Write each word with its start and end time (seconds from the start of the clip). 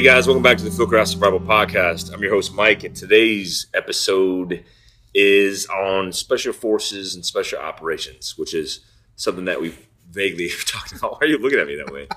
Hey 0.00 0.06
guys, 0.06 0.26
welcome 0.26 0.42
back 0.42 0.56
to 0.56 0.64
the 0.64 0.70
Fieldcraft 0.70 1.08
Survival 1.08 1.40
Podcast. 1.40 2.10
I'm 2.10 2.22
your 2.22 2.32
host 2.32 2.54
Mike, 2.54 2.84
and 2.84 2.96
today's 2.96 3.66
episode 3.74 4.64
is 5.12 5.66
on 5.66 6.10
special 6.14 6.54
forces 6.54 7.14
and 7.14 7.26
special 7.26 7.58
operations, 7.58 8.38
which 8.38 8.54
is 8.54 8.80
something 9.16 9.44
that 9.44 9.60
we've 9.60 9.78
vaguely 10.10 10.48
talked 10.64 10.92
about. 10.92 11.12
Why 11.12 11.18
are 11.20 11.26
you 11.26 11.36
looking 11.36 11.58
at 11.58 11.66
me 11.66 11.76
that 11.76 11.92
way? 11.92 12.08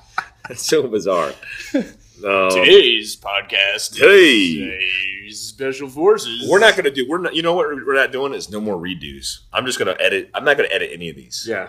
That's 0.47 0.65
so 0.65 0.87
bizarre. 0.87 1.33
Um, 1.75 2.51
Today's 2.51 3.17
podcast. 3.17 3.99
Hey. 3.99 4.53
Today's 4.53 5.41
special 5.41 5.89
forces. 5.89 6.47
we're 6.49 6.59
not 6.59 6.77
going 6.77 6.85
to 6.85 6.91
do. 6.91 7.05
We're 7.09 7.17
not. 7.17 7.35
You 7.35 7.41
know 7.41 7.53
what 7.53 7.67
we're 7.67 7.95
not 7.95 8.13
doing 8.13 8.33
is 8.33 8.49
no 8.49 8.61
more 8.61 8.77
redos. 8.77 9.39
I'm 9.51 9.65
just 9.65 9.77
going 9.77 9.93
to 9.93 10.01
edit. 10.01 10.29
I'm 10.33 10.45
not 10.45 10.55
going 10.55 10.69
to 10.69 10.73
edit 10.73 10.91
any 10.93 11.09
of 11.09 11.17
these. 11.17 11.45
Yeah. 11.45 11.67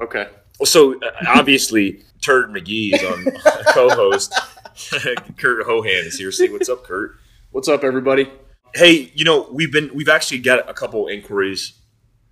Okay. 0.00 0.26
So 0.64 0.94
uh, 0.94 1.10
obviously, 1.28 2.02
Turd 2.22 2.50
McGee 2.50 2.94
is 2.94 3.04
on 3.04 3.24
co-host. 3.72 4.34
Kurt 5.36 5.66
Hohan 5.66 6.04
is 6.04 6.18
here. 6.18 6.32
See 6.32 6.50
what's 6.50 6.68
up, 6.68 6.82
Kurt? 6.82 7.16
What's 7.52 7.68
up, 7.68 7.84
everybody? 7.84 8.28
Hey, 8.74 9.12
you 9.14 9.24
know 9.24 9.48
we've 9.52 9.70
been 9.70 9.90
we've 9.94 10.08
actually 10.08 10.38
got 10.38 10.68
a 10.68 10.74
couple 10.74 11.06
inquiries. 11.06 11.74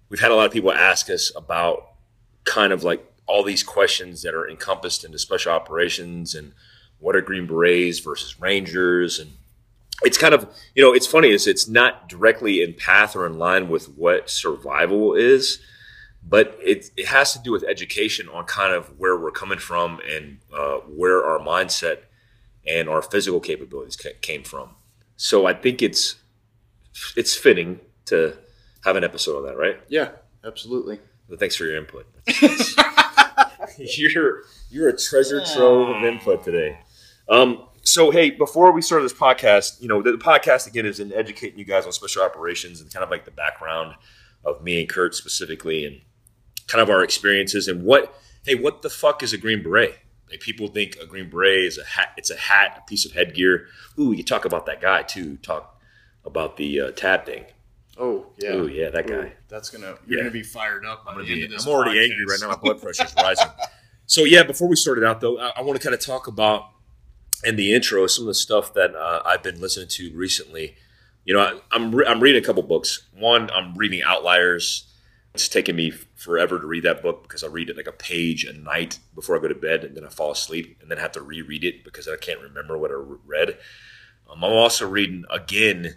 We've 0.08 0.20
had 0.20 0.32
a 0.32 0.34
lot 0.34 0.46
of 0.46 0.52
people 0.52 0.72
ask 0.72 1.08
us 1.08 1.30
about 1.36 1.92
kind 2.44 2.72
of 2.72 2.82
like 2.82 3.06
all 3.26 3.44
these 3.44 3.62
questions 3.62 4.22
that 4.22 4.34
are 4.34 4.48
encompassed 4.48 5.04
into 5.04 5.18
special 5.18 5.52
operations 5.52 6.34
and 6.34 6.52
what 6.98 7.14
are 7.14 7.20
Green 7.20 7.46
Berets 7.46 8.00
versus 8.00 8.40
Rangers 8.40 9.20
and 9.20 9.30
it's 10.02 10.18
kind 10.18 10.34
of 10.34 10.48
you 10.74 10.82
know 10.82 10.92
it's 10.92 11.06
funny 11.06 11.30
is 11.30 11.46
it's 11.46 11.68
not 11.68 12.08
directly 12.08 12.60
in 12.60 12.74
path 12.74 13.14
or 13.14 13.24
in 13.24 13.38
line 13.38 13.68
with 13.68 13.86
what 13.90 14.28
survival 14.28 15.14
is 15.14 15.60
but 16.26 16.56
it, 16.60 16.90
it 16.96 17.06
has 17.06 17.32
to 17.32 17.38
do 17.38 17.52
with 17.52 17.62
education 17.64 18.28
on 18.28 18.44
kind 18.44 18.72
of 18.72 18.98
where 18.98 19.16
we're 19.16 19.30
coming 19.30 19.58
from 19.58 20.00
and 20.08 20.38
uh, 20.52 20.78
where 20.78 21.24
our 21.24 21.38
mindset 21.38 21.98
and 22.66 22.88
our 22.88 23.02
physical 23.02 23.40
capabilities 23.40 23.96
ca- 23.96 24.18
came 24.20 24.42
from. 24.42 24.70
So 25.16 25.46
i 25.46 25.54
think 25.54 25.82
it's 25.82 26.16
it's 27.16 27.34
fitting 27.34 27.80
to 28.06 28.36
have 28.84 28.96
an 28.96 29.04
episode 29.04 29.38
on 29.38 29.44
that 29.46 29.56
right? 29.56 29.80
Yeah, 29.88 30.10
absolutely. 30.44 31.00
but 31.28 31.38
thanks 31.38 31.56
for 31.56 31.64
your 31.64 31.76
input. 31.76 32.06
You're 33.78 34.42
you're 34.70 34.88
a 34.88 34.96
treasure 34.96 35.42
trove 35.54 35.96
of 35.96 36.04
input 36.04 36.44
today. 36.44 36.78
Um, 37.28 37.62
so 37.82 38.10
hey 38.10 38.30
before 38.30 38.72
we 38.72 38.80
start 38.80 39.02
this 39.02 39.12
podcast 39.12 39.80
you 39.80 39.88
know 39.88 40.02
the, 40.02 40.12
the 40.12 40.18
podcast 40.18 40.66
again 40.66 40.86
is 40.86 41.00
in 41.00 41.12
educating 41.12 41.58
you 41.58 41.64
guys 41.64 41.84
on 41.84 41.92
special 41.92 42.22
operations 42.22 42.80
and 42.80 42.92
kind 42.92 43.02
of 43.02 43.10
like 43.10 43.24
the 43.24 43.30
background 43.30 43.94
of 44.44 44.62
me 44.62 44.80
and 44.80 44.88
kurt 44.88 45.14
specifically 45.14 45.84
and 45.84 46.00
kind 46.68 46.80
of 46.80 46.88
our 46.88 47.02
experiences 47.02 47.66
and 47.66 47.82
what 47.82 48.14
hey 48.44 48.54
what 48.54 48.82
the 48.82 48.90
fuck 48.90 49.22
is 49.22 49.32
a 49.32 49.38
green 49.38 49.62
beret 49.62 49.98
like 50.32 50.40
people 50.40 50.66
think 50.66 50.96
a 51.00 51.06
green 51.06 51.28
beret 51.30 51.64
is 51.64 51.78
a 51.78 51.84
hat 51.84 52.08
it's 52.16 52.30
a 52.30 52.36
hat 52.36 52.82
a 52.82 52.88
piece 52.88 53.04
of 53.06 53.12
headgear 53.12 53.66
ooh 53.98 54.08
we 54.08 54.16
could 54.16 54.26
talk 54.26 54.44
about 54.44 54.66
that 54.66 54.80
guy 54.80 55.02
too 55.02 55.36
talk 55.38 55.78
about 56.24 56.56
the 56.56 56.80
uh, 56.80 56.90
tab 56.92 57.24
thing 57.26 57.44
Oh, 57.98 58.26
yeah. 58.38 58.54
ooh 58.54 58.68
yeah 58.68 58.88
that 58.88 59.06
guy 59.06 59.14
Ooh, 59.14 59.30
that's 59.50 59.68
gonna. 59.68 59.94
You're 60.06 60.16
Yeah. 60.18 60.24
gonna 60.24 60.30
be 60.30 60.42
fired 60.42 60.86
up. 60.86 61.04
I'm, 61.06 61.14
by 61.16 61.20
the 61.20 61.26
be, 61.26 61.32
end 61.34 61.44
of 61.44 61.50
this 61.50 61.66
I'm 61.66 61.72
already 61.72 61.98
podcast. 62.00 62.10
angry 62.10 62.24
right 62.24 62.38
now. 62.40 62.48
My 62.48 62.56
blood 62.56 62.80
pressure's 62.82 63.14
rising. 63.16 63.48
So 64.06 64.24
yeah, 64.24 64.42
before 64.44 64.66
we 64.66 64.76
started 64.76 65.04
out 65.04 65.20
though, 65.20 65.38
I, 65.38 65.52
I 65.56 65.60
want 65.60 65.78
to 65.78 65.84
kind 65.86 65.94
of 65.94 66.00
talk 66.00 66.26
about 66.26 66.70
in 67.44 67.56
the 67.56 67.74
intro 67.74 68.06
some 68.06 68.24
of 68.24 68.28
the 68.28 68.34
stuff 68.34 68.72
that 68.72 68.94
uh, 68.96 69.20
I've 69.26 69.42
been 69.42 69.60
listening 69.60 69.88
to 69.88 70.10
recently. 70.16 70.74
You 71.26 71.34
know, 71.34 71.40
I, 71.40 71.60
I'm 71.70 71.94
re- 71.94 72.06
I'm 72.06 72.20
reading 72.20 72.42
a 72.42 72.44
couple 72.46 72.62
books. 72.62 73.02
One, 73.14 73.50
I'm 73.50 73.74
reading 73.74 74.00
Outliers. 74.02 74.88
It's 75.34 75.48
taken 75.48 75.76
me 75.76 75.90
forever 75.90 76.60
to 76.60 76.66
read 76.66 76.84
that 76.84 77.02
book 77.02 77.22
because 77.22 77.42
I 77.42 77.46
read 77.46 77.70
it 77.70 77.76
like 77.76 77.86
a 77.86 77.92
page 77.92 78.44
a 78.44 78.52
night 78.52 78.98
before 79.14 79.36
I 79.36 79.40
go 79.40 79.48
to 79.48 79.54
bed, 79.54 79.82
and 79.82 79.96
then 79.96 80.04
I 80.04 80.10
fall 80.10 80.32
asleep, 80.32 80.78
and 80.80 80.90
then 80.90 80.98
have 80.98 81.12
to 81.12 81.22
reread 81.22 81.64
it 81.64 81.84
because 81.84 82.06
I 82.06 82.16
can't 82.16 82.40
remember 82.40 82.76
what 82.76 82.90
I 82.90 83.02
read. 83.26 83.56
Um, 84.30 84.44
I'm 84.44 84.52
also 84.52 84.88
reading 84.88 85.24
again 85.30 85.96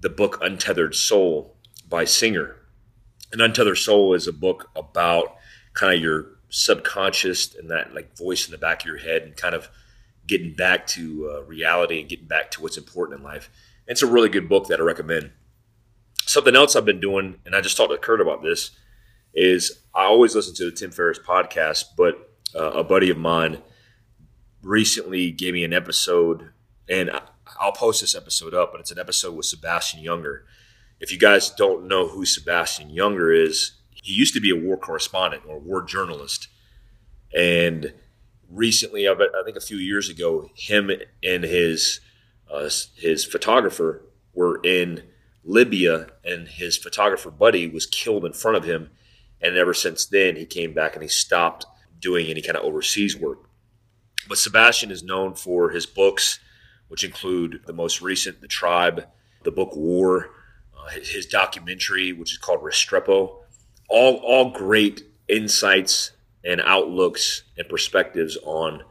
the 0.00 0.08
book 0.08 0.38
Untethered 0.40 0.94
Soul 0.94 1.56
by 1.88 2.04
Singer. 2.04 2.56
And 3.32 3.40
Untethered 3.40 3.78
Soul 3.78 4.14
is 4.14 4.28
a 4.28 4.32
book 4.32 4.70
about 4.76 5.36
kind 5.74 5.94
of 5.94 6.00
your 6.00 6.38
subconscious 6.50 7.54
and 7.54 7.70
that 7.70 7.94
like 7.94 8.16
voice 8.16 8.46
in 8.46 8.52
the 8.52 8.58
back 8.58 8.82
of 8.82 8.86
your 8.86 8.98
head 8.98 9.22
and 9.22 9.36
kind 9.36 9.54
of 9.54 9.68
getting 10.26 10.54
back 10.54 10.86
to 10.86 11.30
uh, 11.30 11.42
reality 11.44 12.00
and 12.00 12.08
getting 12.08 12.26
back 12.26 12.50
to 12.52 12.62
what's 12.62 12.76
important 12.76 13.18
in 13.18 13.24
life. 13.24 13.50
And 13.86 13.92
it's 13.92 14.02
a 14.02 14.06
really 14.06 14.28
good 14.28 14.48
book 14.48 14.68
that 14.68 14.80
I 14.80 14.82
recommend. 14.82 15.32
Something 16.28 16.54
else 16.54 16.76
I've 16.76 16.84
been 16.84 17.00
doing, 17.00 17.36
and 17.46 17.56
I 17.56 17.62
just 17.62 17.74
talked 17.74 17.90
to 17.90 17.96
Kurt 17.96 18.20
about 18.20 18.42
this, 18.42 18.72
is 19.32 19.80
I 19.94 20.04
always 20.04 20.34
listen 20.34 20.54
to 20.56 20.66
the 20.66 20.76
Tim 20.76 20.90
Ferriss 20.90 21.18
podcast, 21.18 21.84
but 21.96 22.34
uh, 22.54 22.72
a 22.72 22.84
buddy 22.84 23.08
of 23.08 23.16
mine 23.16 23.62
recently 24.62 25.30
gave 25.30 25.54
me 25.54 25.64
an 25.64 25.72
episode, 25.72 26.50
and 26.86 27.10
I'll 27.58 27.72
post 27.72 28.02
this 28.02 28.14
episode 28.14 28.52
up, 28.52 28.72
but 28.72 28.80
it's 28.82 28.90
an 28.90 28.98
episode 28.98 29.36
with 29.36 29.46
Sebastian 29.46 30.04
Junger. 30.04 30.40
If 31.00 31.10
you 31.10 31.18
guys 31.18 31.48
don't 31.48 31.88
know 31.88 32.08
who 32.08 32.26
Sebastian 32.26 32.90
Junger 32.90 33.34
is, 33.34 33.78
he 33.94 34.12
used 34.12 34.34
to 34.34 34.40
be 34.40 34.50
a 34.50 34.56
war 34.56 34.76
correspondent 34.76 35.44
or 35.48 35.58
war 35.58 35.80
journalist. 35.80 36.48
And 37.34 37.94
recently, 38.50 39.08
I 39.08 39.12
I 39.12 39.42
think 39.46 39.56
a 39.56 39.62
few 39.62 39.78
years 39.78 40.10
ago, 40.10 40.50
him 40.54 40.90
and 41.24 41.44
his 41.44 42.00
uh, 42.52 42.68
his 42.96 43.24
photographer 43.24 44.02
were 44.34 44.60
in 44.62 45.04
Libya, 45.48 46.08
and 46.24 46.46
his 46.46 46.76
photographer 46.76 47.30
buddy 47.30 47.66
was 47.66 47.86
killed 47.86 48.26
in 48.26 48.34
front 48.34 48.58
of 48.58 48.64
him. 48.64 48.90
And 49.40 49.56
ever 49.56 49.72
since 49.72 50.04
then, 50.04 50.36
he 50.36 50.44
came 50.44 50.74
back 50.74 50.94
and 50.94 51.02
he 51.02 51.08
stopped 51.08 51.64
doing 51.98 52.26
any 52.26 52.42
kind 52.42 52.56
of 52.56 52.64
overseas 52.64 53.16
work. 53.16 53.48
But 54.28 54.36
Sebastian 54.36 54.90
is 54.90 55.02
known 55.02 55.34
for 55.34 55.70
his 55.70 55.86
books, 55.86 56.38
which 56.88 57.02
include 57.02 57.62
the 57.66 57.72
most 57.72 58.02
recent, 58.02 58.42
The 58.42 58.46
Tribe, 58.46 59.06
the 59.42 59.50
book 59.50 59.74
War, 59.74 60.30
uh, 60.76 60.90
his, 60.90 61.24
documentary, 61.24 62.12
which 62.12 62.32
is 62.32 62.38
called 62.38 62.60
Restrepo. 62.60 63.38
All, 63.88 64.16
all 64.16 64.50
great 64.50 65.02
insights 65.28 66.10
and 66.44 66.60
outlooks 66.60 67.44
and 67.56 67.66
perspectives 67.68 68.36
on 68.44 68.82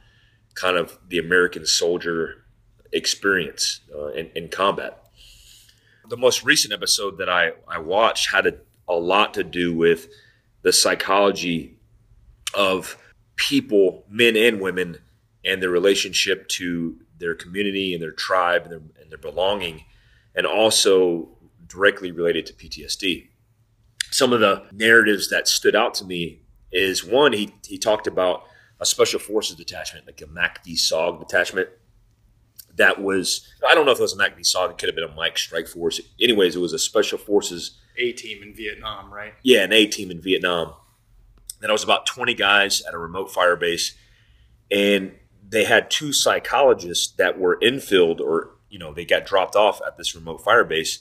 kind 0.56 0.76
of 0.76 0.98
the 1.08 1.20
American 1.20 1.68
soldier 1.68 2.46
experience 2.92 3.82
uh, 3.96 4.08
in, 4.08 4.32
in 4.34 4.50
combat. 4.50 5.07
The 6.10 6.18
most 6.18 6.44
recent 6.44 6.74
episode 6.74 7.18
that 7.18 7.30
I, 7.30 7.52
I 7.68 7.80
watched 7.80 8.32
had 8.32 8.48
a, 8.48 8.54
a 8.88 8.96
lot 8.96 9.34
to 9.34 9.44
do 9.44 9.74
with 9.74 10.08
the 10.62 10.72
psychology 10.72 11.78
of 12.54 12.98
people, 13.36 14.06
men 14.10 14.36
and 14.36 14.62
women, 14.62 15.00
and 15.44 15.62
their 15.62 15.70
relationship 15.70 16.48
to 16.50 16.98
their 17.20 17.36
community 17.36 17.94
and 17.94 18.02
their 18.02 18.12
tribe 18.12 18.64
and 18.64 18.72
their, 18.72 18.82
and 19.02 19.12
their 19.12 19.18
belonging, 19.18 19.86
and 20.36 20.46
also 20.46 21.30
directly 21.68 22.12
related 22.12 22.46
to 22.46 22.54
PTSD. 22.54 23.28
Some 24.12 24.34
of 24.34 24.40
the 24.40 24.66
narratives 24.72 25.30
that 25.30 25.48
stood 25.48 25.76
out 25.76 25.94
to 25.96 26.06
me 26.06 26.42
is 26.72 27.04
one, 27.04 27.34
he, 27.34 27.54
he 27.66 27.78
talked 27.78 28.08
about 28.08 28.44
a 28.80 28.86
special 28.86 29.20
forces 29.20 29.56
detachment, 29.56 30.06
like 30.06 30.22
a 30.22 30.26
MACV 30.26 30.78
SOG 30.78 31.20
detachment. 31.20 31.70
That 32.78 33.02
was, 33.02 33.48
I 33.68 33.76
don't 33.76 33.86
know 33.86 33.92
if 33.92 34.00
it 34.00 34.04
was 34.04 34.14
a 34.14 34.18
MACV 34.18 34.40
SOG, 34.40 34.72
it 34.72 34.78
could 34.78 34.90
have 34.90 34.96
been 34.96 35.10
a 35.10 35.16
Mike 35.16 35.38
Strike 35.38 35.68
Force. 35.68 36.00
Anyways, 36.22 36.56
it 36.56 36.60
was 36.60 36.74
a 36.74 36.80
special 36.80 37.18
forces 37.18 37.80
A 37.98 38.12
team 38.14 38.44
in 38.44 38.54
Vietnam, 38.54 39.12
right? 39.12 39.34
yeah, 39.44 39.64
an 39.64 39.74
A 39.74 39.88
team 39.88 40.12
in 40.12 40.22
Vietnam. 40.22 40.74
Then 41.60 41.70
I 41.72 41.74
was 41.74 41.84
about 41.84 42.06
20 42.06 42.36
guys 42.36 42.84
at 42.84 42.94
a 42.94 42.98
remote 43.00 43.32
fire 43.32 43.56
base, 43.56 43.96
and 44.70 45.14
they 45.50 45.64
had 45.64 45.90
two 45.90 46.14
psychologists 46.14 47.14
that 47.16 47.40
were 47.40 47.58
infilled 47.62 48.20
or, 48.20 48.52
you 48.70 48.78
know, 48.78 48.94
they 48.94 49.06
got 49.06 49.26
dropped 49.26 49.56
off 49.56 49.82
at 49.86 49.98
this 49.98 50.14
remote 50.14 50.44
fire 50.44 50.66
base. 50.66 51.00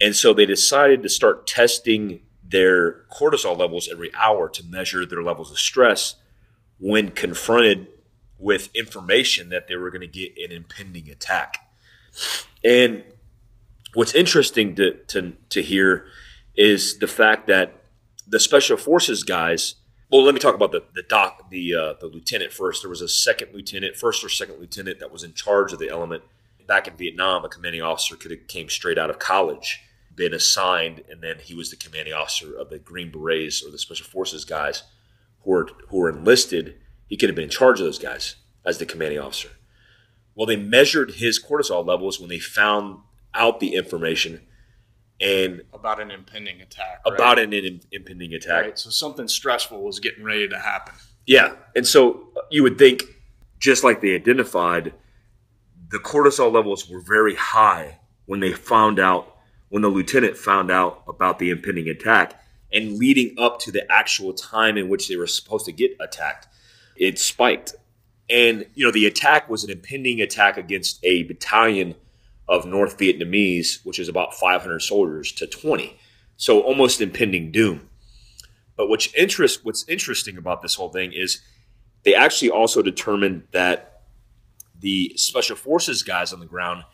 And 0.00 0.16
so 0.16 0.32
they 0.32 0.46
decided 0.46 1.02
to 1.02 1.08
start 1.08 1.46
testing 1.46 2.20
their 2.42 3.04
cortisol 3.12 3.58
levels 3.58 3.88
every 3.92 4.10
hour 4.14 4.48
to 4.48 4.64
measure 4.64 5.04
their 5.04 5.22
levels 5.22 5.50
of 5.50 5.58
stress 5.58 6.14
when 6.78 7.10
confronted 7.10 7.88
with 8.38 8.74
information 8.74 9.48
that 9.48 9.68
they 9.68 9.76
were 9.76 9.90
going 9.90 10.00
to 10.00 10.06
get 10.06 10.32
an 10.38 10.52
impending 10.52 11.10
attack. 11.10 11.68
And 12.64 13.04
what's 13.94 14.14
interesting 14.14 14.74
to, 14.76 14.94
to, 15.08 15.32
to 15.50 15.62
hear 15.62 16.06
is 16.56 16.98
the 16.98 17.06
fact 17.06 17.46
that 17.46 17.78
the 18.26 18.40
special 18.40 18.76
forces 18.76 19.22
guys. 19.24 19.76
Well, 20.10 20.22
let 20.22 20.34
me 20.34 20.40
talk 20.40 20.54
about 20.54 20.72
the 20.72 20.84
the 20.94 21.02
doc, 21.02 21.50
the 21.50 21.74
uh, 21.74 21.94
the 22.00 22.06
lieutenant 22.06 22.52
first. 22.52 22.82
There 22.82 22.90
was 22.90 23.00
a 23.00 23.08
second 23.08 23.54
lieutenant, 23.54 23.96
first 23.96 24.24
or 24.24 24.28
second 24.28 24.58
lieutenant, 24.58 25.00
that 25.00 25.12
was 25.12 25.22
in 25.22 25.34
charge 25.34 25.72
of 25.72 25.78
the 25.78 25.88
element 25.88 26.22
back 26.66 26.88
in 26.88 26.94
Vietnam. 26.94 27.44
A 27.44 27.48
commanding 27.48 27.82
officer 27.82 28.16
could 28.16 28.30
have 28.30 28.46
came 28.48 28.68
straight 28.68 28.98
out 28.98 29.10
of 29.10 29.18
college, 29.18 29.80
been 30.14 30.34
assigned, 30.34 31.02
and 31.10 31.22
then 31.22 31.36
he 31.42 31.54
was 31.54 31.70
the 31.70 31.76
commanding 31.76 32.14
officer 32.14 32.54
of 32.56 32.70
the 32.70 32.78
Green 32.78 33.10
Berets 33.10 33.62
or 33.64 33.70
the 33.70 33.78
special 33.78 34.06
forces 34.06 34.44
guys 34.44 34.82
who 35.42 35.50
were 35.50 35.68
who 35.88 35.98
were 35.98 36.10
enlisted. 36.10 36.78
He 37.08 37.16
could 37.16 37.28
have 37.28 37.36
been 37.36 37.44
in 37.44 37.50
charge 37.50 37.80
of 37.80 37.86
those 37.86 37.98
guys 37.98 38.36
as 38.64 38.78
the 38.78 38.86
commanding 38.86 39.18
officer. 39.18 39.48
Well, 40.34 40.46
they 40.46 40.56
measured 40.56 41.12
his 41.12 41.42
cortisol 41.42 41.84
levels 41.86 42.20
when 42.20 42.28
they 42.28 42.38
found 42.38 43.00
out 43.34 43.58
the 43.60 43.74
information 43.74 44.42
and 45.20 45.62
About 45.72 46.00
an 46.00 46.10
impending 46.12 46.60
attack. 46.60 47.00
right? 47.04 47.14
about 47.14 47.38
an 47.40 47.52
im- 47.52 47.80
impending 47.90 48.34
attack. 48.34 48.62
Right. 48.64 48.78
So 48.78 48.88
something 48.90 49.26
stressful 49.26 49.82
was 49.82 49.98
getting 49.98 50.22
ready 50.22 50.46
to 50.48 50.58
happen. 50.58 50.94
Yeah, 51.26 51.56
and 51.74 51.84
so 51.86 52.28
uh, 52.36 52.42
you 52.50 52.62
would 52.62 52.78
think, 52.78 53.02
just 53.58 53.82
like 53.82 54.00
they 54.00 54.14
identified, 54.14 54.94
the 55.90 55.98
cortisol 55.98 56.52
levels 56.52 56.88
were 56.88 57.00
very 57.00 57.34
high 57.34 57.98
when 58.26 58.38
they 58.40 58.52
found 58.52 59.00
out, 59.00 59.36
when 59.70 59.82
the 59.82 59.88
lieutenant 59.88 60.36
found 60.36 60.70
out 60.70 61.02
about 61.08 61.38
the 61.40 61.50
impending 61.50 61.88
attack 61.88 62.40
and 62.72 62.96
leading 62.98 63.34
up 63.38 63.58
to 63.60 63.72
the 63.72 63.90
actual 63.90 64.32
time 64.32 64.76
in 64.78 64.88
which 64.88 65.08
they 65.08 65.16
were 65.16 65.26
supposed 65.26 65.66
to 65.66 65.72
get 65.72 65.90
attacked, 66.00 66.46
it 66.98 67.18
spiked. 67.18 67.74
And, 68.30 68.66
you 68.74 68.84
know, 68.84 68.92
the 68.92 69.06
attack 69.06 69.48
was 69.48 69.64
an 69.64 69.70
impending 69.70 70.20
attack 70.20 70.56
against 70.56 71.02
a 71.02 71.22
battalion 71.24 71.94
of 72.48 72.66
North 72.66 72.98
Vietnamese, 72.98 73.84
which 73.84 73.98
is 73.98 74.08
about 74.08 74.34
500 74.34 74.80
soldiers 74.80 75.32
to 75.32 75.46
20. 75.46 75.98
So 76.36 76.60
almost 76.60 77.00
impending 77.00 77.50
doom. 77.50 77.88
But 78.76 78.88
what's 78.88 79.12
interest 79.14 79.64
what's 79.64 79.86
interesting 79.88 80.36
about 80.36 80.62
this 80.62 80.76
whole 80.76 80.90
thing 80.90 81.12
is 81.12 81.42
they 82.04 82.14
actually 82.14 82.50
also 82.50 82.80
determined 82.80 83.42
that 83.50 84.02
the 84.78 85.12
special 85.16 85.56
forces 85.56 86.04
guys 86.04 86.32
on 86.32 86.38
the 86.38 86.46
ground, 86.46 86.84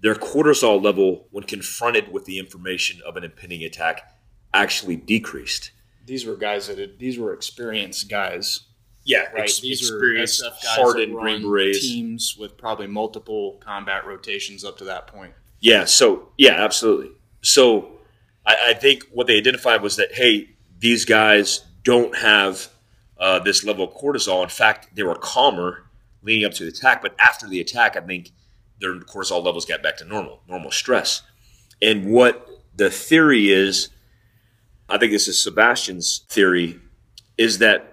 their 0.00 0.14
cortisol 0.14 0.82
level 0.82 1.26
when 1.30 1.44
confronted 1.44 2.12
with 2.12 2.26
the 2.26 2.38
information 2.38 3.00
of 3.06 3.16
an 3.16 3.24
impending 3.24 3.64
attack 3.64 4.12
actually 4.52 4.96
decreased. 4.96 5.70
These 6.04 6.26
were 6.26 6.36
guys 6.36 6.66
that 6.66 6.78
had, 6.78 6.98
these 6.98 7.18
were 7.18 7.32
experienced 7.32 8.10
guys. 8.10 8.66
Yeah, 9.04 9.22
Right. 9.32 9.42
ex- 9.44 9.60
these 9.60 9.80
experienced, 9.80 10.42
are 10.42 10.50
SF 10.50 10.62
guys 10.62 10.76
hardened 10.76 11.14
Green 11.14 11.42
Berets. 11.42 11.80
teams 11.80 12.36
with 12.38 12.56
probably 12.56 12.86
multiple 12.86 13.60
combat 13.64 14.06
rotations 14.06 14.64
up 14.64 14.78
to 14.78 14.84
that 14.84 15.06
point. 15.08 15.32
Yeah. 15.60 15.84
So 15.86 16.28
yeah, 16.38 16.62
absolutely. 16.64 17.10
So 17.42 17.98
I, 18.46 18.56
I 18.70 18.74
think 18.74 19.04
what 19.12 19.26
they 19.26 19.38
identified 19.38 19.82
was 19.82 19.96
that 19.96 20.12
hey, 20.14 20.50
these 20.78 21.04
guys 21.04 21.64
don't 21.84 22.16
have 22.18 22.68
uh, 23.18 23.38
this 23.40 23.64
level 23.64 23.84
of 23.84 23.94
cortisol. 23.94 24.42
In 24.42 24.48
fact, 24.48 24.94
they 24.94 25.02
were 25.02 25.14
calmer 25.16 25.84
leading 26.22 26.44
up 26.44 26.52
to 26.52 26.64
the 26.64 26.70
attack, 26.70 27.02
but 27.02 27.14
after 27.18 27.48
the 27.48 27.60
attack, 27.60 27.96
I 27.96 28.00
think 28.00 28.30
their 28.80 28.94
cortisol 29.00 29.44
levels 29.44 29.64
got 29.64 29.82
back 29.82 29.96
to 29.98 30.04
normal, 30.04 30.42
normal 30.48 30.70
stress. 30.70 31.22
And 31.80 32.12
what 32.12 32.48
the 32.76 32.90
theory 32.90 33.50
is, 33.52 33.88
I 34.88 34.98
think 34.98 35.12
this 35.12 35.26
is 35.28 35.42
Sebastian's 35.42 36.24
theory, 36.28 36.80
is 37.38 37.58
that 37.58 37.91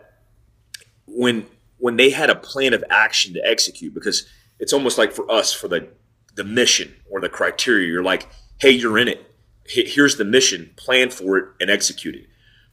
when 1.12 1.46
when 1.78 1.96
they 1.96 2.10
had 2.10 2.30
a 2.30 2.36
plan 2.36 2.74
of 2.74 2.84
action 2.90 3.34
to 3.34 3.42
execute, 3.46 3.94
because 3.94 4.28
it's 4.60 4.74
almost 4.74 4.98
like 4.98 5.12
for 5.12 5.30
us 5.32 5.54
for 5.54 5.68
the 5.68 5.90
the 6.36 6.44
mission 6.44 6.96
or 7.10 7.20
the 7.20 7.30
criteria, 7.30 7.88
you're 7.88 8.04
like, 8.04 8.28
hey, 8.60 8.72
you're 8.72 8.98
in 8.98 9.08
it. 9.08 9.26
Here's 9.66 10.16
the 10.16 10.26
mission, 10.26 10.72
plan 10.78 11.12
for 11.12 11.38
it, 11.38 11.46
and 11.60 11.70
execute 11.70 12.16
it. 12.16 12.28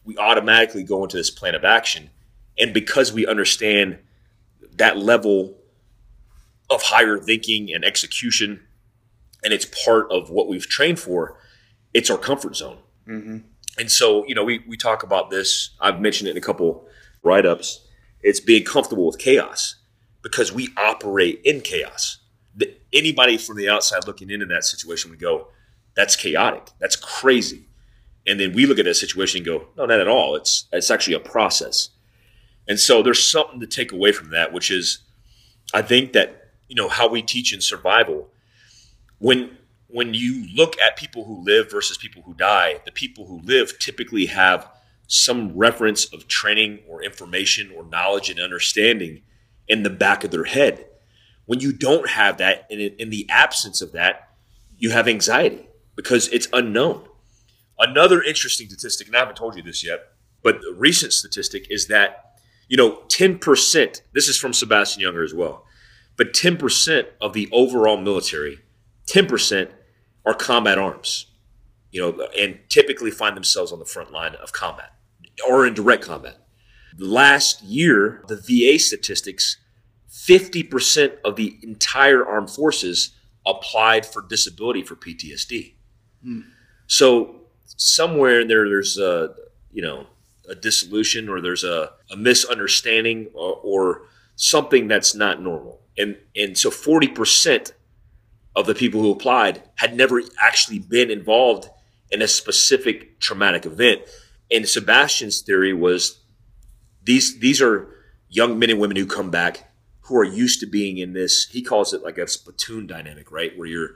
We 0.04 0.16
automatically 0.16 0.82
go 0.82 1.02
into 1.02 1.16
this 1.16 1.30
plan 1.30 1.54
of 1.54 1.64
action, 1.64 2.10
and 2.58 2.72
because 2.72 3.12
we 3.12 3.26
understand 3.26 3.98
that 4.76 4.96
level 4.96 5.58
of 6.70 6.82
higher 6.82 7.18
thinking 7.18 7.72
and 7.72 7.84
execution, 7.84 8.60
and 9.44 9.52
it's 9.52 9.66
part 9.84 10.10
of 10.10 10.30
what 10.30 10.48
we've 10.48 10.66
trained 10.66 10.98
for, 10.98 11.38
it's 11.92 12.10
our 12.10 12.18
comfort 12.18 12.56
zone. 12.56 12.78
Mm-hmm. 13.06 13.38
And 13.78 13.92
so, 13.92 14.26
you 14.26 14.34
know, 14.34 14.44
we, 14.44 14.60
we 14.66 14.76
talk 14.76 15.02
about 15.02 15.30
this. 15.30 15.70
I've 15.80 16.00
mentioned 16.00 16.28
it 16.28 16.32
in 16.32 16.36
a 16.38 16.40
couple 16.40 16.88
write 17.22 17.46
ups. 17.46 17.85
It's 18.26 18.40
being 18.40 18.64
comfortable 18.64 19.06
with 19.06 19.18
chaos 19.18 19.76
because 20.20 20.52
we 20.52 20.70
operate 20.76 21.40
in 21.44 21.60
chaos. 21.60 22.18
The, 22.56 22.74
anybody 22.92 23.38
from 23.38 23.56
the 23.56 23.68
outside 23.68 24.04
looking 24.04 24.30
into 24.30 24.46
that 24.46 24.64
situation 24.64 25.12
would 25.12 25.20
go, 25.20 25.46
that's 25.94 26.16
chaotic. 26.16 26.70
That's 26.80 26.96
crazy. 26.96 27.68
And 28.26 28.40
then 28.40 28.52
we 28.52 28.66
look 28.66 28.80
at 28.80 28.84
that 28.86 28.96
situation 28.96 29.38
and 29.38 29.46
go, 29.46 29.68
no, 29.76 29.86
not 29.86 30.00
at 30.00 30.08
all. 30.08 30.34
It's, 30.34 30.66
it's 30.72 30.90
actually 30.90 31.14
a 31.14 31.20
process. 31.20 31.90
And 32.66 32.80
so 32.80 33.00
there's 33.00 33.22
something 33.22 33.60
to 33.60 33.66
take 33.68 33.92
away 33.92 34.10
from 34.10 34.30
that, 34.30 34.52
which 34.52 34.72
is, 34.72 35.04
I 35.72 35.82
think 35.82 36.12
that, 36.14 36.50
you 36.68 36.74
know, 36.74 36.88
how 36.88 37.06
we 37.06 37.22
teach 37.22 37.54
in 37.54 37.60
survival, 37.60 38.28
when 39.18 39.56
when 39.86 40.14
you 40.14 40.48
look 40.52 40.74
at 40.80 40.96
people 40.96 41.24
who 41.26 41.44
live 41.44 41.70
versus 41.70 41.96
people 41.96 42.22
who 42.22 42.34
die, 42.34 42.80
the 42.84 42.90
people 42.90 43.24
who 43.24 43.38
live 43.44 43.78
typically 43.78 44.26
have 44.26 44.68
some 45.06 45.56
reference 45.56 46.12
of 46.12 46.26
training 46.26 46.80
or 46.88 47.02
information 47.02 47.72
or 47.76 47.84
knowledge 47.84 48.28
and 48.28 48.40
understanding 48.40 49.22
in 49.68 49.82
the 49.82 49.90
back 49.90 50.24
of 50.24 50.30
their 50.30 50.44
head. 50.44 50.86
When 51.46 51.60
you 51.60 51.72
don't 51.72 52.10
have 52.10 52.38
that, 52.38 52.66
and 52.70 52.80
in, 52.80 53.10
the 53.10 53.26
absence 53.28 53.80
of 53.80 53.92
that, 53.92 54.30
you 54.78 54.90
have 54.90 55.06
anxiety 55.06 55.68
because 55.94 56.28
it's 56.28 56.48
unknown. 56.52 57.04
Another 57.78 58.22
interesting 58.22 58.68
statistic, 58.68 59.06
and 59.06 59.16
I 59.16 59.20
haven't 59.20 59.36
told 59.36 59.56
you 59.56 59.62
this 59.62 59.84
yet, 59.84 60.12
but 60.42 60.60
the 60.60 60.74
recent 60.76 61.12
statistic 61.12 61.66
is 61.70 61.86
that, 61.86 62.38
you 62.68 62.76
know, 62.76 63.02
10%, 63.08 64.00
this 64.12 64.28
is 64.28 64.36
from 64.36 64.52
Sebastian 64.52 65.02
Junger 65.02 65.24
as 65.24 65.34
well, 65.34 65.64
but 66.16 66.32
10% 66.32 67.06
of 67.20 67.32
the 67.32 67.48
overall 67.52 67.96
military 67.96 68.60
10% 69.06 69.70
are 70.24 70.34
combat 70.34 70.78
arms, 70.78 71.26
you 71.92 72.00
know, 72.00 72.26
and 72.36 72.58
typically 72.68 73.12
find 73.12 73.36
themselves 73.36 73.70
on 73.70 73.78
the 73.78 73.84
front 73.84 74.10
line 74.10 74.34
of 74.34 74.52
combat 74.52 74.95
or 75.48 75.66
in 75.66 75.74
direct 75.74 76.04
combat. 76.04 76.36
Last 76.98 77.62
year, 77.62 78.24
the 78.28 78.36
VA 78.36 78.78
statistics 78.78 79.58
50% 80.10 81.18
of 81.24 81.36
the 81.36 81.58
entire 81.62 82.26
armed 82.26 82.50
forces 82.50 83.14
applied 83.44 84.06
for 84.06 84.22
disability 84.22 84.82
for 84.82 84.96
PTSD. 84.96 85.74
Hmm. 86.22 86.40
So 86.86 87.42
somewhere 87.66 88.40
in 88.40 88.48
there, 88.48 88.68
there's 88.68 88.98
a, 88.98 89.34
you 89.72 89.82
know, 89.82 90.06
a 90.48 90.54
dissolution 90.54 91.28
or 91.28 91.40
there's 91.40 91.64
a, 91.64 91.92
a 92.10 92.16
misunderstanding 92.16 93.28
or, 93.34 93.54
or 93.62 94.02
something 94.36 94.88
that's 94.88 95.14
not 95.14 95.42
normal. 95.42 95.80
And, 95.98 96.16
and 96.34 96.56
so 96.56 96.70
40% 96.70 97.72
of 98.54 98.66
the 98.66 98.74
people 98.74 99.02
who 99.02 99.10
applied 99.10 99.62
had 99.76 99.94
never 99.94 100.22
actually 100.40 100.78
been 100.78 101.10
involved 101.10 101.68
in 102.10 102.22
a 102.22 102.28
specific 102.28 103.20
traumatic 103.20 103.66
event. 103.66 104.02
And 104.50 104.68
Sebastian's 104.68 105.40
theory 105.40 105.72
was 105.72 106.20
these 107.02 107.38
these 107.40 107.60
are 107.60 107.88
young 108.28 108.58
men 108.58 108.70
and 108.70 108.80
women 108.80 108.96
who 108.96 109.06
come 109.06 109.30
back 109.30 109.70
who 110.02 110.16
are 110.16 110.24
used 110.24 110.60
to 110.60 110.66
being 110.66 110.98
in 110.98 111.12
this. 111.12 111.48
He 111.50 111.62
calls 111.62 111.92
it 111.92 112.02
like 112.02 112.18
a 112.18 112.26
platoon 112.26 112.86
dynamic, 112.86 113.32
right, 113.32 113.56
where 113.58 113.66
you're 113.66 113.90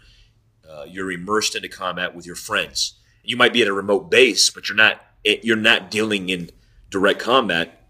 uh, 0.69 0.85
you're 0.88 1.11
immersed 1.11 1.54
into 1.54 1.69
combat 1.69 2.14
with 2.14 2.26
your 2.26 2.37
friends. 2.37 2.99
You 3.23 3.37
might 3.37 3.52
be 3.52 3.62
at 3.62 3.69
a 3.69 3.73
remote 3.73 4.11
base, 4.11 4.50
but 4.50 4.69
you're 4.69 4.76
not 4.76 5.00
you're 5.25 5.57
not 5.57 5.90
dealing 5.90 6.28
in 6.28 6.50
direct 6.88 7.21
combat 7.21 7.80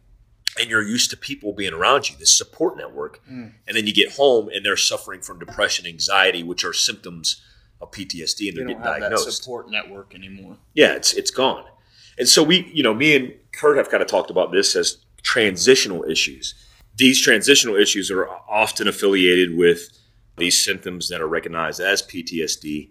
and 0.59 0.69
you're 0.69 0.83
used 0.83 1.11
to 1.11 1.17
people 1.17 1.52
being 1.52 1.73
around 1.73 2.11
you, 2.11 2.17
this 2.17 2.37
support 2.37 2.76
network. 2.76 3.21
Mm. 3.31 3.52
And 3.67 3.76
then 3.76 3.87
you 3.87 3.95
get 3.95 4.12
home 4.12 4.49
and 4.52 4.64
they're 4.64 4.76
suffering 4.76 5.21
from 5.21 5.38
depression, 5.38 5.87
anxiety, 5.87 6.43
which 6.43 6.64
are 6.64 6.73
symptoms 6.73 7.40
of 7.81 7.90
PTSD, 7.93 8.49
and 8.49 8.57
They 8.57 8.62
they're 8.62 8.67
getting 8.67 8.83
diagnosed. 8.83 9.33
support 9.33 9.71
network 9.71 10.14
anymore. 10.14 10.59
Yeah, 10.75 10.95
it's 10.95 11.12
it's 11.14 11.31
gone. 11.31 11.64
And 12.19 12.29
so 12.29 12.43
we, 12.43 12.71
you 12.73 12.83
know, 12.83 12.95
me 12.95 13.17
and 13.17 13.35
Kurt 13.52 13.76
have 13.76 13.90
kind 13.90 14.02
of 14.02 14.09
talked 14.09 14.31
about 14.31 14.52
this 14.52 14.76
as 14.76 14.99
transitional 15.23 16.05
issues. 16.05 16.55
These 16.97 17.21
transitional 17.21 17.76
issues 17.76 18.11
are 18.11 18.29
often 18.49 18.88
affiliated 18.88 19.57
with 19.57 19.99
these 20.37 20.62
symptoms 20.62 21.09
that 21.09 21.21
are 21.21 21.29
recognized 21.29 21.81
as 21.81 22.02
PTSD, 22.02 22.90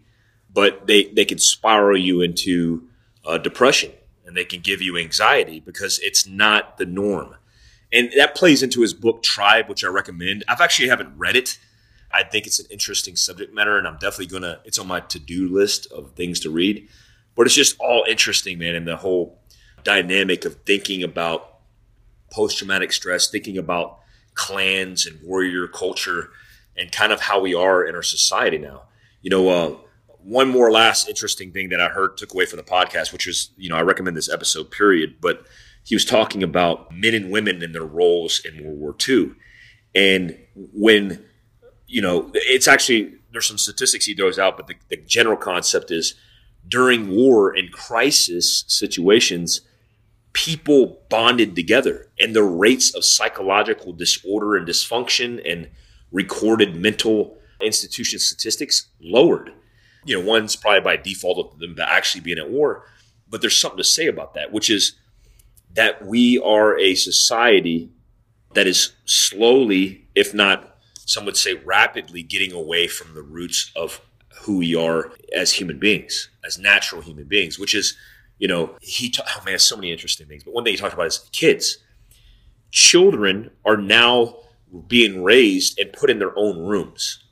but 0.51 0.87
they 0.87 1.05
they 1.05 1.25
can 1.25 1.37
spiral 1.37 1.97
you 1.97 2.21
into 2.21 2.87
uh, 3.25 3.37
depression 3.37 3.91
and 4.25 4.37
they 4.37 4.45
can 4.45 4.61
give 4.61 4.81
you 4.81 4.97
anxiety 4.97 5.59
because 5.59 5.99
it's 5.99 6.27
not 6.27 6.77
the 6.77 6.85
norm. 6.85 7.35
And 7.91 8.11
that 8.15 8.35
plays 8.35 8.61
into 8.61 8.81
his 8.81 8.93
book 8.93 9.23
Tribe, 9.23 9.67
which 9.67 9.83
I 9.83 9.87
recommend. 9.87 10.43
I've 10.47 10.61
actually 10.61 10.89
haven't 10.89 11.17
read 11.17 11.35
it. 11.35 11.57
I 12.11 12.23
think 12.23 12.45
it's 12.45 12.59
an 12.59 12.67
interesting 12.69 13.15
subject 13.15 13.53
matter, 13.53 13.77
and 13.77 13.87
I'm 13.87 13.95
definitely 13.95 14.27
gonna. 14.27 14.61
It's 14.65 14.79
on 14.79 14.87
my 14.87 14.99
to 14.99 15.19
do 15.19 15.47
list 15.47 15.91
of 15.91 16.11
things 16.13 16.39
to 16.41 16.49
read. 16.49 16.87
But 17.39 17.47
it's 17.47 17.55
just 17.55 17.79
all 17.79 18.03
interesting, 18.05 18.59
man, 18.59 18.75
and 18.75 18.85
the 18.85 18.97
whole 18.97 19.39
dynamic 19.85 20.43
of 20.43 20.55
thinking 20.65 21.03
about 21.03 21.59
post 22.33 22.57
traumatic 22.57 22.91
stress, 22.91 23.29
thinking 23.29 23.57
about 23.57 23.99
clans 24.33 25.05
and 25.05 25.17
warrior 25.23 25.65
culture, 25.69 26.31
and 26.75 26.91
kind 26.91 27.13
of 27.13 27.21
how 27.21 27.39
we 27.39 27.55
are 27.55 27.85
in 27.85 27.95
our 27.95 28.03
society 28.03 28.57
now. 28.57 28.81
You 29.21 29.29
know, 29.29 29.47
uh, 29.47 29.77
one 30.21 30.49
more 30.49 30.69
last 30.69 31.07
interesting 31.07 31.53
thing 31.53 31.69
that 31.69 31.79
I 31.79 31.87
heard 31.87 32.17
took 32.17 32.33
away 32.33 32.45
from 32.45 32.57
the 32.57 32.63
podcast, 32.63 33.13
which 33.13 33.25
was, 33.25 33.51
you 33.55 33.69
know, 33.69 33.77
I 33.77 33.83
recommend 33.83 34.17
this 34.17 34.29
episode, 34.29 34.69
period. 34.69 35.21
But 35.21 35.45
he 35.85 35.95
was 35.95 36.03
talking 36.03 36.43
about 36.43 36.93
men 36.93 37.13
and 37.13 37.31
women 37.31 37.63
and 37.63 37.73
their 37.73 37.85
roles 37.85 38.41
in 38.43 38.65
World 38.65 38.79
War 38.79 38.95
II. 39.07 39.31
And 39.95 40.37
when, 40.73 41.23
you 41.87 42.01
know, 42.01 42.31
it's 42.33 42.67
actually, 42.67 43.13
there's 43.31 43.47
some 43.47 43.57
statistics 43.57 44.03
he 44.03 44.13
throws 44.13 44.37
out, 44.37 44.57
but 44.57 44.67
the, 44.67 44.75
the 44.89 44.97
general 44.97 45.37
concept 45.37 45.89
is 45.89 46.15
during 46.69 47.09
war 47.09 47.53
and 47.53 47.71
crisis 47.71 48.63
situations, 48.67 49.61
people 50.33 51.01
bonded 51.09 51.55
together 51.55 52.07
and 52.19 52.35
the 52.35 52.43
rates 52.43 52.93
of 52.95 53.03
psychological 53.03 53.91
disorder 53.91 54.55
and 54.55 54.67
dysfunction 54.67 55.41
and 55.49 55.69
recorded 56.11 56.75
mental 56.75 57.37
institution 57.61 58.19
statistics 58.19 58.87
lowered. 59.01 59.51
You 60.05 60.19
know, 60.19 60.25
one's 60.25 60.55
probably 60.55 60.81
by 60.81 60.97
default 60.97 61.53
of 61.53 61.59
them 61.59 61.75
actually 61.79 62.21
being 62.21 62.37
at 62.37 62.49
war, 62.49 62.85
but 63.29 63.41
there's 63.41 63.57
something 63.57 63.77
to 63.77 63.83
say 63.83 64.07
about 64.07 64.33
that, 64.35 64.51
which 64.51 64.69
is 64.69 64.95
that 65.73 66.05
we 66.05 66.39
are 66.39 66.79
a 66.79 66.95
society 66.95 67.91
that 68.53 68.65
is 68.65 68.93
slowly, 69.05 70.07
if 70.15 70.33
not 70.33 70.77
some 71.05 71.25
would 71.25 71.37
say 71.37 71.55
rapidly 71.55 72.21
getting 72.21 72.51
away 72.51 72.87
from 72.87 73.13
the 73.13 73.21
roots 73.21 73.71
of 73.75 74.01
who 74.41 74.57
we 74.57 74.75
are 74.75 75.11
as 75.35 75.53
human 75.53 75.79
beings, 75.79 76.29
as 76.45 76.57
natural 76.57 77.01
human 77.01 77.25
beings, 77.25 77.59
which 77.59 77.75
is, 77.75 77.95
you 78.37 78.47
know, 78.47 78.75
he, 78.81 79.09
ta- 79.09 79.23
oh 79.27 79.43
man, 79.45 79.59
so 79.59 79.75
many 79.75 79.91
interesting 79.91 80.27
things. 80.27 80.43
But 80.43 80.53
one 80.53 80.63
thing 80.63 80.73
he 80.73 80.77
talked 80.77 80.93
about 80.93 81.07
is 81.07 81.29
kids. 81.31 81.77
Children 82.71 83.51
are 83.65 83.77
now 83.77 84.35
being 84.87 85.23
raised 85.23 85.79
and 85.79 85.91
put 85.91 86.09
in 86.09 86.19
their 86.19 86.37
own 86.37 86.59
rooms 86.59 87.23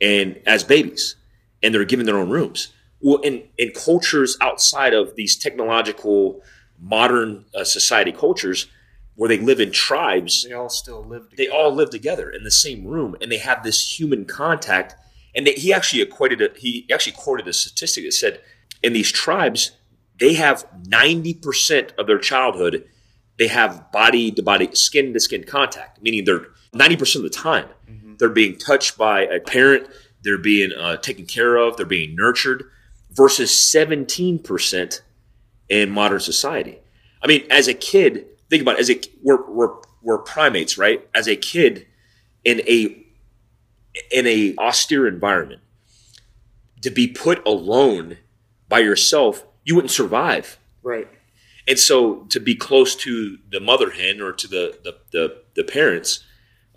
and 0.00 0.40
as 0.46 0.62
babies, 0.62 1.16
and 1.62 1.74
they're 1.74 1.84
given 1.84 2.06
their 2.06 2.18
own 2.18 2.28
rooms. 2.28 2.72
Well, 3.00 3.18
in, 3.18 3.42
in 3.58 3.72
cultures 3.72 4.36
outside 4.40 4.94
of 4.94 5.16
these 5.16 5.36
technological 5.36 6.42
modern 6.78 7.44
uh, 7.54 7.64
society 7.64 8.12
cultures 8.12 8.66
where 9.14 9.28
they 9.28 9.38
live 9.38 9.60
in 9.60 9.70
tribes, 9.72 10.44
They 10.44 10.52
all 10.52 10.68
still 10.68 11.02
live 11.02 11.28
they 11.36 11.48
all 11.48 11.72
live 11.72 11.90
together 11.90 12.30
in 12.30 12.44
the 12.44 12.50
same 12.50 12.86
room 12.86 13.16
and 13.20 13.32
they 13.32 13.38
have 13.38 13.62
this 13.62 13.98
human 13.98 14.26
contact 14.26 14.94
and 15.36 15.46
they, 15.46 15.52
he 15.52 15.72
actually 15.72 16.02
equated 16.02 16.40
it 16.40 16.56
he 16.56 16.86
actually 16.92 17.12
quoted 17.12 17.46
a 17.46 17.52
statistic 17.52 18.04
that 18.04 18.12
said 18.12 18.40
in 18.82 18.92
these 18.92 19.12
tribes 19.12 19.72
they 20.18 20.32
have 20.32 20.66
90% 20.88 21.94
of 21.96 22.06
their 22.06 22.18
childhood 22.18 22.88
they 23.38 23.48
have 23.48 23.92
body 23.92 24.30
to 24.32 24.42
body 24.42 24.68
skin 24.74 25.12
to 25.12 25.20
skin 25.20 25.44
contact 25.44 26.02
meaning 26.02 26.24
they're 26.24 26.46
90% 26.74 27.16
of 27.16 27.22
the 27.22 27.30
time 27.30 27.68
they're 28.18 28.28
being 28.28 28.56
touched 28.56 28.96
by 28.96 29.22
a 29.22 29.38
parent 29.38 29.88
they're 30.22 30.38
being 30.38 30.72
uh, 30.72 30.96
taken 30.96 31.26
care 31.26 31.56
of 31.56 31.76
they're 31.76 31.86
being 31.86 32.16
nurtured 32.16 32.64
versus 33.12 33.50
17% 33.50 35.00
in 35.70 35.90
modern 35.90 36.20
society. 36.20 36.78
I 37.22 37.26
mean 37.26 37.46
as 37.50 37.68
a 37.68 37.74
kid 37.74 38.26
think 38.50 38.62
about 38.62 38.76
it, 38.76 38.80
as 38.80 38.90
a 38.90 39.00
we're, 39.22 39.44
we're 39.50 39.74
we're 40.02 40.18
primates 40.18 40.78
right? 40.78 41.06
As 41.14 41.28
a 41.28 41.36
kid 41.36 41.86
in 42.44 42.60
a 42.68 43.05
in 44.10 44.26
a 44.26 44.54
austere 44.58 45.06
environment 45.06 45.60
to 46.82 46.90
be 46.90 47.06
put 47.08 47.46
alone 47.46 48.18
by 48.68 48.78
yourself 48.80 49.44
you 49.64 49.74
wouldn't 49.74 49.90
survive 49.90 50.58
Right. 50.82 51.08
and 51.66 51.78
so 51.78 52.24
to 52.30 52.38
be 52.40 52.54
close 52.54 52.94
to 52.96 53.38
the 53.50 53.60
mother 53.60 53.90
hen 53.90 54.20
or 54.20 54.32
to 54.32 54.46
the 54.48 54.78
the, 54.84 54.96
the, 55.12 55.42
the 55.54 55.64
parents 55.64 56.22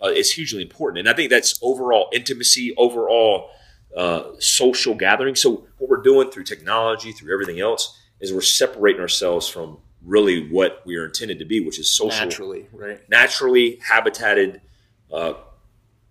uh, 0.02 0.08
is 0.08 0.32
hugely 0.32 0.62
important 0.62 0.98
and 1.00 1.08
i 1.08 1.12
think 1.12 1.30
that's 1.30 1.58
overall 1.62 2.08
intimacy 2.12 2.74
overall 2.76 3.50
uh, 3.96 4.22
social 4.38 4.94
gathering 4.94 5.34
so 5.34 5.66
what 5.78 5.90
we're 5.90 6.02
doing 6.02 6.30
through 6.30 6.44
technology 6.44 7.12
through 7.12 7.32
everything 7.32 7.60
else 7.60 7.98
is 8.20 8.32
we're 8.32 8.40
separating 8.40 9.00
ourselves 9.00 9.48
from 9.48 9.78
really 10.04 10.48
what 10.50 10.80
we 10.86 10.96
are 10.96 11.04
intended 11.06 11.38
to 11.38 11.44
be 11.44 11.60
which 11.60 11.78
is 11.78 11.90
social 11.90 12.24
Naturally, 12.24 12.66
right? 12.72 13.00
naturally 13.10 13.78
habitated, 13.86 14.60
uh, 15.12 15.34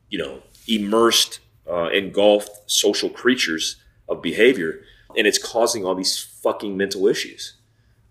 you 0.10 0.20
know, 0.20 0.42
immersed, 0.70 1.40
uh, 1.70 1.90
engulfed 1.90 2.70
social 2.70 3.10
creatures 3.10 3.78
of 4.08 4.22
behavior, 4.22 4.82
and 5.18 5.26
it's 5.28 5.38
causing 5.38 5.86
all 5.86 5.96
these 5.96 6.20
fucking 6.20 6.78
mental 6.78 7.08
issues. 7.08 7.56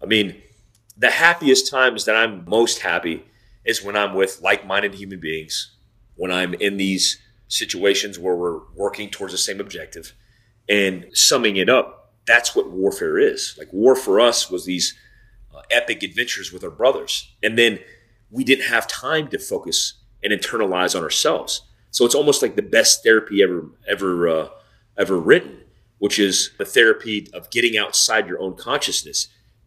I 0.02 0.06
mean, 0.06 0.42
the 0.96 1.10
happiest 1.10 1.70
times 1.70 2.04
that 2.04 2.16
I'm 2.16 2.44
most 2.46 2.80
happy 2.80 3.24
is 3.64 3.82
when 3.82 3.96
I'm 3.96 4.14
with 4.14 4.40
like-minded 4.42 4.94
human 4.94 5.20
beings, 5.20 5.76
when 6.16 6.32
I'm 6.32 6.54
in 6.54 6.76
these 6.76 7.20
situations 7.48 8.18
where 8.18 8.34
we're 8.34 8.60
working 8.74 9.08
towards 9.10 9.32
the 9.32 9.38
same 9.38 9.60
objective, 9.60 10.14
and 10.68 11.06
summing 11.12 11.56
it 11.56 11.68
up, 11.68 12.14
that's 12.26 12.54
what 12.54 12.70
warfare 12.70 13.18
is. 13.18 13.54
Like 13.58 13.72
war 13.72 13.94
for 13.96 14.20
us 14.20 14.50
was 14.50 14.64
these 14.64 14.96
uh, 15.54 15.60
epic 15.70 16.02
adventures 16.02 16.52
with 16.52 16.62
our 16.64 16.70
brothers, 16.70 17.34
and 17.42 17.56
then 17.58 17.78
we 18.30 18.44
didn't 18.44 18.66
have 18.66 18.86
time 18.86 19.28
to 19.28 19.38
focus 19.38 19.94
and 20.22 20.32
internalize 20.32 20.96
on 20.96 21.02
ourselves. 21.02 21.62
So 21.98 22.04
it's 22.04 22.14
almost 22.14 22.42
like 22.42 22.54
the 22.54 22.62
best 22.62 23.02
therapy 23.02 23.42
ever 23.42 23.66
ever 23.88 24.28
uh, 24.28 24.48
ever 24.96 25.18
written, 25.18 25.64
which 25.98 26.20
is 26.20 26.52
the 26.56 26.64
therapy 26.64 27.28
of 27.32 27.50
getting 27.50 27.76
outside 27.76 28.28
your 28.28 28.38
own 28.38 28.54
consciousness. 28.54 29.26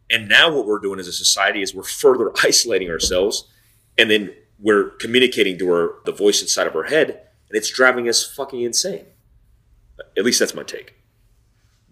And 0.10 0.30
now 0.30 0.50
what 0.50 0.66
we're 0.66 0.80
doing 0.80 0.98
as 0.98 1.10
a 1.10 1.12
society 1.12 1.62
is 1.62 1.76
we're 1.76 1.84
further 1.84 2.32
isolating 2.42 2.90
ourselves, 2.90 3.50
and 3.98 4.10
then 4.10 4.34
we're 4.60 4.92
communicating 4.92 5.60
to 5.60 5.68
our 5.74 5.96
the 6.06 6.14
voice 6.14 6.42
inside 6.42 6.68
of 6.68 6.76
our 6.78 6.84
head, 6.84 7.10
and 7.50 7.58
it's 7.58 7.70
driving 7.70 8.08
us 8.08 8.26
fucking 8.26 8.62
insane. 8.62 9.08
At 10.18 10.24
least 10.24 10.40
that's 10.40 10.56
my 10.56 10.64
take. 10.64 10.94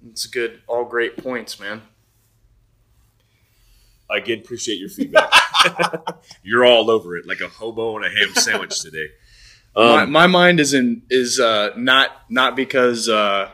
It's 0.10 0.26
good. 0.26 0.62
All 0.68 0.86
great 0.86 1.18
points, 1.18 1.60
man. 1.60 1.82
I 4.10 4.20
again, 4.20 4.40
appreciate 4.40 4.80
your 4.80 4.88
feedback. 4.88 5.34
You're 6.44 6.64
all 6.64 6.90
over 6.90 7.18
it 7.18 7.28
like 7.28 7.42
a 7.42 7.50
hobo 7.50 7.98
on 7.98 8.06
a 8.06 8.10
ham 8.10 8.34
sandwich 8.36 8.80
today. 8.80 9.10
My, 9.80 10.04
Um, 10.04 10.12
my 10.12 10.28
mind 10.28 10.60
is 10.60 10.74
in 10.74 11.02
is 11.10 11.40
uh, 11.40 11.72
not 11.76 12.12
not 12.30 12.56
because 12.56 13.10
uh, 13.10 13.50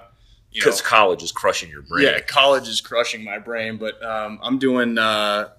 because 0.54 0.82
college 0.82 1.24
is 1.24 1.32
crushing 1.32 1.70
your 1.70 1.82
brain. 1.82 2.06
yeah 2.06 2.20
college 2.22 2.68
is 2.68 2.82
crushing 2.82 3.24
my 3.24 3.40
brain, 3.40 3.78
but 3.78 4.04
um, 4.04 4.40
I'm 4.42 4.58
doing 4.58 4.98
uh, 4.98 5.50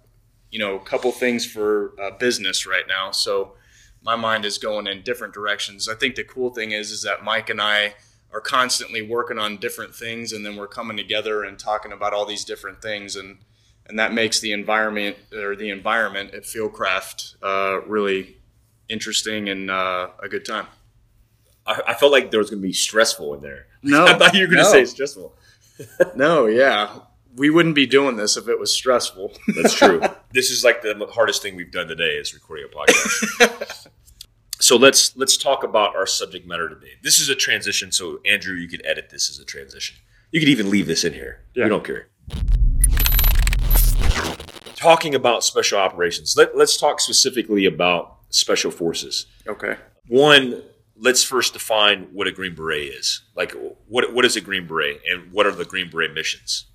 you 0.50 0.58
know 0.58 0.76
a 0.76 0.80
couple 0.85 1.12
things 1.12 1.44
for 1.46 1.92
uh, 2.00 2.11
business 2.18 2.66
right 2.66 2.85
now, 2.88 3.11
so 3.11 3.54
my 4.02 4.16
mind 4.16 4.44
is 4.44 4.58
going 4.58 4.87
in 4.87 5.02
different 5.02 5.35
directions. 5.35 5.88
I 5.88 5.94
think 5.94 6.14
the 6.14 6.25
cool 6.25 6.50
thing 6.50 6.70
is 6.73 6.90
is 6.90 7.02
that 7.02 7.25
Mike 7.25 7.50
and 7.50 7.61
I 7.61 7.94
are 8.32 8.40
constantly 8.40 9.02
working 9.02 9.38
on 9.38 9.56
different 9.56 9.94
things, 9.94 10.32
and 10.32 10.44
then 10.44 10.56
we're 10.56 10.66
coming 10.68 10.96
together 10.96 11.42
and 11.44 11.58
talking 11.58 11.92
about 11.92 12.12
all 12.12 12.26
these 12.26 12.44
different 12.44 12.82
things, 12.82 13.16
and 13.16 13.38
and 13.88 13.99
that 13.99 14.12
makes 14.12 14.40
the 14.40 14.52
environment 14.52 15.16
or 15.32 15.54
the 15.54 15.70
environment 15.70 16.35
at 16.35 16.42
Fieldcraft 16.42 17.37
uh, 17.42 17.80
really 17.87 18.37
interesting 18.88 19.49
and 19.49 19.71
uh, 19.71 20.09
a 20.23 20.28
good 20.28 20.45
time. 20.45 20.66
I, 21.66 21.81
I 21.88 21.95
felt 21.95 22.12
like 22.12 22.31
there 22.31 22.38
was 22.40 22.50
going 22.50 22.62
to 22.62 22.66
be 22.66 22.73
stressful 22.73 23.35
in 23.35 23.40
there. 23.43 23.66
No, 23.83 24.05
I 24.05 24.19
thought 24.19 24.35
you 24.35 24.40
were 24.40 24.52
going 24.52 24.64
to 24.64 24.64
no. 24.64 24.73
say 24.73 24.85
stressful. 24.85 25.33
No, 26.16 26.47
yeah. 26.47 27.00
We 27.37 27.50
wouldn't 27.50 27.75
be 27.76 27.87
doing 27.87 28.16
this 28.16 28.37
if 28.37 28.49
it 28.49 28.59
was 28.59 28.73
stressful. 28.73 29.33
That's 29.55 29.75
true. 29.75 30.00
this 30.33 30.50
is 30.50 30.64
like 30.64 30.83
the 30.83 31.07
hardest 31.12 31.40
thing 31.43 31.55
we've 31.55 31.71
done 31.71 31.87
today 31.87 32.16
is 32.16 32.35
recording 32.35 32.64
a 32.64 32.75
podcast. 32.75 33.87
so 34.59 34.76
let's 34.76 35.14
let's 35.16 35.37
talk 35.37 35.62
about 35.62 35.95
our 35.95 36.07
subject 36.07 36.49
matter 36.49 36.69
today. 36.69 36.93
This 37.02 37.21
is 37.21 37.28
a 37.28 37.35
transition, 37.37 37.93
so 37.93 38.19
Andrew, 38.25 38.55
you 38.55 38.66
can 38.66 38.85
edit 38.85 39.11
this 39.11 39.31
as 39.31 39.38
a 39.38 39.45
transition. 39.45 39.97
You 40.33 40.40
could 40.40 40.49
even 40.49 40.71
leave 40.71 40.87
this 40.87 41.05
in 41.05 41.12
here. 41.12 41.43
Yeah. 41.55 41.64
We 41.64 41.71
don't 41.71 41.85
care. 41.85 42.09
Talking 44.75 45.14
about 45.14 45.45
special 45.45 45.78
operations, 45.78 46.37
let, 46.37 46.57
let's 46.57 46.76
talk 46.76 47.00
specifically 47.00 47.66
about 47.66 48.15
special 48.37 48.71
forces. 48.71 49.26
okay. 49.47 49.76
One, 50.09 50.62
let's 50.97 51.25
first 51.25 51.52
define 51.52 52.09
what 52.12 52.26
a 52.26 52.33
Green 52.33 52.55
Beret 52.55 52.88
is. 52.95 53.23
Like, 53.35 53.55
what 53.88 54.12
what 54.12 54.25
is 54.25 54.37
a 54.37 54.40
Green 54.40 54.66
Beret, 54.66 55.00
and 55.11 55.33
what 55.33 55.47
are 55.47 55.52
the 55.52 55.64
Green 55.64 55.90
Beret 55.90 56.14
missions? 56.14 56.66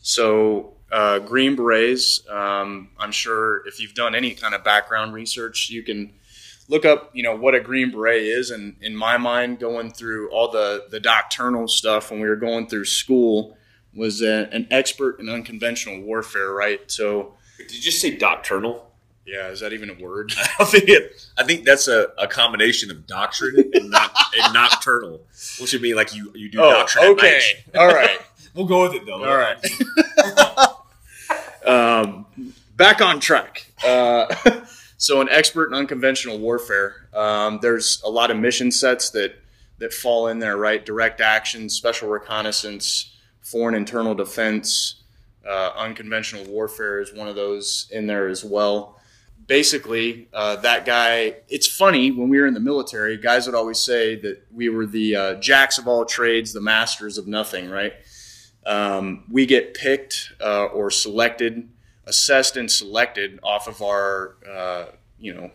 So, 0.00 0.74
uh, 0.90 1.20
Green 1.20 1.54
Berets, 1.54 2.28
um, 2.28 2.90
I'm 2.98 3.12
sure 3.12 3.66
if 3.66 3.78
you've 3.80 3.94
done 3.94 4.14
any 4.14 4.34
kind 4.34 4.54
of 4.54 4.64
background 4.64 5.14
research, 5.14 5.70
you 5.70 5.82
can 5.82 6.14
look 6.68 6.84
up, 6.84 7.10
you 7.12 7.22
know, 7.22 7.36
what 7.36 7.54
a 7.54 7.60
Green 7.60 7.90
Beret 7.90 8.22
is. 8.22 8.50
And 8.50 8.76
in 8.80 8.96
my 8.96 9.16
mind, 9.16 9.58
going 9.58 9.92
through 9.92 10.30
all 10.30 10.50
the, 10.50 10.86
the 10.90 10.98
doctrinal 11.00 11.68
stuff 11.68 12.10
when 12.10 12.20
we 12.20 12.28
were 12.28 12.36
going 12.36 12.66
through 12.66 12.86
school 12.86 13.56
was 13.94 14.22
a, 14.22 14.48
an 14.52 14.66
expert 14.70 15.20
in 15.20 15.28
unconventional 15.28 16.00
warfare, 16.00 16.52
right? 16.52 16.90
So, 16.90 17.34
Did 17.58 17.72
you 17.72 17.80
just 17.80 18.00
say 18.00 18.16
doctrinal? 18.16 18.91
Yeah, 19.26 19.48
is 19.48 19.60
that 19.60 19.72
even 19.72 19.90
a 19.90 19.94
word? 19.94 20.32
I 20.58 20.64
think 20.64 20.88
it. 20.88 21.26
I 21.38 21.44
think 21.44 21.64
that's 21.64 21.88
a, 21.88 22.08
a 22.18 22.26
combination 22.26 22.90
of 22.90 23.06
doctrine 23.06 23.70
and, 23.72 23.90
not, 23.90 24.14
and 24.42 24.52
nocturnal, 24.52 25.20
which 25.60 25.72
would 25.72 25.82
mean 25.82 25.96
like 25.96 26.14
you 26.14 26.32
you 26.34 26.50
do 26.50 26.58
doctrine. 26.58 27.04
at 27.04 27.16
night. 27.16 27.64
All 27.76 27.88
right. 27.88 28.18
We'll 28.54 28.66
go 28.66 28.82
with 28.82 28.92
it 28.92 29.06
though. 29.06 29.24
All 29.24 29.34
right. 29.34 29.56
um, 31.64 32.26
back 32.76 33.00
on 33.00 33.18
track. 33.18 33.64
Uh, 33.82 34.26
so, 34.98 35.22
an 35.22 35.30
expert 35.30 35.68
in 35.68 35.74
unconventional 35.74 36.38
warfare. 36.38 37.08
Um, 37.14 37.60
there's 37.62 38.02
a 38.04 38.10
lot 38.10 38.30
of 38.30 38.36
mission 38.36 38.70
sets 38.70 39.08
that 39.10 39.36
that 39.78 39.94
fall 39.94 40.28
in 40.28 40.38
there, 40.38 40.58
right? 40.58 40.84
Direct 40.84 41.22
action, 41.22 41.70
special 41.70 42.10
reconnaissance, 42.10 43.16
foreign 43.40 43.74
internal 43.74 44.14
defense, 44.14 45.02
uh, 45.48 45.72
unconventional 45.76 46.44
warfare 46.44 47.00
is 47.00 47.12
one 47.12 47.28
of 47.28 47.34
those 47.34 47.88
in 47.90 48.06
there 48.06 48.28
as 48.28 48.44
well. 48.44 49.00
Basically, 49.46 50.28
uh, 50.32 50.56
that 50.56 50.84
guy. 50.84 51.36
It's 51.48 51.66
funny 51.66 52.10
when 52.10 52.28
we 52.28 52.40
were 52.40 52.46
in 52.46 52.54
the 52.54 52.60
military, 52.60 53.16
guys 53.16 53.46
would 53.46 53.54
always 53.54 53.78
say 53.78 54.14
that 54.16 54.46
we 54.52 54.68
were 54.68 54.86
the 54.86 55.16
uh, 55.16 55.34
jacks 55.34 55.78
of 55.78 55.88
all 55.88 56.04
trades, 56.04 56.52
the 56.52 56.60
masters 56.60 57.18
of 57.18 57.26
nothing, 57.26 57.68
right? 57.68 57.94
um, 58.66 59.24
we 59.30 59.46
get 59.46 59.74
picked 59.74 60.32
uh, 60.40 60.66
or 60.66 60.90
selected, 60.90 61.68
assessed 62.06 62.56
and 62.56 62.70
selected 62.70 63.38
off 63.42 63.68
of 63.68 63.82
our, 63.82 64.36
uh, 64.48 64.86
you 65.18 65.34
know, 65.34 65.50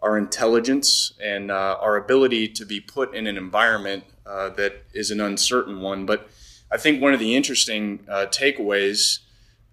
our 0.00 0.16
intelligence 0.16 1.12
and 1.22 1.50
uh, 1.50 1.76
our 1.80 1.96
ability 1.96 2.48
to 2.48 2.64
be 2.64 2.80
put 2.80 3.14
in 3.14 3.26
an 3.26 3.36
environment 3.36 4.04
uh, 4.26 4.48
that 4.50 4.84
is 4.94 5.10
an 5.10 5.20
uncertain 5.20 5.80
one. 5.80 6.06
But 6.06 6.28
I 6.70 6.78
think 6.78 7.02
one 7.02 7.12
of 7.12 7.20
the 7.20 7.34
interesting 7.34 7.98
takeaways, 8.08 9.18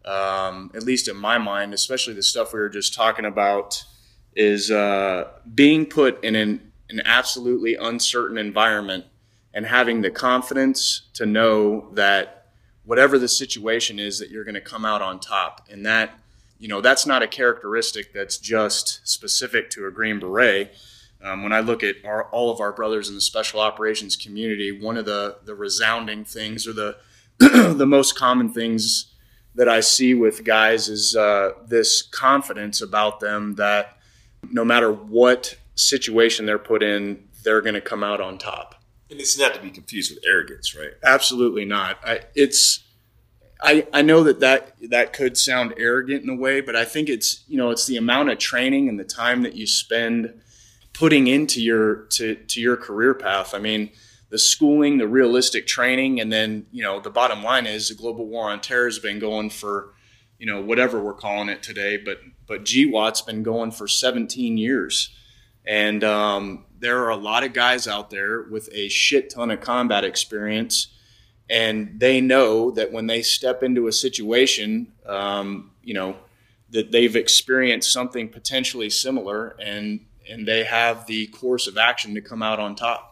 um, 0.08 0.72
at 0.74 0.84
least 0.84 1.08
in 1.08 1.18
my 1.18 1.38
mind, 1.38 1.74
especially 1.74 2.14
the 2.14 2.24
stuff 2.24 2.54
we 2.54 2.60
were 2.60 2.70
just 2.70 2.94
talking 2.94 3.26
about, 3.26 3.84
is 4.36 4.72
uh, 4.72 5.30
being 5.54 5.86
put 5.86 6.24
in 6.24 6.36
an 6.36 6.72
an 6.90 7.02
absolutely 7.04 7.76
uncertain 7.76 8.38
environment 8.38 9.04
and 9.54 9.66
having 9.66 10.02
the 10.02 10.10
confidence 10.10 11.10
to 11.14 11.26
know 11.26 11.90
that 11.94 12.46
whatever 12.86 13.20
the 13.20 13.28
situation 13.28 14.00
is 14.00 14.20
that 14.20 14.30
you're 14.30 14.46
going 14.46 14.56
to 14.56 14.62
come 14.62 14.86
out 14.86 15.02
on 15.02 15.20
top. 15.20 15.68
And 15.70 15.86
that 15.86 16.18
you 16.58 16.68
know 16.68 16.80
that's 16.80 17.06
not 17.06 17.22
a 17.22 17.28
characteristic 17.28 18.14
that's 18.14 18.38
just 18.38 19.06
specific 19.08 19.70
to 19.72 19.86
a 19.86 19.92
green 19.92 20.20
beret. 20.20 20.74
Um, 21.20 21.42
when 21.42 21.52
i 21.52 21.62
look 21.62 21.84
at 21.84 21.96
our, 22.06 22.26
all 22.26 22.52
of 22.52 22.60
our 22.60 22.72
brothers 22.72 23.10
in 23.10 23.16
the 23.16 23.22
special 23.22 23.60
operations 23.60 24.16
community 24.16 24.72
one 24.72 24.98
of 24.98 25.06
the 25.06 25.38
the 25.46 25.56
resounding 25.56 26.24
things 26.24 26.68
or 26.68 26.74
the 26.74 26.98
the 27.40 27.88
most 27.88 28.16
common 28.16 28.50
things 28.54 29.16
that 29.58 29.68
i 29.68 29.80
see 29.80 30.14
with 30.14 30.44
guys 30.44 30.88
is 30.88 31.16
uh, 31.16 31.52
this 31.68 32.02
confidence 32.02 32.82
about 32.82 33.20
them 33.20 33.56
that 33.56 33.98
no 34.50 34.64
matter 34.64 34.92
what 34.92 35.58
situation 35.76 36.46
they're 36.46 36.58
put 36.58 36.82
in 36.82 37.28
they're 37.44 37.62
going 37.62 37.76
to 37.76 37.82
come 37.82 38.04
out 38.04 38.22
on 38.22 38.38
top 38.38 38.76
And 39.10 39.20
it's 39.20 39.38
not 39.38 39.54
to 39.54 39.62
be 39.62 39.70
confused 39.70 40.14
with 40.14 40.24
arrogance, 40.26 40.76
right? 40.76 40.92
Absolutely 41.04 41.64
not. 41.64 41.98
I, 42.06 42.22
it's 42.36 42.84
I, 43.62 43.88
I 43.92 44.02
know 44.02 44.24
that, 44.24 44.40
that 44.42 44.76
that 44.90 45.14
could 45.14 45.38
sound 45.38 45.74
arrogant 45.78 46.24
in 46.24 46.30
a 46.30 46.36
way, 46.36 46.62
but 46.62 46.76
I 46.76 46.86
think 46.86 47.10
it's 47.10 47.44
you 47.48 47.58
know 47.58 47.70
it's 47.72 47.86
the 47.88 47.98
amount 47.98 48.30
of 48.30 48.38
training 48.38 48.90
and 48.90 49.00
the 49.00 49.04
time 49.04 49.44
that 49.44 49.56
you 49.56 49.66
spend 49.66 50.42
putting 50.94 51.28
into 51.28 51.62
your 51.62 52.06
to, 52.18 52.36
to 52.36 52.62
your 52.62 52.78
career 52.78 53.14
path. 53.14 53.54
I 53.54 53.60
mean, 53.60 53.90
the 54.30 54.38
schooling, 54.38 54.98
the 54.98 55.08
realistic 55.08 55.68
training, 55.68 56.20
and 56.20 56.32
then 56.32 56.66
you 56.72 56.84
know 56.84 57.00
the 57.00 57.10
bottom 57.10 57.44
line 57.44 57.66
is 57.66 57.90
the 57.90 57.96
global 57.96 58.26
war 58.26 58.50
on 58.50 58.62
terror 58.62 58.86
has 58.86 59.00
been 59.00 59.20
going 59.20 59.50
for 59.50 59.94
you 60.38 60.46
know 60.46 60.62
whatever 60.62 61.02
we're 61.02 61.14
calling 61.14 61.50
it 61.50 61.64
today, 61.64 61.98
but 61.98 62.20
but 62.48 62.64
GWOT's 62.64 63.22
been 63.22 63.44
going 63.44 63.72
for 63.72 63.88
17 63.88 64.58
years, 64.58 65.16
and 65.66 66.04
um, 66.04 66.66
there 66.80 67.04
are 67.04 67.10
a 67.10 67.18
lot 67.18 67.44
of 67.44 67.54
guys 67.54 67.88
out 67.88 68.10
there 68.10 68.44
with 68.44 68.70
a 68.72 68.90
shit 68.90 69.30
ton 69.30 69.52
of 69.52 69.62
combat 69.62 70.04
experience 70.04 70.88
and 71.50 72.00
they 72.00 72.20
know 72.20 72.72
that 72.72 72.92
when 72.92 73.08
they 73.08 73.22
step 73.22 73.64
into 73.64 73.88
a 73.88 73.92
situation, 73.92 74.92
um, 75.06 75.72
you 75.82 75.94
know, 75.94 76.18
that 76.70 76.92
they've 76.92 77.16
experienced 77.16 77.92
something 77.92 78.28
potentially 78.28 78.90
similar, 78.90 79.56
and 79.60 80.06
and 80.30 80.46
they 80.46 80.66
have 80.66 81.08
the 81.08 81.28
course 81.28 81.68
of 81.68 81.78
action 81.78 82.14
to 82.16 82.22
come 82.22 82.44
out 82.44 82.60
on 82.60 82.76
top. 82.76 83.07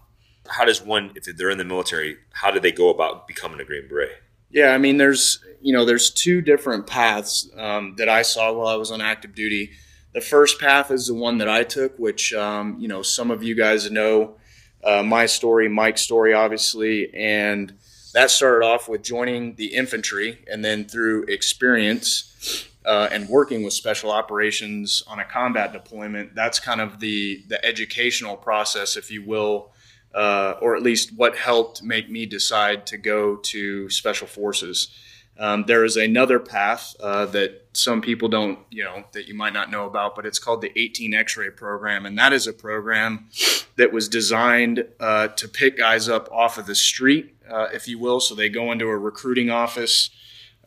How 0.48 0.66
does 0.66 0.82
one, 0.82 1.12
if 1.16 1.26
they're 1.38 1.50
in 1.50 1.58
the 1.58 1.66
military, 1.66 2.18
how 2.32 2.52
do 2.52 2.60
they 2.60 2.72
go 2.72 2.90
about 2.90 3.28
becoming 3.28 3.60
a 3.60 3.66
Green 3.66 3.88
Beret? 3.88 4.12
Yeah, 4.52 4.70
I 4.70 4.78
mean, 4.78 4.98
there's 4.98 5.44
you 5.62 5.74
know, 5.74 5.84
there's 5.84 6.12
two 6.12 6.42
different 6.42 6.86
paths 6.86 7.50
um, 7.58 7.96
that 7.98 8.08
I 8.08 8.22
saw 8.22 8.54
while 8.54 8.68
I 8.68 8.76
was 8.76 8.92
on 8.92 9.02
active 9.02 9.34
duty. 9.34 9.72
The 10.14 10.22
first 10.22 10.60
path 10.60 10.92
is 10.92 11.08
the 11.08 11.16
one 11.16 11.40
that 11.40 11.50
I 11.50 11.64
took, 11.64 11.98
which 11.98 12.34
um, 12.34 12.78
you 12.80 12.88
know, 12.88 13.02
some 13.02 13.32
of 13.32 13.42
you 13.42 13.56
guys 13.56 13.90
know 13.90 14.36
uh, 14.84 15.02
my 15.02 15.26
story, 15.26 15.68
Mike's 15.68 16.02
story, 16.02 16.34
obviously, 16.34 17.12
and 17.16 17.74
that 18.14 18.32
started 18.32 18.66
off 18.66 18.88
with 18.88 19.04
joining 19.04 19.56
the 19.56 19.74
infantry 19.74 20.46
and 20.50 20.64
then 20.64 20.86
through 20.86 21.24
experience 21.24 22.66
uh, 22.86 23.10
and 23.12 23.28
working 23.28 23.64
with 23.64 23.74
special 23.74 24.10
operations 24.12 25.04
on 25.08 25.20
a 25.20 25.26
combat 25.26 25.74
deployment 25.74 26.34
that's 26.34 26.60
kind 26.60 26.80
of 26.80 27.00
the 27.00 27.44
the 27.50 27.64
educational 27.66 28.38
process 28.38 28.96
if 28.96 29.12
you 29.12 29.26
will 29.26 29.74
uh, 30.16 30.56
or 30.62 30.76
at 30.76 30.82
least 30.82 31.12
what 31.16 31.36
helped 31.38 31.84
make 31.84 32.10
me 32.10 32.26
decide 32.26 32.88
to 32.88 32.98
go 32.98 33.36
to 33.36 33.90
special 33.90 34.28
forces 34.28 34.90
um, 35.38 35.66
there 35.68 35.84
is 35.84 35.98
another 35.98 36.40
path 36.40 36.96
uh, 37.00 37.26
that 37.28 37.66
some 37.74 38.02
people 38.02 38.30
don't, 38.30 38.60
you 38.70 38.84
know, 38.84 39.04
that 39.12 39.28
you 39.28 39.34
might 39.34 39.54
not 39.54 39.70
know 39.70 39.86
about, 39.86 40.16
but 40.16 40.26
it's 40.26 40.40
called 40.40 40.62
the 40.62 40.72
18 40.80 41.14
X-ray 41.14 41.50
program, 41.50 42.06
and 42.06 42.18
that 42.18 42.32
is 42.32 42.48
a 42.48 42.54
program 42.54 43.28
that 43.76 43.92
was 43.92 44.08
designed 44.08 44.86
uh, 45.00 45.28
to 45.30 45.48
pick 45.48 45.78
guys 45.78 46.08
up 46.08 46.32
off 46.32 46.58
of 46.58 46.68
the 46.68 46.76
street, 46.76 47.36
uh, 47.50 47.68
if 47.74 47.88
you 47.88 48.00
will. 48.00 48.22
So 48.22 48.34
they 48.34 48.48
go 48.48 48.72
into 48.72 48.88
a 48.88 48.98
recruiting 48.98 49.50
office. 49.50 50.10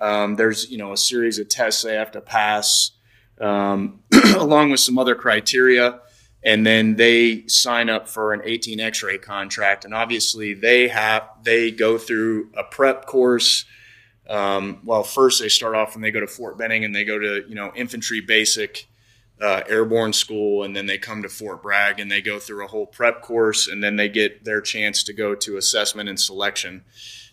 Um, 0.01 0.37
there's, 0.37 0.71
you 0.71 0.77
know, 0.77 0.93
a 0.93 0.99
series 0.99 1.39
of 1.39 1.49
tests 1.49 1.83
they 1.83 1.95
have 1.95 2.13
to 2.13 2.21
pass, 2.21 2.91
um, 3.41 4.01
along 4.37 4.71
with 4.71 4.81
some 4.81 4.99
other 4.99 5.15
criteria, 5.15 6.01
and 6.43 6.65
then 6.65 6.97
they 6.97 7.47
sign 7.49 7.91
up 7.91 8.09
for 8.09 8.33
an 8.33 8.43
18 8.45 8.81
X-ray 8.81 9.19
contract. 9.19 9.85
And 9.85 9.93
obviously, 9.93 10.55
they 10.55 10.89
have 10.89 11.29
they 11.43 11.71
go 11.71 11.99
through 11.99 12.51
a 12.57 12.65
prep 12.65 13.07
course. 13.07 13.65
Um, 14.29 14.81
well, 14.85 15.03
first 15.03 15.41
they 15.41 15.49
start 15.49 15.75
off 15.75 15.95
and 15.95 16.05
they 16.05 16.11
go 16.11 16.21
to 16.21 16.27
Fort 16.27 16.59
Benning 16.59 16.85
and 16.85 16.95
they 16.95 17.05
go 17.05 17.19
to 17.19 17.45
you 17.49 17.55
know 17.55 17.73
infantry 17.75 18.21
basic 18.21 18.87
uh, 19.41 19.63
airborne 19.69 20.13
school, 20.13 20.65
and 20.65 20.75
then 20.77 20.87
they 20.87 20.99
come 20.99 21.23
to 21.23 21.29
Fort 21.29 21.63
Bragg 21.63 22.01
and 22.01 22.11
they 22.11 22.21
go 22.21 22.39
through 22.39 22.65
a 22.65 22.69
whole 22.69 22.87
prep 22.87 23.23
course, 23.23 23.69
and 23.69 23.83
then 23.83 23.97
they 23.97 24.09
get 24.09 24.45
their 24.45 24.61
chance 24.61 25.03
to 25.05 25.13
go 25.13 25.35
to 25.35 25.57
assessment 25.57 26.09
and 26.09 26.19
selection. 26.19 26.85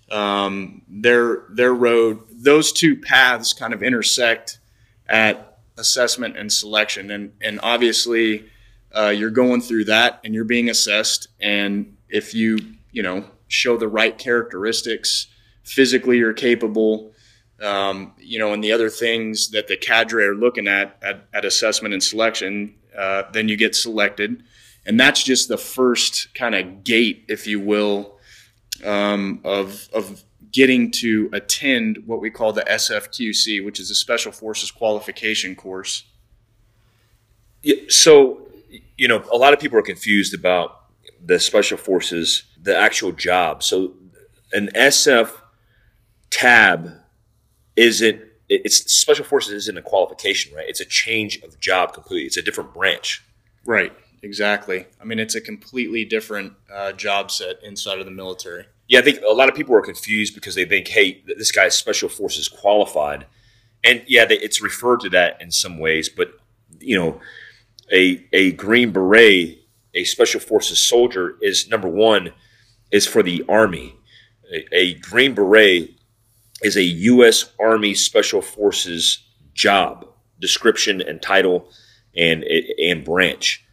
Um, 0.10 0.84
their 0.88 1.46
their 1.50 1.74
road, 1.74 2.22
those 2.32 2.72
two 2.72 2.96
paths 2.96 3.54
kind 3.54 3.74
of 3.74 3.82
intersect 3.82 4.60
at 5.08 5.60
assessment 5.78 6.38
and 6.38 6.52
selection, 6.52 7.12
and 7.12 7.34
and 7.42 7.60
obviously 7.62 8.46
uh, 8.96 9.10
you're 9.10 9.30
going 9.30 9.62
through 9.62 9.86
that 9.86 10.20
and 10.24 10.34
you're 10.34 10.44
being 10.44 10.70
assessed, 10.70 11.28
and 11.40 11.98
if 12.10 12.34
you 12.34 12.58
you 12.92 13.04
know 13.04 13.26
show 13.48 13.78
the 13.78 13.88
right 13.88 14.18
characteristics 14.18 15.28
physically 15.64 16.18
you're 16.18 16.34
capable 16.34 17.12
um, 17.62 18.14
you 18.18 18.40
know 18.40 18.54
and 18.54 18.64
the 18.64 18.72
other 18.72 18.90
things 18.90 19.50
that 19.52 19.68
the 19.68 19.78
cadre 19.78 20.24
are 20.24 20.36
looking 20.36 20.68
at 20.68 20.98
at, 21.02 21.28
at 21.34 21.46
assessment 21.46 21.94
and 21.94 22.04
selection 22.04 22.74
uh, 22.98 23.24
then 23.32 23.50
you 23.50 23.58
get 23.58 23.76
selected. 23.76 24.44
And 24.86 25.00
that's 25.00 25.24
just 25.24 25.48
the 25.48 25.58
first 25.58 26.34
kind 26.36 26.56
of 26.56 26.84
gate 26.84 27.26
if 27.28 27.48
you 27.48 27.60
will 27.60 28.18
um, 28.84 29.42
of, 29.44 29.90
of 29.94 30.24
getting 30.52 30.92
to 30.92 31.30
attend 31.34 32.04
what 32.06 32.22
we 32.22 32.30
call 32.30 32.54
the 32.54 32.62
sfqc 32.62 33.66
which 33.66 33.78
is 33.78 33.92
a 33.92 33.96
special 33.96 34.32
forces 34.32 34.72
qualification 34.72 35.56
course. 35.56 36.06
So, 37.90 38.48
you 38.98 39.08
know, 39.08 39.24
a 39.32 39.38
lot 39.38 39.54
of 39.54 39.60
people 39.60 39.78
are 39.78 39.84
confused 39.84 40.34
about 40.34 40.82
the 41.24 41.40
special 41.40 41.78
forces, 41.78 42.44
the 42.62 42.76
actual 42.78 43.12
job. 43.12 43.64
So, 43.64 43.94
an 44.52 44.70
SF 44.76 45.32
tab 46.30 46.92
isn't. 47.76 48.22
It's 48.48 48.78
special 48.94 49.26
forces 49.26 49.54
isn't 49.54 49.78
a 49.78 49.82
qualification, 49.82 50.56
right? 50.56 50.70
It's 50.70 50.80
a 50.80 50.86
change 50.86 51.42
of 51.42 51.60
job 51.60 51.94
completely. 51.94 52.28
It's 52.28 52.38
a 52.38 52.44
different 52.44 52.74
branch. 52.74 53.24
right 53.66 53.94
exactly 54.22 54.88
i 55.00 55.04
mean 55.04 55.20
it's 55.20 55.36
a 55.36 55.42
completely 55.42 56.04
different 56.04 56.54
uh, 56.74 56.92
job 56.94 57.30
set 57.30 57.58
inside 57.64 58.00
of 58.00 58.06
the 58.06 58.12
military 58.12 58.66
Yeah, 58.88 59.00
I 59.00 59.02
think 59.02 59.22
a 59.28 59.34
lot 59.34 59.50
of 59.50 59.56
people 59.56 59.76
are 59.76 59.82
confused 59.82 60.36
because 60.36 60.56
they 60.56 60.66
think, 60.66 60.88
hey, 60.88 61.24
this 61.26 61.52
guy's 61.52 61.76
special 61.76 62.08
forces 62.10 62.48
qualified, 62.48 63.26
and 63.84 64.04
yeah, 64.08 64.26
they, 64.26 64.38
it's 64.38 64.62
referred 64.62 65.00
to 65.02 65.10
that 65.10 65.42
in 65.42 65.52
some 65.52 65.80
ways. 65.80 66.08
But 66.08 66.34
you 66.80 66.96
know, 66.98 67.20
a 67.92 68.26
a 68.34 68.52
green 68.54 68.92
beret, 68.92 69.60
a 69.94 70.04
special 70.04 70.40
forces 70.40 70.80
soldier, 70.80 71.38
is 71.42 71.70
number 71.70 71.88
one 71.88 72.34
is 72.92 73.08
for 73.08 73.24
the 73.24 73.44
army. 73.50 73.96
A, 74.52 74.66
a 74.72 74.94
green 74.96 75.34
beret 75.34 75.92
is 76.62 76.78
a 76.78 76.84
U.S. 76.84 77.52
Army 77.60 77.94
Special 77.94 78.42
Forces 78.42 79.20
job 79.54 80.08
description 80.40 81.02
and 81.02 81.22
title 81.22 81.70
and 82.16 82.44
and 82.44 83.04
branch. 83.04 83.64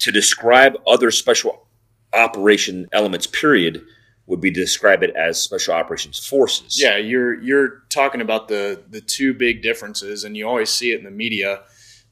To 0.00 0.12
describe 0.12 0.76
other 0.86 1.10
special 1.10 1.66
operation 2.12 2.88
elements 2.92 3.26
period 3.26 3.84
would 4.26 4.40
be 4.40 4.50
to 4.50 4.60
describe 4.60 5.02
it 5.02 5.14
as 5.16 5.40
special 5.40 5.74
operations 5.74 6.24
forces 6.24 6.80
Yeah, 6.80 6.96
you're 6.96 7.40
you're 7.42 7.82
talking 7.90 8.20
about 8.20 8.48
the 8.48 8.82
the 8.88 9.00
two 9.00 9.34
big 9.34 9.62
differences, 9.62 10.24
and 10.24 10.36
you 10.36 10.46
always 10.46 10.70
see 10.70 10.92
it 10.92 10.98
in 10.98 11.04
the 11.04 11.10
media. 11.10 11.62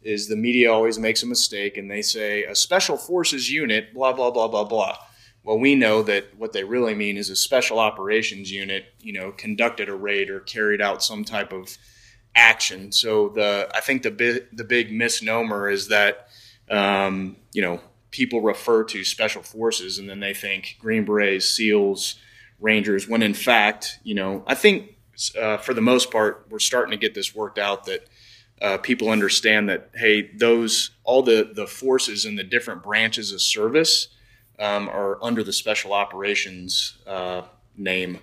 Is 0.05 0.29
the 0.29 0.37
media 0.37 0.73
always 0.73 0.99
makes 0.99 1.23
a 1.23 1.27
mistake 1.27 1.77
and 1.77 1.91
they 1.91 2.03
say 2.03 2.45
a 2.45 2.55
special 2.55 2.97
forces 2.97 3.51
unit, 3.51 3.95
blah 3.95 4.13
blah 4.13 4.31
blah 4.31 4.49
blah 4.49 4.65
blah. 4.65 4.97
Well, 5.45 5.59
we 5.59 5.75
know 5.75 6.03
that 6.03 6.37
what 6.37 6.53
they 6.53 6.63
really 6.63 6.95
mean 6.95 7.17
is 7.17 7.29
a 7.29 7.37
special 7.37 7.79
operations 7.79 8.51
unit. 8.51 8.87
You 9.01 9.13
know, 9.13 9.33
conducted 9.33 9.89
a 9.89 9.95
raid 9.95 10.31
or 10.31 10.41
carried 10.41 10.81
out 10.81 11.03
some 11.03 11.25
type 11.25 11.53
of 11.53 11.77
action. 12.35 12.93
So 12.93 13.29
the 13.29 13.69
I 13.75 13.81
think 13.81 14.03
the 14.03 14.11
big 14.11 14.45
the 14.53 14.65
big 14.65 14.93
misnomer 14.93 15.69
is 15.69 15.89
that 15.89 16.29
um, 16.71 17.37
you 17.53 17.63
know 17.63 17.81
people 18.11 18.41
refer 18.41 18.85
to 18.85 19.05
special 19.05 19.43
forces 19.43 19.99
and 19.99 20.09
then 20.09 20.21
they 20.21 20.35
think 20.35 20.77
Green 20.79 21.05
Berets, 21.05 21.49
SEALs, 21.49 22.17
Rangers. 22.61 23.09
When 23.09 23.23
in 23.23 23.35
fact, 23.35 23.99
you 24.05 24.15
know, 24.15 24.45
I 24.47 24.55
think 24.55 24.97
uh, 25.39 25.57
for 25.59 25.75
the 25.75 25.81
most 25.81 26.11
part 26.11 26.47
we're 26.51 26.59
starting 26.59 26.93
to 26.93 26.97
get 26.97 27.15
this 27.15 27.35
worked 27.35 27.59
out 27.59 27.87
that 27.87 28.07
uh, 28.63 28.79
people 28.79 29.11
understand 29.11 29.69
that 29.69 29.91
hey, 29.95 30.31
those 30.37 30.93
all 31.05 31.23
the 31.23 31.51
the 31.55 31.67
forces 31.67 32.25
and 32.25 32.39
the 32.39 32.45
different 32.45 32.83
branches 32.83 33.33
of 33.33 33.43
service 33.43 34.09
um, 34.59 34.89
are 34.89 35.23
under 35.23 35.43
the 35.43 35.53
special 35.53 35.93
operations 35.93 36.99
uh, 37.07 37.43
name. 37.77 38.21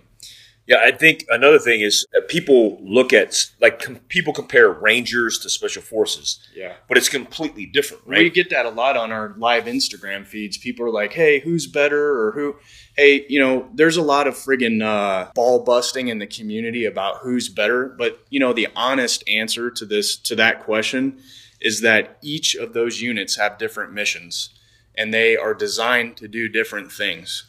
Yeah, 0.69 0.81
I 0.85 0.91
think 0.91 1.25
another 1.29 1.57
thing 1.57 1.81
is 1.81 2.05
people 2.27 2.77
look 2.83 3.11
at 3.11 3.35
like 3.59 3.81
com- 3.81 3.95
people 4.07 4.33
compare 4.33 4.69
Rangers 4.69 5.39
to 5.39 5.49
Special 5.49 5.81
Forces, 5.81 6.37
Yeah. 6.55 6.75
but 6.87 6.95
it's 6.95 7.09
completely 7.09 7.65
different, 7.65 8.03
right? 8.05 8.19
We 8.19 8.29
get 8.29 8.51
that 8.51 8.67
a 8.67 8.69
lot 8.69 8.95
on 8.95 9.11
our 9.11 9.33
live 9.35 9.63
Instagram 9.65 10.27
feeds. 10.27 10.59
People 10.59 10.85
are 10.85 10.91
like, 10.91 11.13
"Hey, 11.13 11.39
who's 11.39 11.65
better?" 11.65 12.19
or 12.21 12.33
"Who?" 12.33 12.55
Hey, 12.95 13.25
you 13.27 13.39
know, 13.39 13.67
there's 13.73 13.97
a 13.97 14.03
lot 14.03 14.27
of 14.27 14.35
friggin' 14.35 14.83
uh, 14.83 15.31
ball 15.33 15.63
busting 15.63 16.07
in 16.07 16.19
the 16.19 16.27
community 16.27 16.85
about 16.85 17.17
who's 17.23 17.49
better. 17.49 17.87
But 17.87 18.19
you 18.29 18.39
know, 18.39 18.53
the 18.53 18.67
honest 18.75 19.23
answer 19.27 19.71
to 19.71 19.85
this 19.87 20.15
to 20.17 20.35
that 20.35 20.59
question 20.63 21.17
is 21.59 21.81
that 21.81 22.19
each 22.21 22.53
of 22.53 22.73
those 22.73 23.01
units 23.01 23.37
have 23.37 23.57
different 23.57 23.91
missions, 23.91 24.49
and 24.95 25.11
they 25.11 25.35
are 25.35 25.55
designed 25.55 26.15
to 26.17 26.27
do 26.27 26.47
different 26.47 26.91
things. 26.91 27.48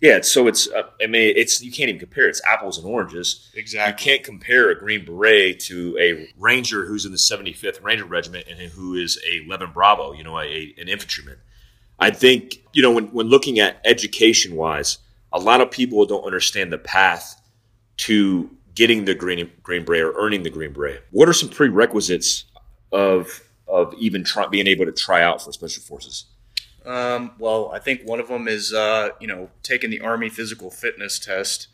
Yeah, 0.00 0.12
it's- 0.12 0.30
so 0.32 0.46
it's 0.46 0.66
uh, 0.68 0.84
I 1.02 1.06
mean 1.06 1.34
it's 1.36 1.60
you 1.62 1.70
can't 1.70 1.88
even 1.90 1.98
compare. 2.00 2.28
It's 2.28 2.42
apples 2.46 2.78
and 2.78 2.86
oranges. 2.86 3.50
You 3.54 3.60
Exactly. 3.60 4.02
can't 4.04 4.24
compare 4.24 4.70
a 4.70 4.78
Green 4.78 5.04
Beret 5.04 5.60
to 5.60 5.96
a 6.00 6.32
Ranger 6.38 6.86
who's 6.86 7.04
in 7.04 7.12
the 7.12 7.18
75th 7.18 7.82
Ranger 7.82 8.06
Regiment 8.06 8.46
and 8.48 8.58
who 8.72 8.94
is 8.94 9.18
a 9.30 9.44
11 9.44 9.72
Bravo, 9.72 10.12
you 10.12 10.24
know, 10.24 10.38
a, 10.38 10.74
an 10.78 10.88
infantryman. 10.88 11.36
I 11.98 12.10
think, 12.10 12.62
you 12.72 12.80
know, 12.82 12.92
when, 12.92 13.08
when 13.12 13.26
looking 13.28 13.58
at 13.58 13.78
education 13.84 14.56
wise, 14.56 14.98
a 15.34 15.38
lot 15.38 15.60
of 15.60 15.70
people 15.70 16.06
don't 16.06 16.24
understand 16.24 16.72
the 16.72 16.78
path 16.78 17.38
to 17.98 18.48
getting 18.74 19.04
the 19.04 19.14
Green, 19.14 19.50
Green 19.62 19.84
Beret 19.84 20.02
or 20.02 20.14
earning 20.18 20.42
the 20.42 20.48
Green 20.48 20.72
Beret. 20.72 21.04
What 21.10 21.28
are 21.28 21.34
some 21.34 21.50
prerequisites 21.50 22.44
of 22.90 23.42
of 23.68 23.94
even 23.98 24.24
try, 24.24 24.46
being 24.48 24.66
able 24.66 24.86
to 24.86 24.92
try 24.92 25.22
out 25.22 25.42
for 25.42 25.52
Special 25.52 25.82
Forces? 25.82 26.24
Um, 26.84 27.32
well, 27.38 27.70
I 27.72 27.78
think 27.78 28.02
one 28.02 28.20
of 28.20 28.28
them 28.28 28.48
is, 28.48 28.72
uh, 28.72 29.10
you 29.20 29.26
know, 29.26 29.50
taking 29.62 29.90
the 29.90 30.00
Army 30.00 30.28
physical 30.28 30.70
fitness 30.70 31.18
test. 31.18 31.68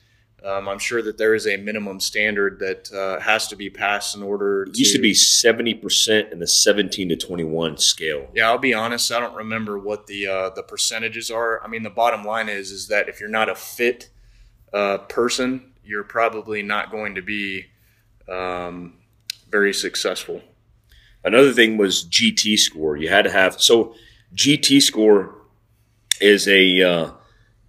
Um, 0.44 0.68
I'm 0.68 0.78
sure 0.78 1.02
that 1.02 1.18
there 1.18 1.34
is 1.34 1.46
a 1.46 1.56
minimum 1.56 1.98
standard 1.98 2.58
that 2.60 2.92
uh, 2.92 3.20
has 3.20 3.48
to 3.48 3.56
be 3.56 3.70
passed 3.70 4.14
in 4.14 4.22
order. 4.22 4.64
It 4.64 4.78
used 4.78 4.94
to 4.94 5.00
be 5.00 5.12
70% 5.12 6.30
in 6.30 6.38
the 6.38 6.46
17 6.46 7.08
to 7.08 7.16
21 7.16 7.78
scale. 7.78 8.28
Yeah, 8.34 8.48
I'll 8.48 8.58
be 8.58 8.74
honest. 8.74 9.10
I 9.10 9.18
don't 9.18 9.34
remember 9.34 9.78
what 9.78 10.06
the 10.06 10.26
uh, 10.26 10.50
the 10.50 10.62
percentages 10.62 11.30
are. 11.30 11.62
I 11.64 11.68
mean, 11.68 11.82
the 11.82 11.90
bottom 11.90 12.24
line 12.24 12.48
is 12.48 12.70
is 12.70 12.88
that 12.88 13.08
if 13.08 13.18
you're 13.18 13.28
not 13.28 13.48
a 13.48 13.54
fit 13.54 14.10
uh, 14.72 14.98
person, 14.98 15.72
you're 15.82 16.04
probably 16.04 16.62
not 16.62 16.90
going 16.90 17.14
to 17.14 17.22
be 17.22 17.66
um, 18.28 18.98
very 19.50 19.72
successful. 19.72 20.42
Another 21.24 21.52
thing 21.52 21.76
was 21.76 22.04
GT 22.04 22.58
score. 22.58 22.96
You 22.96 23.08
had 23.08 23.22
to 23.22 23.32
have 23.32 23.60
so 23.60 23.94
GT 24.34 24.82
score 24.82 25.34
is 26.20 26.48
a 26.48 26.82
uh, 26.82 27.10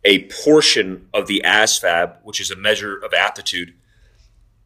a 0.03 0.23
portion 0.43 1.07
of 1.13 1.27
the 1.27 1.41
ASVAB, 1.45 2.17
which 2.23 2.39
is 2.39 2.51
a 2.51 2.55
measure 2.55 2.97
of 2.97 3.13
aptitude, 3.13 3.73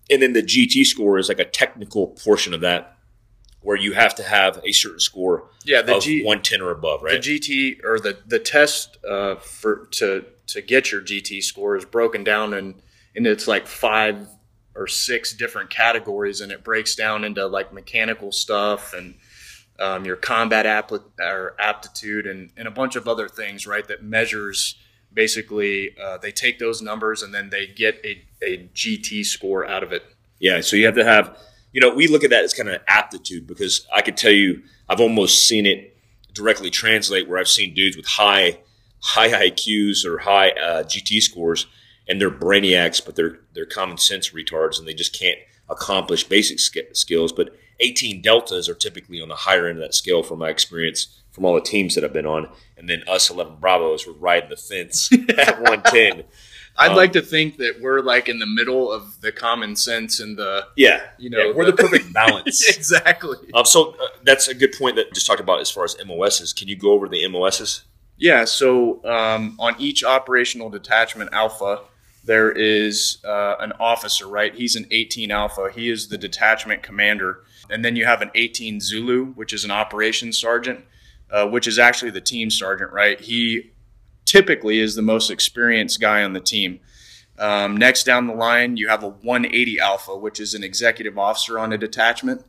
and 0.10 0.22
then 0.22 0.34
the 0.34 0.44
GT 0.44 0.86
score 0.86 1.18
is 1.18 1.30
like 1.30 1.40
a 1.40 1.46
technical 1.46 2.08
portion 2.08 2.54
of 2.54 2.62
that, 2.62 2.98
where 3.62 3.78
you 3.78 3.94
have 3.94 4.16
to 4.16 4.24
have 4.24 4.62
a 4.64 4.72
certain 4.72 5.00
score 5.00 5.50
Yeah, 5.66 5.82
the 5.82 5.98
of 5.98 6.04
G, 6.04 6.24
110 6.24 6.62
or 6.62 6.72
above, 6.72 7.02
right? 7.04 7.22
the 7.22 7.40
GT 7.40 7.84
or 7.84 8.00
the 8.00 8.18
the 8.26 8.40
test 8.40 8.98
uh, 9.06 9.36
for 9.36 9.88
to 9.92 10.26
to 10.48 10.62
get 10.62 10.92
your 10.92 11.02
GT 11.02 11.42
score 11.44 11.76
is 11.76 11.86
broken 11.86 12.24
down 12.24 12.54
in 12.54 12.76
and 13.16 13.28
it's 13.28 13.48
like 13.48 13.68
five 13.68 14.28
or 14.76 14.88
six 14.88 15.34
different 15.34 15.70
categories, 15.70 16.40
and 16.42 16.52
it 16.52 16.64
breaks 16.64 16.96
down 16.96 17.24
into 17.24 17.46
like 17.46 17.74
mechanical 17.74 18.32
stuff 18.32 18.94
and 18.94 19.16
um, 19.80 20.06
your 20.06 20.16
combat 20.16 20.66
or 21.20 21.56
aptitude 21.60 22.28
and, 22.28 22.52
and 22.56 22.68
a 22.68 22.72
bunch 22.72 22.96
of 22.96 23.08
other 23.08 23.28
things, 23.28 23.66
right? 23.66 23.88
That 23.88 24.04
measures 24.04 24.76
basically 25.14 25.96
uh, 26.02 26.18
they 26.18 26.32
take 26.32 26.60
those 26.60 26.82
numbers 26.82 27.22
and 27.22 27.34
then 27.34 27.50
they 27.50 27.68
get 27.68 28.00
a, 28.04 28.24
a 28.44 28.70
GT 28.74 29.26
score 29.26 29.66
out 29.68 29.84
of 29.84 29.92
it. 29.92 30.04
Yeah, 30.40 30.62
so 30.62 30.76
you 30.76 30.86
have 30.86 30.96
to 30.96 31.04
have, 31.04 31.38
you 31.72 31.82
know, 31.82 31.94
we 31.94 32.08
look 32.08 32.24
at 32.24 32.30
that 32.30 32.44
as 32.44 32.54
kind 32.54 32.70
of 32.70 32.82
aptitude 32.88 33.48
because 33.48 33.88
I 33.94 34.02
could 34.02 34.18
tell 34.18 34.32
you, 34.32 34.64
I've 34.90 35.02
almost 35.02 35.48
seen 35.48 35.66
it 35.66 35.98
directly 36.34 36.70
translate 36.70 37.28
where 37.28 37.40
I've 37.40 37.48
seen 37.48 37.74
dudes 37.74 37.98
with 37.98 38.06
high, 38.06 38.60
high 39.00 39.30
IQs 39.30 40.06
or 40.06 40.20
high 40.20 40.50
uh, 40.52 40.84
GT 40.84 41.22
scores, 41.22 41.68
and 42.08 42.20
they're 42.20 42.32
brainiacs, 42.32 43.04
but 43.04 43.16
they're 43.16 43.40
they're 43.54 43.66
common 43.66 43.98
sense 43.98 44.32
retards, 44.32 44.80
and 44.80 44.88
they 44.88 44.94
just 44.94 45.18
can't 45.18 45.38
accomplish 45.70 46.24
basic 46.24 46.60
sk- 46.60 46.94
skills. 46.94 47.32
But 47.32 47.56
18 47.82 48.22
deltas 48.22 48.70
are 48.70 48.76
typically 48.76 49.22
on 49.22 49.28
the 49.30 49.36
higher 49.36 49.68
end 49.68 49.78
of 49.80 49.84
that 49.84 49.94
scale, 49.94 50.24
from 50.24 50.40
my 50.40 50.50
experience 50.50 51.18
from 51.32 51.46
all 51.46 51.56
the 51.56 51.62
teams 51.62 51.96
that 51.96 52.04
I've 52.04 52.12
been 52.14 52.26
on, 52.26 52.50
and 52.78 52.90
then 52.90 53.04
us 53.08 53.30
11 53.30 53.56
Bravos 53.62 54.06
were 54.06 54.12
riding 54.14 54.50
the 54.50 54.58
fence 54.58 55.10
at 55.38 55.62
110. 55.62 56.24
I'd 56.78 56.92
Um, 56.92 56.98
like 56.98 57.14
to 57.14 57.22
think 57.22 57.58
that 57.58 57.80
we're 57.82 58.00
like 58.02 58.28
in 58.30 58.40
the 58.40 58.46
middle 58.46 58.92
of 58.92 59.20
the 59.22 59.32
common 59.32 59.76
sense 59.76 60.20
and 60.20 60.38
the 60.38 60.68
Yeah, 60.76 61.02
you 61.18 61.30
know 61.30 61.40
yeah, 61.48 61.54
we're 61.54 61.66
the 61.66 61.74
perfect 61.74 62.12
balance. 62.22 62.68
exactly. 62.68 63.38
Um, 63.54 63.66
so 63.66 63.92
uh, 63.92 64.08
that's 64.24 64.48
a 64.50 64.54
good 64.54 64.74
point 64.78 64.96
that 64.98 65.14
just 65.14 65.26
talked 65.28 65.40
about 65.42 65.60
as 65.62 65.70
far 65.72 65.84
as 65.86 65.96
MOSs. 66.06 66.54
Can 66.54 66.68
you 66.68 66.76
go 66.76 66.92
over 66.92 67.08
the 67.10 67.26
MOSs? 67.28 67.84
Yeah, 68.18 68.46
so 68.46 69.04
um, 69.06 69.56
on 69.60 69.76
each 69.80 70.04
operational 70.04 70.70
detachment 70.70 71.30
alpha, 71.34 71.80
there 72.24 72.52
is 72.52 73.18
uh, 73.26 73.56
an 73.60 73.74
officer, 73.80 74.28
right? 74.28 74.54
He's 74.54 74.76
an 74.76 74.86
18 74.92 75.32
alpha. 75.32 75.70
He 75.74 75.90
is 75.90 76.08
the 76.10 76.18
detachment 76.18 76.84
commander. 76.84 77.40
And 77.72 77.84
then 77.84 77.96
you 77.96 78.06
have 78.06 78.22
an 78.22 78.32
18 78.36 78.80
Zulu, 78.82 79.28
which 79.34 79.54
is 79.54 79.64
an 79.64 79.72
operations 79.72 80.38
sergeant, 80.38 80.84
uh, 81.30 81.48
which 81.48 81.68
is 81.68 81.80
actually 81.80 82.12
the 82.12 82.22
team 82.22 82.50
sergeant, 82.50 82.92
right? 82.92 83.20
He 83.20 83.72
typically 84.26 84.80
is 84.80 84.96
the 84.96 85.02
most 85.02 85.32
experienced 85.32 86.00
guy 86.00 86.24
on 86.24 86.34
the 86.34 86.40
team. 86.40 86.80
Um, 87.40 87.76
next 87.76 88.04
down 88.04 88.28
the 88.28 88.34
line, 88.34 88.78
you 88.78 88.88
have 88.90 89.04
a 89.04 89.10
180 89.10 89.80
alpha, 89.80 90.16
which 90.16 90.40
is 90.40 90.54
an 90.54 90.64
executive 90.64 91.18
officer 91.18 91.58
on 91.58 91.74
a 91.74 91.78
detachment 91.78 92.46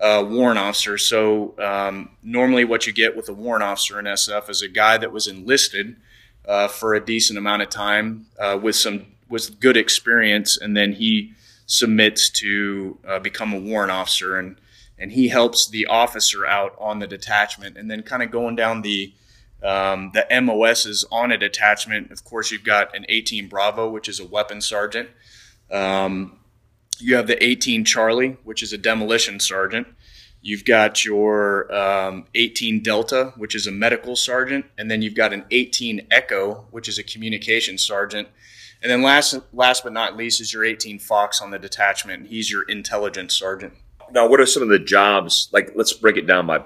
uh, 0.00 0.24
warrant 0.28 0.58
officer. 0.58 0.98
So 0.98 1.54
um, 1.58 2.10
normally, 2.22 2.64
what 2.64 2.86
you 2.86 2.92
get 2.92 3.16
with 3.16 3.28
a 3.28 3.32
warrant 3.32 3.64
officer 3.64 3.98
in 3.98 4.04
SF 4.04 4.50
is 4.50 4.62
a 4.62 4.68
guy 4.68 4.98
that 4.98 5.12
was 5.12 5.26
enlisted 5.26 5.96
uh, 6.46 6.68
for 6.68 6.94
a 6.94 7.04
decent 7.04 7.38
amount 7.38 7.62
of 7.62 7.70
time 7.70 8.26
uh, 8.38 8.58
with 8.60 8.76
some 8.76 9.06
with 9.28 9.58
good 9.58 9.76
experience, 9.76 10.56
and 10.56 10.76
then 10.76 10.92
he 10.92 11.32
submits 11.66 12.30
to 12.30 12.96
uh, 13.08 13.18
become 13.18 13.52
a 13.52 13.58
warrant 13.58 13.90
officer, 13.90 14.38
and 14.38 14.56
and 14.98 15.12
he 15.12 15.28
helps 15.28 15.68
the 15.68 15.86
officer 15.86 16.46
out 16.46 16.74
on 16.78 16.98
the 16.98 17.06
detachment, 17.06 17.76
and 17.76 17.90
then 17.90 18.02
kind 18.02 18.22
of 18.22 18.30
going 18.30 18.56
down 18.56 18.82
the 18.82 19.12
um, 19.62 20.12
the 20.12 20.26
MOSs 20.42 21.04
on 21.10 21.32
a 21.32 21.38
detachment. 21.38 22.10
Of 22.10 22.24
course, 22.24 22.50
you've 22.50 22.64
got 22.64 22.94
an 22.94 23.06
18 23.08 23.48
Bravo, 23.48 23.90
which 23.90 24.08
is 24.08 24.20
a 24.20 24.26
weapons 24.26 24.66
sergeant. 24.66 25.08
Um, 25.70 26.38
you 26.98 27.16
have 27.16 27.26
the 27.26 27.42
18 27.42 27.84
Charlie, 27.84 28.36
which 28.44 28.62
is 28.62 28.72
a 28.72 28.78
demolition 28.78 29.40
sergeant. 29.40 29.86
You've 30.42 30.64
got 30.64 31.04
your 31.04 31.74
um, 31.74 32.26
18 32.34 32.82
Delta, 32.82 33.32
which 33.36 33.54
is 33.54 33.66
a 33.66 33.72
medical 33.72 34.14
sergeant, 34.14 34.66
and 34.78 34.90
then 34.90 35.02
you've 35.02 35.16
got 35.16 35.32
an 35.32 35.44
18 35.50 36.06
Echo, 36.10 36.66
which 36.70 36.88
is 36.88 36.98
a 36.98 37.02
communication 37.02 37.78
sergeant. 37.78 38.28
And 38.82 38.92
then 38.92 39.02
last, 39.02 39.36
last 39.52 39.82
but 39.82 39.92
not 39.92 40.16
least, 40.16 40.40
is 40.40 40.52
your 40.52 40.64
18 40.64 40.98
Fox 41.00 41.40
on 41.40 41.50
the 41.50 41.58
detachment. 41.58 42.28
He's 42.28 42.50
your 42.50 42.62
intelligence 42.62 43.34
sergeant. 43.36 43.72
Now, 44.10 44.28
what 44.28 44.40
are 44.40 44.46
some 44.46 44.62
of 44.62 44.68
the 44.68 44.78
jobs? 44.78 45.48
Like, 45.52 45.72
let's 45.74 45.92
break 45.92 46.16
it 46.16 46.26
down 46.26 46.46
by 46.46 46.62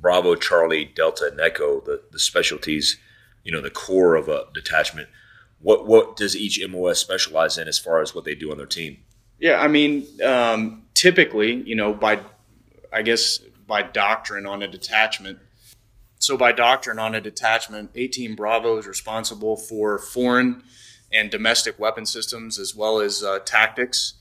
Bravo, 0.00 0.34
Charlie, 0.34 0.84
Delta, 0.84 1.28
and 1.30 1.40
Echo. 1.40 1.80
The 1.80 2.02
the 2.10 2.18
specialties, 2.18 2.98
you 3.44 3.52
know, 3.52 3.60
the 3.60 3.70
core 3.70 4.14
of 4.14 4.28
a 4.28 4.44
detachment. 4.54 5.08
What 5.60 5.86
what 5.86 6.16
does 6.16 6.36
each 6.36 6.60
MOS 6.68 6.98
specialize 6.98 7.58
in 7.58 7.68
as 7.68 7.78
far 7.78 8.00
as 8.00 8.14
what 8.14 8.24
they 8.24 8.34
do 8.34 8.50
on 8.50 8.58
their 8.58 8.66
team? 8.66 8.98
Yeah, 9.38 9.60
I 9.60 9.68
mean, 9.68 10.06
um, 10.24 10.84
typically, 10.94 11.54
you 11.54 11.74
know, 11.74 11.92
by 11.92 12.20
I 12.92 13.02
guess 13.02 13.38
by 13.66 13.82
doctrine 13.82 14.46
on 14.46 14.62
a 14.62 14.68
detachment. 14.68 15.38
So 16.20 16.36
by 16.36 16.52
doctrine 16.52 16.98
on 16.98 17.14
a 17.14 17.20
detachment, 17.20 17.90
18 17.94 18.34
Bravo 18.34 18.78
is 18.78 18.86
responsible 18.86 19.56
for 19.56 19.98
foreign 19.98 20.64
and 21.12 21.30
domestic 21.30 21.78
weapon 21.78 22.06
systems 22.06 22.58
as 22.58 22.74
well 22.74 23.00
as 23.00 23.22
uh, 23.22 23.38
tactics. 23.40 24.14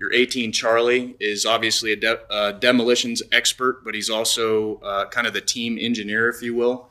Your 0.00 0.14
18 0.14 0.52
Charlie 0.52 1.14
is 1.20 1.44
obviously 1.44 1.92
a 1.92 1.96
de- 1.96 2.32
uh, 2.32 2.52
demolitions 2.52 3.22
expert, 3.30 3.84
but 3.84 3.94
he's 3.94 4.08
also 4.08 4.76
uh, 4.78 5.06
kind 5.10 5.26
of 5.26 5.34
the 5.34 5.42
team 5.42 5.76
engineer, 5.78 6.30
if 6.30 6.40
you 6.40 6.54
will. 6.54 6.90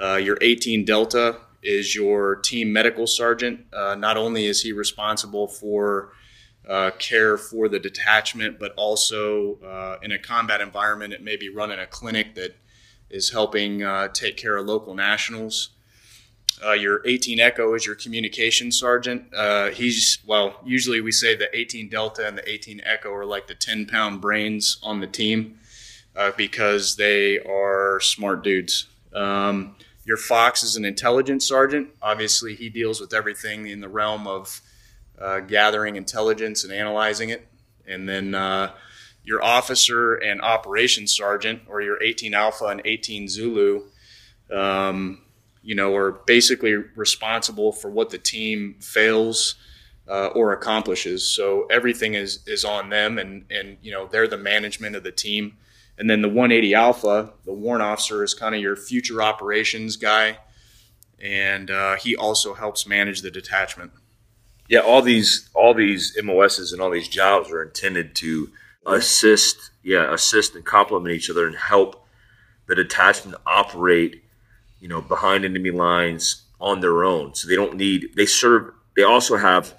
Uh, 0.00 0.16
your 0.16 0.36
18 0.40 0.84
Delta 0.84 1.36
is 1.62 1.94
your 1.94 2.34
team 2.36 2.72
medical 2.72 3.06
sergeant. 3.06 3.66
Uh, 3.72 3.94
not 3.94 4.16
only 4.16 4.46
is 4.46 4.62
he 4.62 4.72
responsible 4.72 5.46
for 5.46 6.12
uh, 6.68 6.90
care 6.98 7.36
for 7.36 7.68
the 7.68 7.78
detachment, 7.78 8.58
but 8.58 8.72
also 8.76 9.98
in 10.02 10.10
a 10.10 10.18
combat 10.18 10.60
environment, 10.60 11.12
it 11.12 11.22
may 11.22 11.36
be 11.36 11.48
running 11.48 11.78
a 11.78 11.86
clinic 11.86 12.34
that 12.34 12.56
is 13.10 13.30
helping 13.30 13.84
take 14.12 14.36
care 14.36 14.56
of 14.56 14.66
local 14.66 14.94
nationals. 14.94 15.70
Uh, 16.64 16.72
your 16.72 17.00
18 17.06 17.40
Echo 17.40 17.74
is 17.74 17.86
your 17.86 17.94
communication 17.94 18.70
sergeant. 18.70 19.24
Uh, 19.34 19.70
he's, 19.70 20.18
well, 20.26 20.60
usually 20.64 21.00
we 21.00 21.12
say 21.12 21.34
the 21.34 21.48
18 21.56 21.88
Delta 21.88 22.26
and 22.26 22.36
the 22.36 22.48
18 22.48 22.82
Echo 22.84 23.12
are 23.12 23.24
like 23.24 23.46
the 23.46 23.54
10 23.54 23.86
pound 23.86 24.20
brains 24.20 24.78
on 24.82 25.00
the 25.00 25.06
team 25.06 25.58
uh, 26.16 26.32
because 26.36 26.96
they 26.96 27.38
are 27.38 27.98
smart 28.00 28.42
dudes. 28.44 28.86
Um, 29.14 29.76
your 30.04 30.16
Fox 30.16 30.62
is 30.62 30.76
an 30.76 30.84
intelligence 30.84 31.46
sergeant. 31.46 31.88
Obviously, 32.02 32.54
he 32.54 32.68
deals 32.68 33.00
with 33.00 33.14
everything 33.14 33.66
in 33.66 33.80
the 33.80 33.88
realm 33.88 34.26
of 34.26 34.60
uh, 35.20 35.40
gathering 35.40 35.96
intelligence 35.96 36.64
and 36.64 36.72
analyzing 36.72 37.30
it. 37.30 37.46
And 37.86 38.08
then 38.08 38.34
uh, 38.34 38.72
your 39.24 39.42
officer 39.42 40.14
and 40.14 40.40
operations 40.40 41.14
sergeant, 41.14 41.62
or 41.68 41.80
your 41.80 42.02
18 42.02 42.34
Alpha 42.34 42.66
and 42.66 42.82
18 42.84 43.28
Zulu, 43.28 43.82
um, 44.52 45.22
you 45.62 45.74
know, 45.74 45.94
are 45.94 46.12
basically 46.26 46.74
responsible 46.74 47.72
for 47.72 47.90
what 47.90 48.10
the 48.10 48.18
team 48.18 48.76
fails 48.80 49.56
uh, 50.08 50.28
or 50.28 50.52
accomplishes. 50.52 51.26
So 51.26 51.66
everything 51.70 52.14
is 52.14 52.40
is 52.46 52.64
on 52.64 52.88
them, 52.90 53.18
and 53.18 53.44
and 53.50 53.78
you 53.82 53.92
know 53.92 54.06
they're 54.06 54.28
the 54.28 54.38
management 54.38 54.96
of 54.96 55.02
the 55.02 55.12
team. 55.12 55.56
And 55.98 56.08
then 56.08 56.22
the 56.22 56.28
180 56.28 56.74
Alpha, 56.74 57.34
the 57.44 57.52
warrant 57.52 57.82
officer, 57.82 58.24
is 58.24 58.32
kind 58.32 58.54
of 58.54 58.60
your 58.62 58.74
future 58.74 59.20
operations 59.20 59.96
guy, 59.96 60.38
and 61.18 61.70
uh, 61.70 61.96
he 61.96 62.16
also 62.16 62.54
helps 62.54 62.86
manage 62.86 63.20
the 63.20 63.30
detachment. 63.30 63.92
Yeah, 64.68 64.80
all 64.80 65.02
these 65.02 65.50
all 65.52 65.74
these 65.74 66.16
MOSs 66.22 66.72
and 66.72 66.80
all 66.80 66.90
these 66.90 67.08
jobs 67.08 67.50
are 67.50 67.62
intended 67.62 68.14
to 68.16 68.50
assist, 68.86 69.70
yeah, 69.82 70.12
assist 70.12 70.54
and 70.54 70.64
complement 70.64 71.14
each 71.14 71.28
other 71.28 71.46
and 71.46 71.56
help 71.56 72.06
the 72.66 72.74
detachment 72.74 73.36
operate, 73.46 74.22
you 74.80 74.88
know, 74.88 75.00
behind 75.00 75.44
enemy 75.44 75.70
lines 75.70 76.42
on 76.60 76.80
their 76.80 77.04
own. 77.04 77.34
So 77.34 77.48
they 77.48 77.56
don't 77.56 77.76
need 77.76 78.10
they 78.16 78.26
serve. 78.26 78.72
They 78.96 79.02
also 79.02 79.36
have 79.36 79.74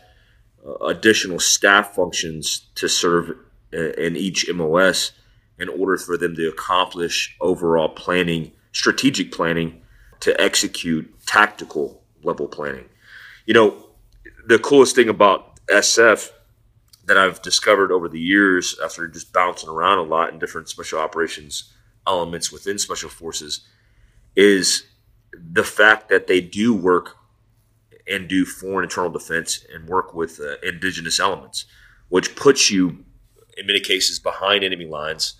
uh, 0.65 0.85
additional 0.85 1.39
staff 1.39 1.95
functions 1.95 2.67
to 2.75 2.87
serve 2.87 3.31
in 3.71 4.15
each 4.15 4.51
MOS 4.53 5.11
in 5.57 5.69
order 5.69 5.97
for 5.97 6.17
them 6.17 6.35
to 6.35 6.47
accomplish 6.47 7.35
overall 7.39 7.89
planning, 7.89 8.51
strategic 8.71 9.31
planning, 9.31 9.81
to 10.19 10.39
execute 10.39 11.13
tactical 11.25 12.01
level 12.23 12.47
planning. 12.47 12.85
You 13.45 13.53
know, 13.53 13.89
the 14.47 14.59
coolest 14.59 14.95
thing 14.95 15.09
about 15.09 15.59
SF 15.67 16.31
that 17.05 17.17
I've 17.17 17.41
discovered 17.41 17.91
over 17.91 18.07
the 18.07 18.19
years 18.19 18.75
after 18.83 19.07
just 19.07 19.33
bouncing 19.33 19.69
around 19.69 19.99
a 19.99 20.03
lot 20.03 20.31
in 20.31 20.39
different 20.39 20.69
special 20.69 20.99
operations 20.99 21.73
elements 22.07 22.51
within 22.51 22.79
special 22.79 23.09
forces 23.09 23.61
is 24.35 24.83
the 25.33 25.63
fact 25.63 26.09
that 26.09 26.27
they 26.27 26.41
do 26.41 26.73
work 26.73 27.17
and 28.07 28.27
do 28.27 28.45
foreign 28.45 28.83
internal 28.83 29.09
defense 29.09 29.65
and 29.73 29.87
work 29.87 30.13
with 30.13 30.39
uh, 30.39 30.55
indigenous 30.63 31.19
elements, 31.19 31.65
which 32.09 32.35
puts 32.35 32.69
you 32.69 33.05
in 33.57 33.67
many 33.67 33.79
cases 33.79 34.19
behind 34.19 34.63
enemy 34.63 34.85
lines, 34.85 35.35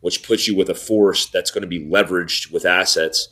which 0.00 0.22
puts 0.22 0.46
you 0.46 0.54
with 0.54 0.70
a 0.70 0.74
force 0.74 1.26
that's 1.26 1.50
going 1.50 1.62
to 1.62 1.68
be 1.68 1.84
leveraged 1.84 2.52
with 2.52 2.64
assets 2.64 3.28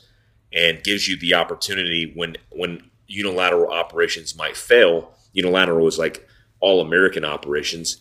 and 0.52 0.82
gives 0.82 1.08
you 1.08 1.18
the 1.18 1.34
opportunity 1.34 2.12
when 2.14 2.36
when 2.50 2.90
unilateral 3.06 3.72
operations 3.72 4.36
might 4.36 4.56
fail. 4.56 5.14
Unilateral 5.32 5.86
is 5.86 5.98
like 5.98 6.26
all 6.60 6.80
American 6.80 7.24
operations 7.24 7.98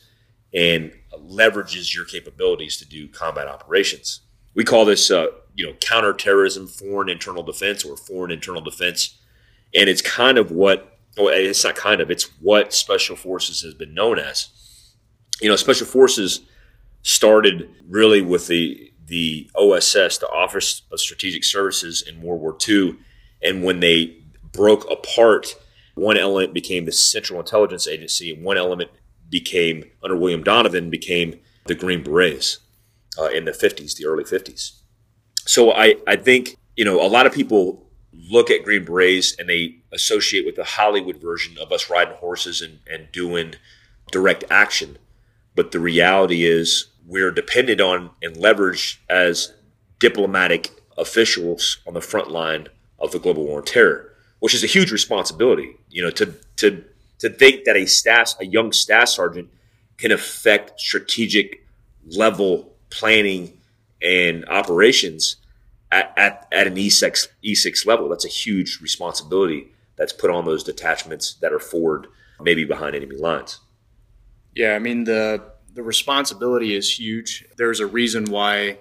and 0.53 0.91
leverages 1.19 1.93
your 1.93 2.05
capabilities 2.05 2.77
to 2.77 2.85
do 2.85 3.07
combat 3.07 3.47
operations. 3.47 4.21
We 4.55 4.63
call 4.63 4.85
this, 4.85 5.09
uh, 5.11 5.27
you 5.55 5.65
know, 5.65 5.73
counterterrorism, 5.79 6.67
foreign 6.67 7.09
internal 7.09 7.43
defense, 7.43 7.83
or 7.83 7.97
foreign 7.97 8.31
internal 8.31 8.61
defense, 8.61 9.17
and 9.75 9.89
it's 9.89 10.01
kind 10.01 10.37
of 10.37 10.51
what. 10.51 10.89
Well, 11.17 11.27
it's 11.29 11.63
not 11.63 11.75
kind 11.75 12.01
of. 12.01 12.09
It's 12.09 12.23
what 12.41 12.73
special 12.73 13.15
forces 13.15 13.61
has 13.61 13.75
been 13.75 13.93
known 13.93 14.17
as. 14.17 14.49
You 15.41 15.49
know, 15.49 15.55
special 15.55 15.85
forces 15.85 16.41
started 17.03 17.69
really 17.87 18.21
with 18.21 18.47
the 18.47 18.91
the 19.05 19.49
OSS, 19.55 20.17
the 20.17 20.29
Office 20.29 20.81
of 20.91 20.99
Strategic 20.99 21.43
Services, 21.43 22.01
in 22.01 22.21
World 22.21 22.41
War 22.41 22.57
II, 22.67 22.95
and 23.43 23.63
when 23.63 23.79
they 23.79 24.17
broke 24.51 24.89
apart 24.89 25.55
one 25.95 26.17
element 26.17 26.53
became 26.53 26.85
the 26.85 26.91
Central 26.91 27.39
Intelligence 27.39 27.87
Agency, 27.87 28.33
and 28.33 28.43
one 28.43 28.57
element 28.57 28.89
became, 29.29 29.83
under 30.03 30.17
William 30.17 30.43
Donovan, 30.43 30.89
became 30.89 31.39
the 31.65 31.75
Green 31.75 32.03
Berets 32.03 32.59
uh, 33.19 33.25
in 33.25 33.45
the 33.45 33.51
50s, 33.51 33.95
the 33.95 34.05
early 34.05 34.23
50s. 34.23 34.79
So 35.45 35.71
I, 35.71 35.95
I 36.07 36.15
think, 36.15 36.57
you 36.75 36.85
know, 36.85 37.01
a 37.01 37.07
lot 37.07 37.25
of 37.25 37.33
people 37.33 37.85
look 38.11 38.49
at 38.49 38.63
Green 38.63 38.85
Berets 38.85 39.37
and 39.37 39.49
they 39.49 39.77
associate 39.91 40.45
with 40.45 40.55
the 40.55 40.63
Hollywood 40.63 41.17
version 41.17 41.57
of 41.57 41.71
us 41.71 41.89
riding 41.89 42.15
horses 42.15 42.61
and, 42.61 42.79
and 42.89 43.11
doing 43.11 43.55
direct 44.11 44.43
action. 44.49 44.97
But 45.55 45.71
the 45.71 45.79
reality 45.79 46.45
is 46.45 46.87
we're 47.05 47.31
dependent 47.31 47.81
on 47.81 48.11
and 48.21 48.35
leveraged 48.35 48.97
as 49.09 49.53
diplomatic 49.99 50.71
officials 50.97 51.79
on 51.87 51.93
the 51.93 52.01
front 52.01 52.31
line 52.31 52.67
of 52.99 53.11
the 53.11 53.19
global 53.19 53.45
war 53.45 53.59
on 53.59 53.65
terror 53.65 54.13
which 54.43 54.53
is 54.53 54.61
a 54.61 54.67
huge 54.67 54.91
responsibility. 54.91 55.77
You 55.89 56.03
know, 56.03 56.09
to 56.11 56.33
to 56.57 56.83
to 57.19 57.29
think 57.29 57.63
that 57.63 57.77
a 57.77 57.85
staff, 57.85 58.33
a 58.41 58.45
young 58.45 58.73
staff 58.73 59.07
sergeant, 59.07 59.49
can 59.95 60.11
affect 60.11 60.81
strategic 60.81 61.65
level 62.05 62.72
planning 62.93 63.57
and 64.01 64.45
operations 64.49 65.37
at, 65.91 66.13
at, 66.17 66.47
at 66.51 66.67
an 66.67 66.75
E6 66.75 67.27
E6 67.43 67.85
level. 67.85 68.09
That's 68.09 68.25
a 68.25 68.29
huge 68.29 68.79
responsibility 68.81 69.71
that's 69.95 70.13
put 70.13 70.29
on 70.29 70.45
those 70.45 70.63
detachments 70.63 71.35
that 71.35 71.53
are 71.53 71.59
forward, 71.59 72.07
maybe 72.41 72.65
behind 72.65 72.95
enemy 72.95 73.15
lines. 73.15 73.59
Yeah, 74.55 74.75
I 74.75 74.79
mean 74.79 75.03
the 75.03 75.41
the 75.73 75.83
responsibility 75.83 76.75
is 76.75 76.99
huge. 76.99 77.45
There's 77.57 77.79
a 77.79 77.87
reason 77.87 78.25
why 78.25 78.77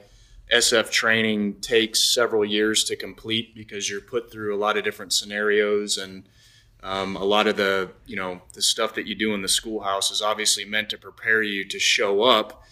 SF 0.53 0.90
training 0.90 1.61
takes 1.61 2.12
several 2.12 2.44
years 2.44 2.85
to 2.85 2.96
complete 2.96 3.55
because 3.55 3.88
you're 3.88 4.03
put 4.03 4.31
through 4.31 4.55
a 4.55 4.59
lot 4.59 4.77
of 4.77 4.85
different 4.85 5.14
scenarios 5.14 5.96
and 5.96 6.29
um, 6.83 7.16
a 7.16 7.25
lot 7.25 7.46
of 7.46 7.57
the 7.57 7.90
you 8.07 8.16
know 8.16 8.42
the 8.53 8.62
stuff 8.62 8.94
that 8.94 9.07
you 9.07 9.14
do 9.14 9.35
in 9.35 9.42
the 9.42 9.48
schoolhouse 9.48 10.11
is 10.11 10.20
obviously 10.20 10.64
meant 10.64 10.90
to 10.90 10.98
prepare 10.98 11.42
you 11.42 11.64
to 11.68 11.79
show 11.79 12.22
up. 12.22 12.64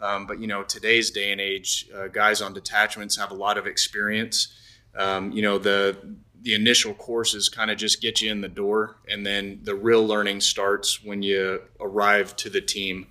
Um, 0.00 0.26
but 0.26 0.38
you 0.38 0.46
know 0.46 0.62
today's 0.62 1.10
day 1.10 1.32
and 1.32 1.40
age, 1.40 1.88
uh, 1.94 2.08
guys 2.08 2.40
on 2.40 2.52
detachments 2.52 3.16
have 3.16 3.30
a 3.30 3.34
lot 3.34 3.58
of 3.58 3.66
experience. 3.66 4.48
Um, 4.96 5.32
you 5.32 5.42
know 5.42 5.58
the 5.58 5.96
the 6.40 6.54
initial 6.54 6.94
courses 6.94 7.48
kind 7.48 7.70
of 7.70 7.78
just 7.78 8.00
get 8.00 8.20
you 8.22 8.30
in 8.30 8.40
the 8.40 8.48
door, 8.48 8.96
and 9.08 9.26
then 9.26 9.60
the 9.64 9.74
real 9.74 10.06
learning 10.06 10.40
starts 10.40 11.02
when 11.02 11.22
you 11.22 11.62
arrive 11.80 12.36
to 12.36 12.50
the 12.50 12.60
team 12.60 13.06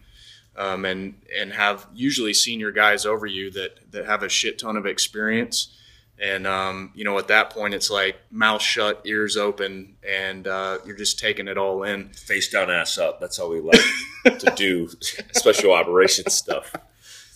um, 0.57 0.85
and 0.85 1.15
and 1.37 1.53
have 1.53 1.87
usually 1.93 2.33
senior 2.33 2.71
guys 2.71 3.05
over 3.05 3.25
you 3.25 3.51
that 3.51 3.91
that 3.91 4.05
have 4.05 4.23
a 4.23 4.29
shit 4.29 4.59
ton 4.59 4.75
of 4.75 4.85
experience. 4.85 5.73
And 6.19 6.47
um, 6.47 6.91
you 6.95 7.03
know, 7.03 7.19
at 7.19 7.27
that 7.27 7.51
point, 7.51 7.75
it's 7.75 7.91
like 7.91 8.17
mouth 8.31 8.61
shut, 8.61 9.01
ears 9.05 9.37
open, 9.37 9.95
and 10.07 10.47
uh, 10.47 10.79
you're 10.85 10.95
just 10.95 11.19
taking 11.19 11.47
it 11.47 11.57
all 11.57 11.83
in. 11.83 12.09
Face 12.09 12.49
down, 12.49 12.71
ass 12.71 12.97
up. 12.97 13.19
That's 13.19 13.37
how 13.37 13.49
we 13.49 13.59
like 13.59 13.79
to 14.39 14.53
do 14.55 14.89
special 15.33 15.73
operations 15.73 16.33
stuff. 16.33 16.73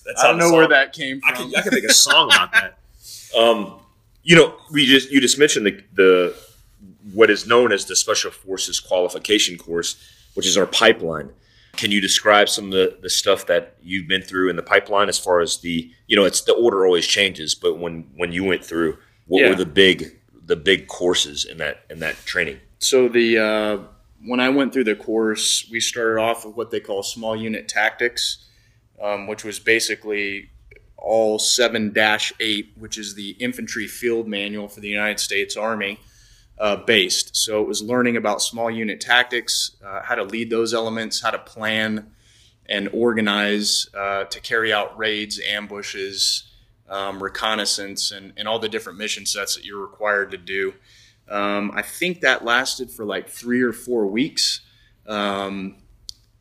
That's 0.06 0.24
I 0.24 0.28
don't 0.30 0.40
know 0.40 0.52
where 0.52 0.68
that 0.68 0.94
came 0.94 1.22
from. 1.22 1.30
I 1.32 1.38
can, 1.38 1.56
I 1.56 1.62
can 1.62 1.74
make 1.76 1.84
a 1.84 1.94
song 1.94 2.32
about 2.34 2.52
that. 2.54 2.80
Um, 3.38 3.80
you 4.24 4.36
know, 4.36 4.56
we 4.72 4.88
just 4.88 5.12
you 5.12 5.22
just 5.22 5.38
mentioned 5.38 5.68
the, 5.68 5.84
the 5.94 6.36
what 7.14 7.30
is 7.30 7.46
known 7.46 7.72
as 7.72 7.86
the 7.86 7.96
Special 7.96 8.32
Forces 8.32 8.80
Qualification 8.80 9.58
Course, 9.58 9.96
which 10.34 10.48
is 10.48 10.58
our 10.58 10.66
pipeline. 10.66 11.30
Can 11.74 11.92
you 11.92 12.02
describe 12.02 12.50
some 12.50 12.66
of 12.66 12.72
the, 12.72 12.98
the 13.02 13.10
stuff 13.10 13.48
that 13.48 13.78
you've 13.82 14.08
been 14.08 14.22
through 14.22 14.50
in 14.50 14.56
the 14.56 14.64
pipeline 14.64 15.10
as 15.10 15.18
far 15.18 15.40
as 15.40 15.58
the 15.60 15.92
you 16.08 16.16
know 16.16 16.26
it's 16.26 16.42
the 16.42 16.54
order 16.54 16.86
always 16.86 17.08
changes, 17.08 17.56
but 17.56 17.80
when 17.80 18.10
when 18.16 18.32
you 18.32 18.44
went 18.44 18.64
through, 18.64 18.98
what 19.28 19.42
yeah. 19.42 19.50
were 19.50 19.56
the 19.56 19.66
big 19.66 20.20
the 20.46 20.56
big 20.56 20.88
courses 20.88 21.46
in 21.46 21.58
that 21.58 21.86
in 21.90 22.00
that 22.00 22.16
training? 22.26 22.60
So 22.80 23.08
the 23.08 23.38
uh, 23.38 23.78
when 24.26 24.40
I 24.40 24.50
went 24.50 24.74
through 24.74 24.84
the 24.86 24.96
course, 24.96 25.68
we 25.72 25.80
started 25.80 26.20
off 26.20 26.46
with 26.46 26.56
what 26.56 26.72
they 26.72 26.80
call 26.80 27.04
small 27.04 27.36
unit 27.36 27.68
tactics, 27.68 28.48
um, 29.02 29.28
which 29.28 29.44
was 29.44 29.60
basically 29.60 30.50
all 30.98 31.40
7 31.40 31.94
8, 31.98 32.72
which 32.78 32.98
is 32.98 33.16
the 33.16 33.32
infantry 33.40 33.88
field 33.88 34.28
manual 34.28 34.68
for 34.68 34.82
the 34.82 34.88
United 34.88 35.20
States 35.20 35.58
Army 35.58 36.00
uh, 36.62 36.76
based. 36.76 37.36
So 37.36 37.60
it 37.60 37.68
was 37.68 37.82
learning 37.82 38.18
about 38.18 38.40
small 38.40 38.70
unit 38.70 39.02
tactics, 39.02 39.72
uh, 39.84 40.02
how 40.04 40.14
to 40.14 40.24
lead 40.24 40.52
those 40.52 40.76
elements, 40.76 41.20
how 41.20 41.32
to 41.32 41.40
plan 41.40 42.12
and 42.68 42.88
organize 42.94 43.90
uh, 43.98 44.26
to 44.26 44.40
carry 44.40 44.72
out 44.72 44.96
raids, 44.96 45.42
ambushes, 45.46 46.44
um, 46.88 47.22
reconnaissance, 47.22 48.12
and, 48.12 48.34
and 48.38 48.48
all 48.48 48.60
the 48.60 48.70
different 48.70 49.00
mission 49.00 49.26
sets 49.26 49.56
that 49.56 49.66
you're 49.66 49.82
required 49.82 50.30
to 50.32 50.38
do. 50.38 50.76
Um, 51.28 51.72
I 51.74 51.82
think 51.82 52.22
that 52.22 52.46
lasted 52.46 52.92
for 52.92 53.06
like 53.06 53.28
three 53.28 53.64
or 53.64 53.74
four 53.74 54.06
weeks. 54.06 54.62
Um, 55.08 55.78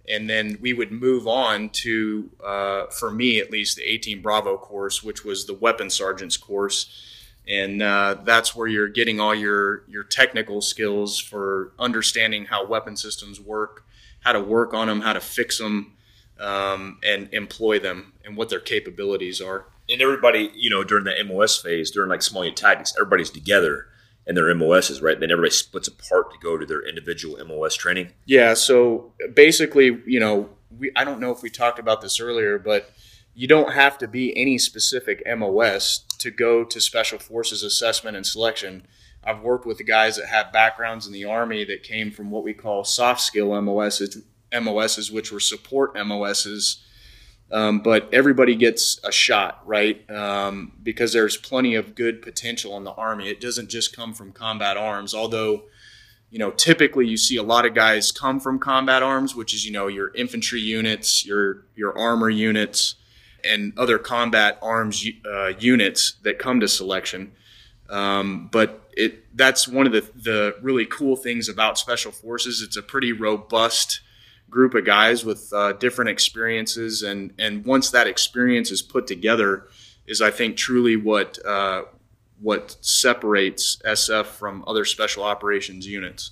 and 0.07 0.29
then 0.29 0.59
we 0.61 0.75
would 0.75 0.93
move 0.93 1.27
on 1.27 1.71
to, 1.71 2.29
uh, 2.45 2.87
for 2.89 3.11
me 3.11 3.39
at 3.39 3.51
least, 3.51 3.79
the 3.79 3.85
18 3.85 4.21
Bravo 4.21 4.59
course, 4.59 5.03
which 5.03 5.25
was 5.25 5.47
the 5.47 5.55
weapon 5.55 5.89
sergeant's 5.89 6.37
course 6.37 7.10
and 7.51 7.83
uh, 7.83 8.17
that's 8.23 8.55
where 8.55 8.69
you're 8.69 8.89
getting 8.89 9.19
all 9.19 9.35
your 9.35 9.83
your 9.89 10.05
technical 10.05 10.63
skills 10.63 11.19
for 11.19 11.73
understanding 11.79 12.45
how 12.45 12.65
weapon 12.65 12.97
systems 12.97 13.41
work, 13.41 13.85
how 14.21 14.33
to 14.33 14.41
work 14.41 14.73
on 14.73 14.87
them, 14.87 15.01
how 15.01 15.13
to 15.13 15.21
fix 15.21 15.59
them, 15.59 15.97
um, 16.39 16.99
and 17.05 17.29
employ 17.33 17.81
them, 17.81 18.13
and 18.25 18.37
what 18.37 18.49
their 18.51 18.61
capabilities 18.61 19.41
are. 19.41 19.67
And 19.89 20.01
everybody, 20.01 20.53
you 20.55 20.71
know, 20.71 20.85
during 20.85 21.05
the 21.05 21.25
MOS 21.25 21.61
phase, 21.61 21.91
during 21.91 22.09
like 22.09 22.23
small 22.23 22.45
unit 22.45 22.57
tactics, 22.57 22.95
everybody's 22.97 23.31
together, 23.31 23.89
and 24.29 24.37
their 24.37 24.55
MOSs, 24.55 25.03
right? 25.03 25.19
Then 25.19 25.33
everybody 25.33 25.51
splits 25.51 25.89
apart 25.89 26.33
to 26.33 26.39
go 26.39 26.57
to 26.57 26.65
their 26.65 26.87
individual 26.89 27.45
MOS 27.45 27.75
training. 27.75 28.11
Yeah. 28.27 28.55
So 28.55 29.13
basically, 29.35 30.01
you 30.07 30.21
know, 30.21 30.51
we 30.79 30.93
I 30.95 31.03
don't 31.03 31.19
know 31.19 31.33
if 31.33 31.43
we 31.43 31.51
talked 31.51 31.81
about 31.81 32.01
this 32.01 32.21
earlier, 32.21 32.61
but 32.61 32.93
you 33.41 33.47
don't 33.47 33.73
have 33.73 33.97
to 33.97 34.07
be 34.07 34.37
any 34.37 34.59
specific 34.59 35.23
MOS 35.25 36.05
to 36.19 36.31
go 36.31 36.63
to 36.63 36.79
Special 36.79 37.19
Forces 37.19 37.63
assessment 37.63 38.15
and 38.15 38.27
selection. 38.27 38.87
I've 39.25 39.41
worked 39.41 39.65
with 39.65 39.79
the 39.79 39.85
guys 39.85 40.17
that 40.17 40.27
have 40.27 40.53
backgrounds 40.53 41.07
in 41.07 41.15
the 41.15 41.25
Army 41.25 41.65
that 41.65 41.83
came 41.83 42.11
from 42.11 42.31
what 42.31 42.45
we 42.45 42.53
call 42.53 42.85
soft 42.85 43.23
skill 43.23 43.59
MOSs, 43.63 44.19
MOSs 44.53 45.11
which 45.11 45.33
were 45.33 45.41
support 45.41 45.97
MOSs. 45.97 46.85
Um, 47.51 47.81
but 47.81 48.13
everybody 48.13 48.57
gets 48.57 49.01
a 49.05 49.11
shot, 49.11 49.63
right? 49.65 50.09
Um, 50.11 50.73
because 50.83 51.15
there's 51.15 51.39
plenty 51.39 51.75
of 51.77 51.95
good 51.95 52.21
potential 52.21 52.77
in 52.77 52.85
the 52.85 52.93
Army. 52.93 53.31
It 53.31 53.41
doesn't 53.41 53.71
just 53.71 53.97
come 53.97 54.13
from 54.13 54.33
combat 54.33 54.77
arms, 54.77 55.15
although 55.15 55.63
you 56.29 56.39
know, 56.39 56.51
typically 56.51 57.09
you 57.09 57.17
see 57.17 57.37
a 57.37 57.43
lot 57.43 57.67
of 57.67 57.75
guys 57.75 58.13
come 58.13 58.39
from 58.39 58.61
combat 58.61 59.03
arms, 59.03 59.35
which 59.35 59.53
is, 59.53 59.67
you 59.67 59.73
know, 59.73 59.89
your 59.89 60.15
infantry 60.15 60.61
units, 60.61 61.27
your 61.27 61.65
your 61.75 61.99
armor 61.99 62.31
units, 62.31 62.95
and 63.45 63.73
other 63.79 63.99
combat 63.99 64.59
arms 64.63 65.07
uh, 65.27 65.49
units 65.59 66.15
that 66.23 66.39
come 66.39 66.61
to 66.61 66.69
selection. 66.69 67.33
Um, 67.89 68.49
but 68.53 68.89
it 68.93 69.37
that's 69.37 69.67
one 69.67 69.87
of 69.87 69.93
the 69.93 70.09
the 70.15 70.57
really 70.63 70.87
cool 70.87 71.17
things 71.17 71.49
about 71.49 71.79
special 71.79 72.13
forces. 72.13 72.63
It's 72.63 72.77
a 72.77 72.83
pretty 72.83 73.13
robust 73.13 74.01
group 74.49 74.75
of 74.75 74.85
guys 74.85 75.25
with 75.25 75.53
uh, 75.53 75.73
different 75.75 76.11
experiences, 76.11 77.03
and 77.03 77.33
and 77.39 77.65
once 77.65 77.91
that 77.91 78.07
experience 78.07 78.71
is 78.71 78.83
put 78.83 79.07
together, 79.07 79.69
is 80.07 80.21
I 80.21 80.31
think 80.31 80.57
truly 80.57 80.97
what 80.97 81.45
uh, 81.45 81.83
what 82.41 82.77
separates 82.81 83.81
SF 83.85 84.27
from 84.27 84.65
other 84.67 84.85
special 84.85 85.25
operations 85.25 85.87
units. 85.87 86.31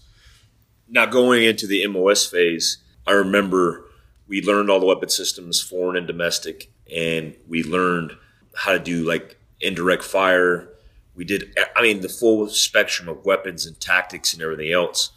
Now 0.88 1.06
going 1.06 1.44
into 1.44 1.66
the 1.66 1.86
MOS 1.86 2.24
phase, 2.26 2.78
I 3.06 3.12
remember 3.12 3.84
we 4.26 4.42
learned 4.42 4.70
all 4.70 4.80
the 4.80 4.86
weapon 4.86 5.08
systems, 5.08 5.60
foreign 5.60 5.96
and 5.96 6.06
domestic, 6.06 6.70
and 6.94 7.34
we 7.46 7.62
learned 7.62 8.16
how 8.54 8.72
to 8.72 8.78
do 8.78 9.04
like 9.04 9.38
indirect 9.60 10.02
fire. 10.02 10.68
We 11.14 11.24
did, 11.24 11.56
I 11.74 11.82
mean, 11.82 12.00
the 12.00 12.08
full 12.08 12.48
spectrum 12.48 13.08
of 13.08 13.24
weapons 13.24 13.66
and 13.66 13.78
tactics 13.80 14.32
and 14.32 14.42
everything 14.42 14.72
else. 14.72 15.10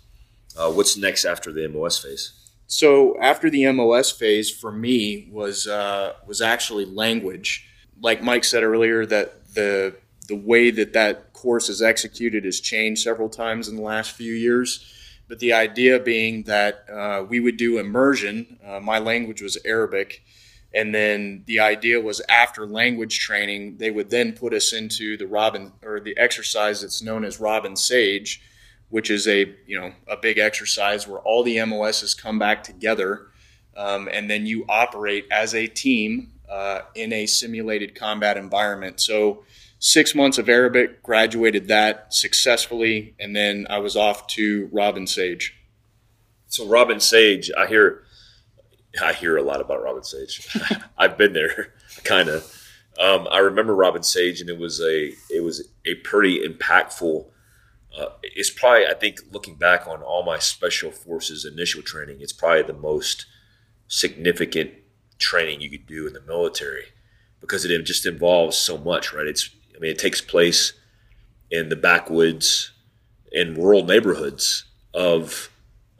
Uh, 0.57 0.71
what's 0.71 0.97
next 0.97 1.25
after 1.25 1.51
the 1.51 1.67
MOS 1.67 1.99
phase? 1.99 2.33
So 2.67 3.19
after 3.19 3.49
the 3.49 3.69
MOS 3.71 4.11
phase, 4.11 4.49
for 4.49 4.71
me 4.71 5.27
was 5.31 5.67
uh, 5.67 6.13
was 6.25 6.41
actually 6.41 6.85
language. 6.85 7.67
Like 8.01 8.23
Mike 8.23 8.43
said 8.43 8.63
earlier, 8.63 9.05
that 9.05 9.53
the 9.53 9.95
the 10.27 10.35
way 10.35 10.71
that 10.71 10.93
that 10.93 11.33
course 11.33 11.69
is 11.69 11.81
executed 11.81 12.45
has 12.45 12.59
changed 12.59 13.01
several 13.01 13.29
times 13.29 13.67
in 13.67 13.75
the 13.75 13.81
last 13.81 14.11
few 14.11 14.33
years. 14.33 14.85
But 15.27 15.39
the 15.39 15.53
idea 15.53 15.99
being 15.99 16.43
that 16.43 16.85
uh, 16.89 17.25
we 17.27 17.39
would 17.39 17.57
do 17.57 17.77
immersion. 17.77 18.57
Uh, 18.65 18.79
my 18.79 18.99
language 18.99 19.41
was 19.41 19.57
Arabic 19.65 20.23
and 20.73 20.95
then 20.95 21.43
the 21.47 21.59
idea 21.59 21.99
was 21.99 22.21
after 22.29 22.65
language 22.65 23.19
training, 23.19 23.77
they 23.77 23.91
would 23.91 24.09
then 24.09 24.33
put 24.33 24.53
us 24.53 24.71
into 24.71 25.17
the 25.17 25.27
Robin 25.27 25.73
or 25.83 25.99
the 25.99 26.17
exercise 26.17 26.81
that's 26.81 27.01
known 27.01 27.25
as 27.25 27.39
Robin 27.39 27.75
Sage, 27.75 28.41
which 28.89 29.09
is 29.09 29.27
a 29.27 29.53
you 29.67 29.79
know 29.79 29.93
a 30.07 30.15
big 30.15 30.37
exercise 30.37 31.07
where 31.07 31.19
all 31.19 31.43
the 31.43 31.63
MOSs 31.65 32.13
come 32.13 32.39
back 32.39 32.63
together, 32.63 33.27
um, 33.75 34.07
and 34.11 34.29
then 34.29 34.45
you 34.45 34.65
operate 34.69 35.25
as 35.29 35.53
a 35.53 35.67
team 35.67 36.31
uh, 36.49 36.81
in 36.95 37.11
a 37.11 37.25
simulated 37.25 37.93
combat 37.93 38.37
environment. 38.37 39.01
So 39.01 39.43
six 39.79 40.15
months 40.15 40.37
of 40.37 40.47
Arabic, 40.47 41.03
graduated 41.03 41.67
that 41.67 42.13
successfully, 42.13 43.13
and 43.19 43.35
then 43.35 43.67
I 43.69 43.79
was 43.79 43.97
off 43.97 44.27
to 44.27 44.69
Robin 44.71 45.07
Sage. 45.07 45.57
So 46.47 46.65
Robin 46.65 46.99
Sage, 46.99 47.49
I 47.57 47.67
hear 47.67 48.03
I 49.03 49.13
hear 49.13 49.37
a 49.37 49.43
lot 49.43 49.61
about 49.61 49.83
Robin 49.83 50.03
Sage. 50.03 50.47
I've 50.97 51.17
been 51.17 51.33
there, 51.33 51.73
kind 52.03 52.29
of. 52.29 52.57
Um, 52.99 53.27
I 53.31 53.39
remember 53.39 53.73
Robin 53.73 54.03
Sage, 54.03 54.41
and 54.41 54.49
it 54.49 54.57
was 54.57 54.81
a 54.81 55.13
it 55.29 55.43
was 55.43 55.67
a 55.85 55.95
pretty 55.95 56.45
impactful. 56.45 57.25
Uh, 57.97 58.05
it's 58.23 58.49
probably 58.49 58.85
I 58.85 58.93
think 58.93 59.19
looking 59.31 59.55
back 59.55 59.87
on 59.87 60.01
all 60.01 60.23
my 60.23 60.39
special 60.39 60.91
forces 60.91 61.45
initial 61.45 61.81
training, 61.81 62.17
it's 62.19 62.33
probably 62.33 62.63
the 62.63 62.73
most 62.73 63.25
significant 63.87 64.71
training 65.17 65.61
you 65.61 65.69
could 65.69 65.85
do 65.85 66.07
in 66.07 66.13
the 66.13 66.21
military 66.21 66.85
because 67.39 67.65
it 67.65 67.83
just 67.83 68.05
involves 68.05 68.57
so 68.57 68.77
much, 68.77 69.13
right? 69.13 69.27
It's 69.27 69.49
I 69.75 69.79
mean 69.79 69.91
it 69.91 69.99
takes 69.99 70.21
place 70.21 70.73
in 71.49 71.69
the 71.69 71.75
backwoods 71.75 72.71
in 73.31 73.55
rural 73.55 73.85
neighborhoods 73.85 74.65
of 74.93 75.49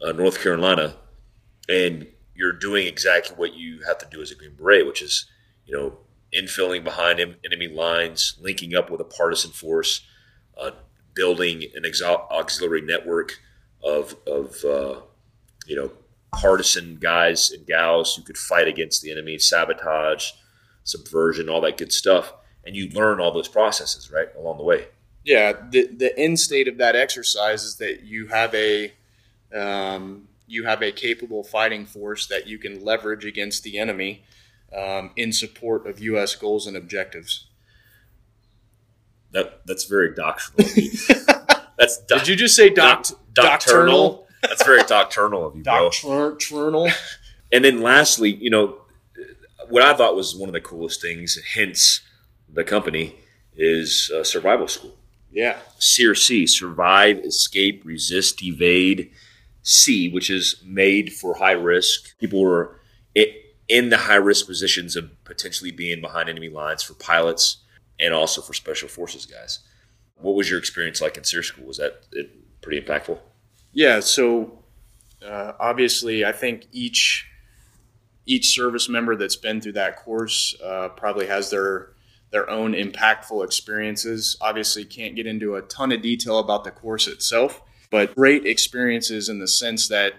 uh, 0.02 0.12
North 0.12 0.42
Carolina, 0.42 0.96
and 1.70 2.08
you're 2.42 2.52
doing 2.52 2.88
exactly 2.88 3.36
what 3.36 3.54
you 3.54 3.82
have 3.86 4.00
to 4.00 4.08
do 4.10 4.20
as 4.20 4.32
a 4.32 4.36
Green 4.36 4.56
Beret, 4.56 4.88
which 4.88 5.04
is, 5.04 5.28
you 5.68 5.78
know, 5.78 6.00
infilling 6.36 6.84
behind 6.84 7.20
enemy 7.46 7.68
lines, 7.68 8.36
linking 8.42 8.74
up 8.76 8.90
with 8.90 9.00
a 9.00 9.04
partisan 9.04 9.52
force, 9.52 10.02
uh, 10.60 10.72
building 11.14 11.66
an 11.76 11.84
auxiliary 11.86 12.82
network 12.82 13.38
of, 13.84 14.16
of 14.26 14.56
uh, 14.66 15.02
you 15.68 15.76
know, 15.76 15.92
partisan 16.34 16.98
guys 17.00 17.52
and 17.52 17.68
gals 17.68 18.16
who 18.16 18.24
could 18.24 18.40
fight 18.40 18.68
against 18.68 19.04
the 19.04 19.12
enemy, 19.12 19.38
sabotage, 19.38 20.32
subversion, 20.84 21.48
all 21.48 21.62
that 21.62 21.78
good 21.78 21.94
stuff. 21.94 22.34
And 22.66 22.76
you 22.76 22.90
learn 22.90 23.20
all 23.20 23.32
those 23.32 23.48
processes, 23.48 24.10
right, 24.10 24.30
along 24.36 24.58
the 24.58 24.64
way. 24.64 24.88
Yeah, 25.24 25.54
the, 25.70 25.86
the 25.86 26.18
end 26.18 26.40
state 26.40 26.68
of 26.68 26.80
that 26.80 26.96
exercise 26.96 27.64
is 27.64 27.76
that 27.76 28.02
you 28.02 28.28
have 28.28 28.56
a 28.56 28.94
um, 29.54 30.28
you 30.52 30.66
have 30.66 30.82
a 30.82 30.92
capable 30.92 31.44
fighting 31.44 31.86
force 31.86 32.28
that 32.28 32.46
you 32.46 32.58
can 32.58 32.84
leverage 32.84 33.26
against 33.26 33.64
the 33.64 33.80
enemy 33.80 34.24
um, 34.78 35.12
in 35.16 35.32
support 35.32 35.88
of 35.88 36.00
U.S. 36.02 36.36
goals 36.36 36.68
and 36.68 36.76
objectives. 36.76 37.48
That 39.32 39.66
that's 39.66 39.86
very 39.86 40.14
doctrinal. 40.14 40.70
that's 41.78 42.00
do- 42.06 42.18
did 42.18 42.28
you 42.28 42.36
just 42.36 42.56
say 42.56 42.70
doc- 42.70 43.08
doc- 43.34 43.62
doctrinal? 43.62 44.28
That's 44.42 44.66
very 44.66 44.84
doctrinal 44.84 45.48
of 45.48 45.56
you, 45.56 45.64
bro. 45.64 45.90
Doctrinal. 45.90 46.90
And 47.54 47.66
then 47.66 47.82
lastly, 47.82 48.34
you 48.34 48.50
know, 48.50 48.78
what 49.68 49.84
I 49.84 49.94
thought 49.94 50.16
was 50.16 50.34
one 50.34 50.48
of 50.48 50.54
the 50.54 50.62
coolest 50.62 51.02
things, 51.02 51.38
hence 51.54 52.00
the 52.48 52.64
company, 52.64 53.14
is 53.58 54.10
uh, 54.16 54.24
survival 54.24 54.70
school. 54.70 54.96
Yeah. 55.30 55.58
CRC, 55.78 56.48
survive, 56.48 57.18
escape, 57.20 57.84
resist, 57.84 58.42
evade 58.42 59.12
C, 59.64 60.10
which 60.10 60.30
is 60.30 60.62
made 60.66 61.14
for 61.14 61.36
high 61.36 61.52
risk. 61.52 62.18
People 62.18 62.42
were 62.42 62.80
in 63.72 63.90
the 63.90 63.98
high 63.98 64.16
risk 64.16 64.48
positions 64.48 64.98
of 64.98 65.10
potentially 65.24 65.72
being 65.72 66.02
behind 66.02 66.28
enemy 66.28 66.50
lines 66.50 66.84
for 66.84 66.94
pilots 66.96 67.58
and 68.00 68.14
also 68.14 68.42
for 68.42 68.54
special 68.54 68.90
forces 68.90 69.26
guys. 69.26 69.60
What 70.16 70.36
was 70.36 70.50
your 70.50 70.60
experience 70.60 71.02
like 71.02 71.18
in 71.18 71.24
SERE 71.24 71.42
school? 71.42 71.66
Was 71.66 71.78
that 71.78 72.04
pretty 72.62 72.82
impactful? 72.82 73.18
Yeah. 73.72 74.02
So 74.02 74.60
uh, 75.26 75.54
obviously, 75.58 76.26
I 76.26 76.34
think 76.34 76.68
each 76.74 77.28
each 78.26 78.54
service 78.54 78.88
member 78.88 79.16
that's 79.16 79.36
been 79.36 79.62
through 79.62 79.72
that 79.74 79.98
course 79.98 80.56
uh, 80.64 80.90
probably 80.90 81.28
has 81.28 81.50
their 81.50 81.94
their 82.32 82.50
own 82.50 82.74
impactful 82.74 83.44
experiences. 83.44 84.36
Obviously, 84.42 84.84
can't 84.84 85.16
get 85.16 85.26
into 85.26 85.56
a 85.56 85.62
ton 85.62 85.94
of 85.94 86.02
detail 86.02 86.40
about 86.40 86.66
the 86.66 86.72
course 86.72 87.08
itself 87.08 87.62
but 87.92 88.16
great 88.16 88.48
experiences 88.48 89.30
in 89.30 89.38
the 89.38 89.48
sense 89.48 89.90
that 89.90 90.16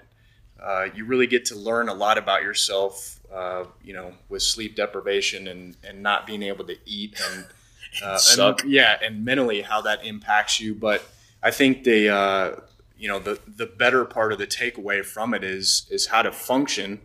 uh, 0.62 0.86
you 0.94 1.04
really 1.04 1.26
get 1.26 1.46
to 1.46 1.56
learn 1.56 1.88
a 1.88 1.94
lot 1.94 2.18
about 2.18 2.42
yourself. 2.42 3.18
Uh, 3.32 3.64
you 3.82 3.94
know, 3.94 4.12
with 4.28 4.42
sleep 4.42 4.76
deprivation 4.76 5.48
and 5.48 5.74
and 5.82 6.02
not 6.02 6.26
being 6.26 6.42
able 6.42 6.64
to 6.66 6.76
eat 6.84 7.18
and, 7.32 7.46
uh, 8.04 8.18
and 8.38 8.70
yeah, 8.70 8.98
and 9.02 9.24
mentally 9.24 9.62
how 9.62 9.80
that 9.80 10.04
impacts 10.04 10.60
you. 10.60 10.74
But 10.74 11.02
I 11.42 11.50
think 11.50 11.82
the 11.82 12.10
uh, 12.10 12.56
you 12.96 13.08
know 13.08 13.18
the 13.18 13.40
the 13.56 13.66
better 13.66 14.04
part 14.04 14.32
of 14.32 14.38
the 14.38 14.46
takeaway 14.46 15.04
from 15.04 15.34
it 15.34 15.42
is 15.42 15.86
is 15.90 16.06
how 16.06 16.22
to 16.22 16.30
function 16.30 17.00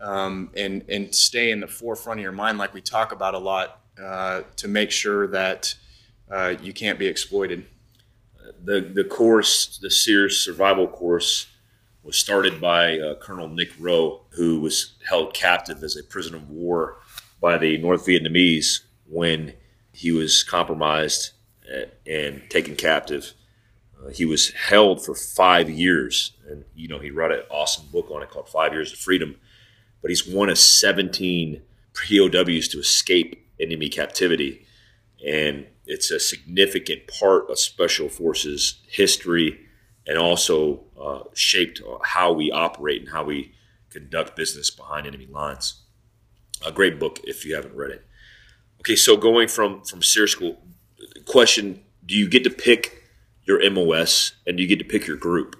um, 0.00 0.50
and 0.56 0.84
and 0.88 1.14
stay 1.14 1.50
in 1.50 1.60
the 1.60 1.66
forefront 1.66 2.20
of 2.20 2.22
your 2.22 2.32
mind, 2.32 2.56
like 2.58 2.72
we 2.72 2.80
talk 2.80 3.10
about 3.10 3.34
a 3.34 3.38
lot, 3.38 3.80
uh, 4.00 4.42
to 4.56 4.68
make 4.68 4.90
sure 4.90 5.26
that 5.26 5.74
uh, 6.30 6.54
you 6.62 6.72
can't 6.72 6.98
be 6.98 7.06
exploited 7.06 7.66
the 8.64 8.80
the 8.80 9.04
course, 9.04 9.78
the 9.78 9.90
Sears 9.90 10.38
survival 10.38 10.88
course, 10.88 11.46
was 12.02 12.16
started 12.16 12.60
by 12.60 12.98
uh, 12.98 13.14
Colonel 13.16 13.48
Nick 13.48 13.70
Rowe, 13.78 14.22
who 14.30 14.60
was 14.60 14.94
held 15.08 15.34
captive 15.34 15.82
as 15.82 15.96
a 15.96 16.02
prisoner 16.02 16.38
of 16.38 16.50
war 16.50 16.96
by 17.40 17.58
the 17.58 17.78
North 17.78 18.06
Vietnamese 18.06 18.80
when 19.06 19.54
he 19.92 20.10
was 20.10 20.42
compromised 20.42 21.32
uh, 21.72 21.86
and 22.06 22.42
taken 22.50 22.74
captive. 22.74 23.34
Uh, 24.02 24.08
he 24.08 24.24
was 24.24 24.50
held 24.50 25.04
for 25.04 25.14
five 25.14 25.70
years, 25.70 26.32
and 26.48 26.64
you 26.74 26.88
know 26.88 26.98
he 26.98 27.10
wrote 27.10 27.32
an 27.32 27.42
awesome 27.50 27.86
book 27.92 28.10
on 28.10 28.22
it 28.22 28.30
called 28.30 28.48
Five 28.48 28.72
Years 28.72 28.92
of 28.92 28.98
Freedom. 28.98 29.36
But 30.02 30.10
he's 30.10 30.26
one 30.26 30.50
of 30.50 30.58
17 30.58 31.62
POWs 31.94 32.68
to 32.68 32.78
escape 32.78 33.46
enemy 33.58 33.88
captivity 33.88 34.66
and 35.26 35.66
it's 35.86 36.10
a 36.10 36.18
significant 36.18 37.06
part 37.06 37.50
of 37.50 37.58
Special 37.58 38.08
Forces 38.08 38.80
history 38.88 39.60
and 40.06 40.18
also 40.18 40.84
uh, 41.00 41.20
shaped 41.34 41.80
how 42.02 42.32
we 42.32 42.50
operate 42.50 43.02
and 43.02 43.10
how 43.10 43.24
we 43.24 43.52
conduct 43.90 44.36
business 44.36 44.70
behind 44.70 45.06
enemy 45.06 45.26
lines. 45.26 45.82
A 46.64 46.72
great 46.72 46.98
book 46.98 47.20
if 47.24 47.44
you 47.44 47.54
haven't 47.54 47.74
read 47.74 47.90
it. 47.90 48.06
Okay, 48.80 48.96
so 48.96 49.16
going 49.16 49.48
from 49.48 49.82
from 49.82 50.02
SERE 50.02 50.26
School, 50.26 50.62
question: 51.26 51.82
Do 52.04 52.14
you 52.14 52.28
get 52.28 52.44
to 52.44 52.50
pick 52.50 53.04
your 53.44 53.58
MOS 53.70 54.32
and 54.46 54.56
do 54.56 54.62
you 54.62 54.68
get 54.68 54.78
to 54.78 54.84
pick 54.84 55.06
your 55.06 55.16
group 55.16 55.56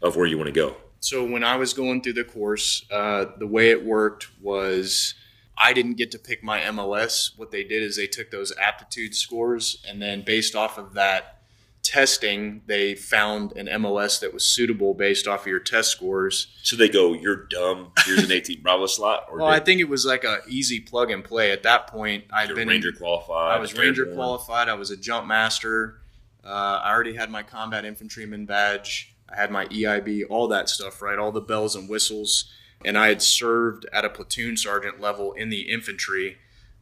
of 0.00 0.16
where 0.16 0.26
you 0.26 0.36
want 0.36 0.48
to 0.48 0.52
go? 0.52 0.76
So 1.00 1.24
when 1.24 1.44
I 1.44 1.56
was 1.56 1.74
going 1.74 2.00
through 2.00 2.14
the 2.14 2.24
course, 2.24 2.86
uh, 2.90 3.26
the 3.38 3.46
way 3.46 3.70
it 3.70 3.84
worked 3.84 4.28
was 4.40 5.14
I 5.56 5.72
didn't 5.72 5.94
get 5.94 6.10
to 6.12 6.18
pick 6.18 6.42
my 6.42 6.68
MOS. 6.70 7.32
What 7.36 7.50
they 7.50 7.62
did 7.62 7.82
is 7.82 7.96
they 7.96 8.06
took 8.06 8.30
those 8.30 8.52
aptitude 8.56 9.14
scores 9.14 9.82
and 9.88 10.00
then 10.00 10.22
based 10.24 10.54
off 10.54 10.78
of 10.78 10.94
that 10.94 11.42
testing, 11.82 12.62
they 12.66 12.94
found 12.94 13.52
an 13.52 13.68
MOS 13.82 14.20
that 14.20 14.32
was 14.32 14.44
suitable 14.44 14.94
based 14.94 15.26
off 15.26 15.42
of 15.42 15.46
your 15.48 15.58
test 15.58 15.90
scores. 15.90 16.46
So 16.62 16.76
they 16.76 16.88
go, 16.88 17.12
"You're 17.12 17.46
dumb. 17.46 17.92
Here's 18.04 18.22
an 18.22 18.32
18 18.32 18.62
Bravo 18.62 18.86
slot." 18.86 19.26
Or 19.30 19.38
well, 19.38 19.46
I 19.48 19.58
think 19.58 19.80
it 19.80 19.88
was 19.88 20.06
like 20.06 20.24
a 20.24 20.40
easy 20.48 20.80
plug 20.80 21.10
and 21.10 21.24
play. 21.24 21.50
At 21.50 21.64
that 21.64 21.88
point, 21.88 22.24
I'd 22.32 22.54
been 22.54 22.68
Ranger 22.68 22.92
qualified. 22.92 23.56
I 23.56 23.58
was 23.58 23.74
Ranger 23.74 24.06
qualified. 24.06 24.68
I 24.68 24.74
was 24.74 24.90
a 24.90 24.96
jump 24.96 25.26
master. 25.26 26.00
Uh, 26.44 26.80
I 26.82 26.92
already 26.92 27.14
had 27.14 27.30
my 27.30 27.42
combat 27.42 27.84
infantryman 27.84 28.46
badge. 28.46 29.14
I 29.28 29.36
had 29.36 29.50
my 29.50 29.66
EIB, 29.66 30.24
all 30.28 30.48
that 30.48 30.68
stuff, 30.68 31.00
right? 31.00 31.18
All 31.18 31.32
the 31.32 31.40
bells 31.40 31.74
and 31.74 31.88
whistles. 31.88 32.50
And 32.84 32.98
I 32.98 33.08
had 33.08 33.22
served 33.22 33.86
at 33.92 34.04
a 34.04 34.10
platoon 34.10 34.56
sergeant 34.56 35.00
level 35.00 35.32
in 35.32 35.48
the 35.50 35.72
infantry 35.72 36.38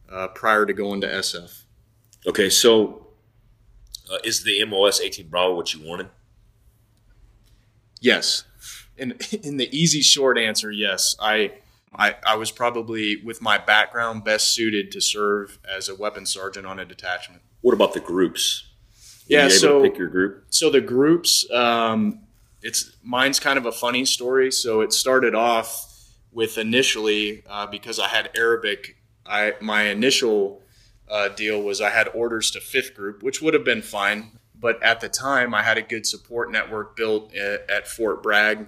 uh, 0.09 0.27
prior 0.29 0.65
to 0.65 0.73
going 0.73 1.01
to 1.01 1.07
SF. 1.07 1.63
Okay, 2.27 2.49
so 2.49 3.07
uh, 4.11 4.17
is 4.23 4.43
the 4.43 4.63
MOS 4.65 4.99
18 4.99 5.27
Bravo 5.27 5.55
what 5.55 5.73
you 5.73 5.87
wanted? 5.87 6.09
Yes. 7.99 8.43
In, 8.97 9.17
in 9.43 9.57
the 9.57 9.75
easy 9.75 10.01
short 10.01 10.37
answer, 10.37 10.71
yes. 10.71 11.15
I, 11.19 11.53
I, 11.95 12.15
I 12.25 12.35
was 12.35 12.51
probably, 12.51 13.21
with 13.23 13.41
my 13.41 13.57
background, 13.57 14.23
best 14.23 14.53
suited 14.53 14.91
to 14.91 15.01
serve 15.01 15.59
as 15.69 15.89
a 15.89 15.95
weapons 15.95 16.31
sergeant 16.31 16.65
on 16.65 16.79
a 16.79 16.85
detachment. 16.85 17.41
What 17.61 17.73
about 17.73 17.93
the 17.93 17.99
groups? 17.99 18.67
Were 19.29 19.37
yeah, 19.37 19.47
so 19.47 19.81
pick 19.81 19.97
your 19.97 20.07
group. 20.09 20.45
So 20.49 20.69
the 20.69 20.81
groups, 20.81 21.49
um, 21.51 22.21
it's 22.61 22.95
mine's 23.03 23.39
kind 23.39 23.57
of 23.57 23.65
a 23.65 23.71
funny 23.71 24.03
story. 24.05 24.51
So 24.51 24.81
it 24.81 24.93
started 24.93 25.35
off 25.35 25.90
with 26.31 26.57
initially 26.57 27.43
uh, 27.49 27.67
because 27.67 27.99
I 27.99 28.07
had 28.07 28.29
Arabic. 28.35 28.97
I 29.25 29.53
my 29.61 29.83
initial 29.83 30.61
uh, 31.09 31.27
deal 31.29 31.61
was 31.61 31.81
I 31.81 31.89
had 31.89 32.07
orders 32.13 32.51
to 32.51 32.61
fifth 32.61 32.95
group, 32.95 33.21
which 33.21 33.41
would 33.41 33.53
have 33.53 33.65
been 33.65 33.81
fine. 33.81 34.39
But 34.55 34.81
at 34.83 35.01
the 35.01 35.09
time, 35.09 35.53
I 35.53 35.63
had 35.63 35.77
a 35.77 35.81
good 35.81 36.05
support 36.05 36.51
network 36.51 36.95
built 36.95 37.35
at, 37.35 37.69
at 37.69 37.87
Fort 37.87 38.21
Bragg. 38.21 38.67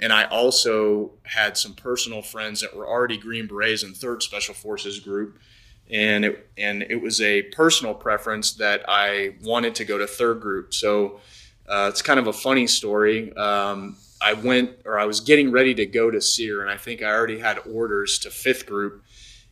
And 0.00 0.12
I 0.12 0.24
also 0.24 1.12
had 1.22 1.56
some 1.56 1.74
personal 1.74 2.22
friends 2.22 2.60
that 2.60 2.76
were 2.76 2.86
already 2.86 3.16
Green 3.16 3.46
Berets 3.46 3.82
in 3.82 3.92
3rd 3.92 4.22
Special 4.22 4.54
Forces 4.54 5.00
Group. 5.00 5.38
And 5.90 6.24
it, 6.24 6.50
and 6.58 6.82
it 6.82 7.00
was 7.00 7.20
a 7.20 7.42
personal 7.42 7.94
preference 7.94 8.52
that 8.54 8.84
I 8.86 9.36
wanted 9.42 9.74
to 9.76 9.84
go 9.84 9.96
to 9.96 10.04
3rd 10.04 10.40
Group. 10.40 10.74
So 10.74 11.20
uh, 11.68 11.88
it's 11.90 12.02
kind 12.02 12.20
of 12.20 12.26
a 12.26 12.32
funny 12.32 12.66
story. 12.66 13.32
Um, 13.34 13.96
I 14.20 14.32
went, 14.32 14.70
or 14.84 14.98
I 14.98 15.04
was 15.04 15.20
getting 15.20 15.50
ready 15.50 15.74
to 15.74 15.86
go 15.86 16.10
to 16.10 16.20
SERE, 16.20 16.60
and 16.60 16.70
I 16.70 16.76
think 16.76 17.02
I 17.02 17.10
already 17.10 17.38
had 17.38 17.58
orders 17.70 18.18
to 18.20 18.28
5th 18.28 18.66
Group. 18.66 19.04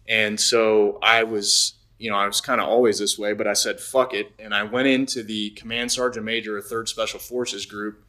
And 0.09 0.39
so 0.41 0.99
I 1.03 1.25
was 1.25 1.77
you 1.99 2.11
know, 2.11 2.17
I 2.17 2.27
was 2.27 2.41
kind 2.41 2.61
of 2.61 2.69
always 2.69 2.99
this 2.99 3.19
way, 3.19 3.33
but 3.33 3.47
I 3.47 3.55
said, 3.55 3.81
fuck 3.81 4.13
it. 4.13 4.33
And 4.39 4.55
I 4.55 4.65
went 4.65 4.89
into 4.89 5.23
the 5.23 5.51
Command 5.51 5.93
Sergeant 5.93 6.25
Major 6.25 6.59
of 6.59 6.67
3rd 6.67 6.89
Special 6.89 7.19
Forces 7.19 7.65
Group, 7.65 8.05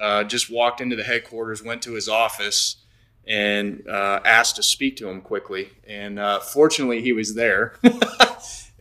uh, 0.00 0.24
just 0.24 0.50
walked 0.50 0.80
into 0.80 0.96
the 0.96 1.04
headquarters, 1.04 1.62
went 1.62 1.82
to 1.82 1.92
his 1.92 2.08
office, 2.08 2.84
and 3.26 3.86
uh, 3.88 4.20
asked 4.24 4.56
to 4.56 4.62
speak 4.62 4.96
to 4.96 5.08
him 5.08 5.20
quickly. 5.20 5.70
And 5.86 6.18
uh, 6.18 6.40
fortunately, 6.40 7.02
he 7.02 7.12
was 7.12 7.34
there. 7.34 7.74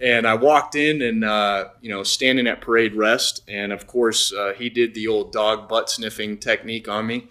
and 0.01 0.27
I 0.27 0.35
walked 0.35 0.75
in 0.75 1.01
and, 1.01 1.23
uh, 1.23 1.69
you 1.81 1.89
know, 1.89 2.03
standing 2.03 2.47
at 2.47 2.61
parade 2.61 2.93
rest. 2.93 3.41
And 3.47 3.71
of 3.73 3.87
course, 3.87 4.31
uh, 4.31 4.53
he 4.57 4.69
did 4.69 4.93
the 4.93 5.07
old 5.07 5.31
dog 5.31 5.67
butt 5.67 5.89
sniffing 5.89 6.37
technique 6.37 6.87
on 6.87 7.07
me, 7.07 7.29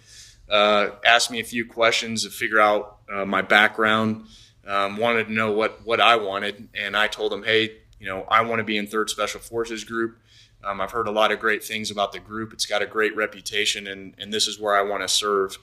uh, 0.48 0.90
asked 1.04 1.30
me 1.30 1.40
a 1.40 1.44
few 1.44 1.64
questions 1.64 2.24
to 2.24 2.30
figure 2.30 2.60
out 2.60 2.94
my 3.26 3.40
background 3.40 4.26
um, 4.66 4.96
wanted 4.96 5.28
to 5.28 5.32
know 5.32 5.52
what 5.52 5.84
what 5.84 6.00
I 6.00 6.16
wanted, 6.16 6.68
and 6.74 6.96
I 6.96 7.06
told 7.06 7.32
him, 7.32 7.44
hey, 7.44 7.76
you 8.00 8.06
know, 8.06 8.24
I 8.28 8.42
want 8.42 8.58
to 8.58 8.64
be 8.64 8.76
in 8.76 8.86
Third 8.86 9.10
Special 9.10 9.40
Forces 9.40 9.84
Group. 9.84 10.18
Um, 10.64 10.80
I've 10.80 10.90
heard 10.90 11.06
a 11.06 11.12
lot 11.12 11.30
of 11.30 11.38
great 11.38 11.62
things 11.62 11.90
about 11.90 12.12
the 12.12 12.18
group. 12.18 12.52
It's 12.52 12.66
got 12.66 12.82
a 12.82 12.86
great 12.86 13.14
reputation, 13.16 13.86
and 13.86 14.14
and 14.18 14.32
this 14.32 14.48
is 14.48 14.58
where 14.58 14.74
I 14.74 14.82
want 14.82 15.02
to 15.02 15.08
serve. 15.08 15.56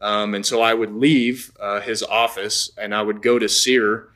Um, 0.00 0.34
and 0.34 0.44
so 0.44 0.62
I 0.62 0.72
would 0.72 0.94
leave 0.94 1.52
uh, 1.60 1.80
his 1.80 2.02
office, 2.02 2.70
and 2.76 2.94
I 2.94 3.02
would 3.02 3.22
go 3.22 3.38
to 3.38 3.48
SERE. 3.48 4.08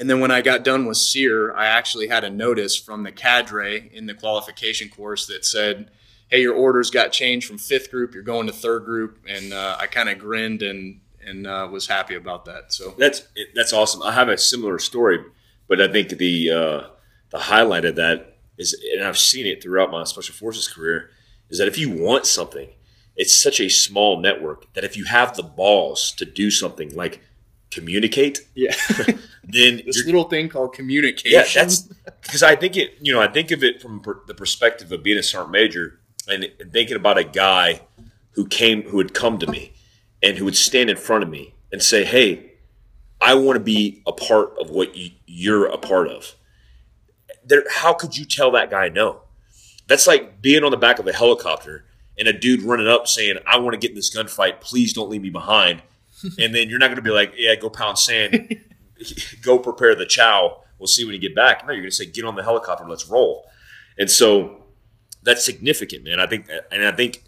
And 0.00 0.08
then 0.08 0.20
when 0.20 0.30
I 0.30 0.42
got 0.42 0.64
done 0.64 0.86
with 0.86 0.96
SERE, 0.96 1.54
I 1.56 1.66
actually 1.66 2.06
had 2.06 2.24
a 2.24 2.30
notice 2.30 2.76
from 2.76 3.02
the 3.02 3.12
cadre 3.12 3.90
in 3.92 4.06
the 4.06 4.14
qualification 4.14 4.88
course 4.88 5.26
that 5.26 5.44
said, 5.44 5.90
"Hey, 6.28 6.42
your 6.42 6.54
orders 6.54 6.90
got 6.90 7.12
changed 7.12 7.48
from 7.48 7.58
fifth 7.58 7.90
group. 7.90 8.14
You're 8.14 8.22
going 8.22 8.46
to 8.46 8.52
third 8.52 8.84
group." 8.84 9.18
And 9.28 9.52
uh, 9.52 9.76
I 9.78 9.86
kind 9.86 10.08
of 10.08 10.18
grinned 10.18 10.62
and 10.62 11.00
and 11.24 11.46
uh, 11.46 11.68
was 11.70 11.88
happy 11.88 12.14
about 12.14 12.44
that. 12.44 12.72
So 12.72 12.94
that's 12.96 13.26
that's 13.54 13.72
awesome. 13.72 14.02
I 14.02 14.12
have 14.12 14.28
a 14.28 14.38
similar 14.38 14.78
story, 14.78 15.24
but 15.68 15.80
I 15.80 15.88
think 15.88 16.10
the 16.10 16.50
uh, 16.50 16.86
the 17.30 17.38
highlight 17.38 17.84
of 17.84 17.96
that 17.96 18.36
is, 18.56 18.80
and 18.94 19.04
I've 19.04 19.18
seen 19.18 19.46
it 19.46 19.62
throughout 19.62 19.90
my 19.90 20.04
special 20.04 20.34
forces 20.34 20.68
career, 20.68 21.10
is 21.50 21.58
that 21.58 21.68
if 21.68 21.78
you 21.78 21.90
want 21.90 22.26
something, 22.26 22.70
it's 23.16 23.40
such 23.40 23.60
a 23.60 23.68
small 23.68 24.20
network 24.20 24.72
that 24.74 24.84
if 24.84 24.96
you 24.96 25.04
have 25.04 25.36
the 25.36 25.42
balls 25.42 26.12
to 26.12 26.24
do 26.24 26.50
something 26.50 26.94
like 26.94 27.20
communicate, 27.70 28.40
yeah, 28.54 28.74
then 29.44 29.82
this 29.84 30.04
little 30.04 30.24
thing 30.24 30.48
called 30.48 30.72
communication. 30.72 31.30
Yeah, 31.30 31.44
that's 31.54 31.82
because 32.22 32.42
I 32.42 32.56
think 32.56 32.76
it. 32.76 32.94
You 33.00 33.12
know, 33.12 33.20
I 33.20 33.28
think 33.28 33.50
of 33.50 33.62
it 33.62 33.80
from 33.80 34.00
per, 34.00 34.20
the 34.26 34.34
perspective 34.34 34.90
of 34.92 35.02
being 35.02 35.18
a 35.18 35.22
sergeant 35.22 35.52
major 35.52 36.00
and, 36.28 36.48
and 36.60 36.72
thinking 36.72 36.96
about 36.96 37.18
a 37.18 37.24
guy 37.24 37.82
who 38.32 38.46
came 38.46 38.82
who 38.82 38.98
had 38.98 39.14
come 39.14 39.38
to 39.38 39.46
me 39.46 39.72
and 40.22 40.38
who 40.38 40.44
would 40.44 40.56
stand 40.56 40.90
in 40.90 40.96
front 40.96 41.22
of 41.22 41.30
me 41.30 41.54
and 41.72 41.82
say, 41.82 42.04
"Hey, 42.04 42.52
I 43.20 43.34
want 43.34 43.56
to 43.56 43.64
be 43.64 44.02
a 44.06 44.12
part 44.12 44.54
of 44.60 44.70
what 44.70 44.94
you, 45.26 45.54
are 45.54 45.66
a 45.66 45.78
part 45.78 46.08
of." 46.08 46.34
There, 47.44 47.64
how 47.70 47.94
could 47.94 48.16
you 48.16 48.24
tell 48.24 48.50
that 48.52 48.70
guy 48.70 48.88
no? 48.88 49.22
That's 49.86 50.06
like 50.06 50.42
being 50.42 50.64
on 50.64 50.70
the 50.70 50.76
back 50.76 50.98
of 50.98 51.06
a 51.06 51.12
helicopter 51.12 51.86
and 52.18 52.28
a 52.28 52.32
dude 52.32 52.62
running 52.62 52.88
up 52.88 53.08
saying, 53.08 53.38
"I 53.46 53.58
want 53.58 53.74
to 53.74 53.78
get 53.78 53.90
in 53.90 53.96
this 53.96 54.14
gunfight. 54.14 54.60
Please 54.60 54.92
don't 54.92 55.08
leave 55.08 55.22
me 55.22 55.30
behind." 55.30 55.82
And 56.38 56.54
then 56.54 56.68
you're 56.68 56.78
not 56.78 56.86
going 56.86 56.96
to 56.96 57.02
be 57.02 57.10
like, 57.10 57.34
"Yeah, 57.36 57.54
go 57.54 57.70
pound 57.70 57.98
sand, 57.98 58.56
go 59.42 59.58
prepare 59.58 59.94
the 59.94 60.06
chow. 60.06 60.62
We'll 60.78 60.86
see 60.86 61.04
when 61.04 61.14
you 61.14 61.20
get 61.20 61.34
back." 61.34 61.66
No, 61.66 61.72
you're 61.72 61.82
going 61.82 61.90
to 61.90 61.96
say, 61.96 62.06
"Get 62.06 62.24
on 62.24 62.36
the 62.36 62.42
helicopter. 62.42 62.84
Let's 62.88 63.06
roll." 63.08 63.46
And 63.98 64.10
so 64.10 64.64
that's 65.22 65.44
significant, 65.44 66.04
man. 66.04 66.20
I 66.20 66.26
think, 66.26 66.48
and 66.70 66.84
I 66.84 66.92
think 66.92 67.24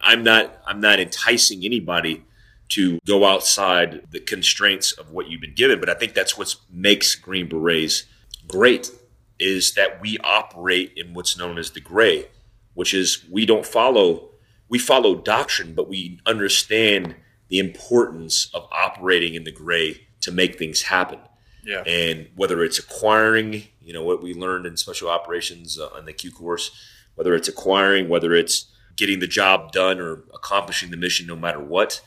I'm 0.00 0.22
not 0.22 0.62
I'm 0.66 0.80
not 0.80 1.00
enticing 1.00 1.64
anybody 1.64 2.24
to 2.70 2.98
go 3.06 3.24
outside 3.24 4.02
the 4.10 4.20
constraints 4.20 4.92
of 4.92 5.10
what 5.10 5.28
you've 5.28 5.40
been 5.40 5.54
given, 5.54 5.80
but 5.80 5.90
I 5.90 5.94
think 5.94 6.14
that's 6.14 6.38
what 6.38 6.54
makes 6.70 7.14
Green 7.16 7.48
Berets 7.48 8.04
great 8.46 8.90
is 9.38 9.72
that 9.74 10.00
we 10.00 10.18
operate 10.18 10.92
in 10.96 11.14
what's 11.14 11.36
known 11.36 11.58
as 11.58 11.70
the 11.70 11.80
gray, 11.80 12.26
which 12.74 12.92
is 12.94 13.24
we 13.30 13.46
don't 13.46 13.66
follow 13.66 14.30
we 14.68 14.78
follow 14.78 15.16
doctrine, 15.16 15.74
but 15.74 15.88
we 15.88 16.20
understand 16.24 17.16
the 17.50 17.58
importance 17.58 18.48
of 18.54 18.66
operating 18.72 19.34
in 19.34 19.44
the 19.44 19.52
gray 19.52 20.06
to 20.22 20.32
make 20.32 20.58
things 20.58 20.82
happen. 20.82 21.18
Yeah. 21.64 21.82
And 21.82 22.28
whether 22.36 22.64
it's 22.64 22.78
acquiring, 22.78 23.64
you 23.82 23.92
know, 23.92 24.02
what 24.02 24.22
we 24.22 24.32
learned 24.32 24.64
in 24.64 24.76
special 24.76 25.10
operations 25.10 25.78
uh, 25.78 25.88
on 25.88 26.06
the 26.06 26.12
Q 26.12 26.30
course, 26.30 26.70
whether 27.16 27.34
it's 27.34 27.48
acquiring, 27.48 28.08
whether 28.08 28.34
it's 28.34 28.66
getting 28.96 29.18
the 29.18 29.26
job 29.26 29.72
done 29.72 30.00
or 30.00 30.24
accomplishing 30.34 30.90
the 30.90 30.96
mission 30.96 31.26
no 31.26 31.36
matter 31.36 31.60
what. 31.60 32.00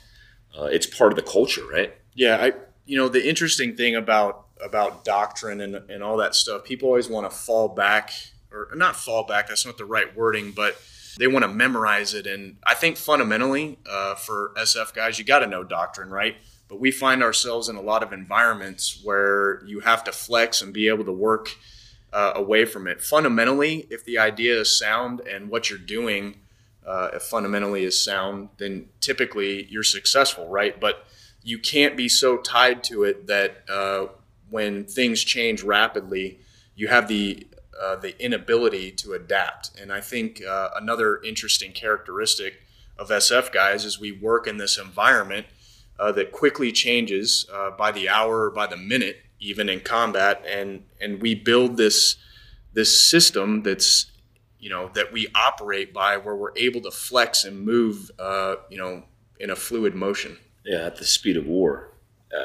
Uh, 0.58 0.66
it's 0.66 0.86
part 0.88 1.12
of 1.12 1.18
the 1.18 1.24
culture, 1.24 1.66
right? 1.72 1.94
Yeah, 2.14 2.38
I 2.38 2.54
you 2.86 2.98
know 2.98 3.10
the 3.10 3.28
interesting 3.28 3.76
thing 3.76 3.96
about 3.96 4.46
about 4.64 5.04
doctrine 5.04 5.62
and, 5.62 5.76
and 5.76 6.02
all 6.02 6.18
that 6.18 6.36
stuff, 6.36 6.64
people 6.64 6.88
always 6.88 7.10
want 7.10 7.30
to 7.30 7.36
fall 7.36 7.68
back 7.68 8.12
or 8.52 8.70
not 8.76 8.96
fall 8.96 9.24
back. 9.24 9.48
That's 9.48 9.66
not 9.66 9.78
the 9.78 9.86
right 9.86 10.16
wording, 10.16 10.52
but 10.52 10.80
they 11.18 11.28
want 11.28 11.44
to 11.44 11.50
memorize 11.50 12.14
it. 12.14 12.26
And 12.28 12.58
I 12.64 12.74
think 12.74 12.98
fundamentally, 12.98 13.78
uh, 13.90 14.16
for 14.16 14.54
SF 14.58 14.94
guys, 14.94 15.20
you 15.20 15.26
got 15.26 15.40
to 15.40 15.48
know 15.48 15.64
doctrine, 15.64 16.10
right? 16.10 16.36
But 16.68 16.80
we 16.80 16.92
find 16.92 17.22
ourselves 17.22 17.70
in 17.70 17.76
a 17.76 17.82
lot 17.82 18.04
of 18.04 18.14
environments 18.14 19.02
where 19.04 19.64
you 19.66 19.82
have 19.82 20.04
to 20.06 20.12
flex 20.12 20.62
and 20.62 20.74
be 20.74 20.88
able 20.88 21.06
to 21.06 21.12
work 21.12 21.50
uh, 22.12 22.34
away 22.36 22.66
from 22.66 22.88
it. 22.88 23.02
Fundamentally, 23.02 23.88
if 23.90 24.06
the 24.06 24.18
idea 24.18 24.60
is 24.60 24.78
sound 24.78 25.20
and 25.22 25.50
what 25.50 25.70
you're 25.70 25.80
doing 25.80 26.40
uh, 26.86 27.18
fundamentally 27.20 27.84
is 27.84 28.04
sound, 28.04 28.50
then 28.58 28.90
typically 29.00 29.66
you're 29.70 29.84
successful, 29.84 30.48
right? 30.48 30.80
But 30.80 31.06
you 31.44 31.60
can't 31.60 31.98
be 31.98 32.10
so 32.10 32.38
tied 32.38 32.84
to 32.86 33.04
it 33.04 33.28
that 33.28 33.64
uh, 33.70 34.08
when 34.50 34.86
things 34.86 35.24
change 35.24 35.64
rapidly, 35.64 36.40
you 36.76 36.88
have 36.88 37.08
the 37.08 37.48
uh, 37.82 37.96
the 37.96 38.22
inability 38.24 38.92
to 38.92 39.14
adapt. 39.14 39.72
And 39.80 39.92
I 39.92 40.02
think 40.02 40.44
uh, 40.44 40.70
another 40.76 41.22
interesting 41.22 41.72
characteristic 41.72 42.62
of 42.98 43.10
SF 43.10 43.52
guys 43.52 43.86
is 43.86 44.00
we 44.00 44.12
work 44.12 44.48
in 44.48 44.58
this 44.58 44.78
environment 44.78 45.48
uh, 46.00 46.12
that 46.12 46.32
quickly 46.32 46.72
changes 46.72 47.46
uh, 47.54 47.72
by 47.72 47.92
the 47.92 48.10
hour 48.10 48.44
or 48.44 48.52
by 48.52 48.68
the 48.68 48.78
minute, 48.78 49.18
even 49.40 49.70
in 49.70 49.80
combat, 49.80 50.44
and 50.48 50.84
and 51.02 51.22
we 51.22 51.36
build 51.36 51.78
this 51.78 52.16
this 52.74 53.10
system 53.10 53.64
that's 53.64 54.08
you 54.60 54.70
know 54.70 54.90
that 54.96 55.12
we 55.12 55.28
operate 55.36 55.94
by 55.94 56.18
where 56.18 56.36
we're 56.36 56.56
able 56.56 56.82
to 56.82 56.92
flex 56.92 57.44
and 57.44 57.66
move 57.66 58.10
uh, 58.20 58.56
you 58.70 58.78
know 58.78 59.04
in 59.40 59.50
a 59.50 59.56
fluid 59.56 59.96
motion. 59.96 60.38
Yeah, 60.66 60.86
at 60.86 60.96
the 60.96 61.06
speed 61.06 61.38
of 61.38 61.46
war, 61.46 61.90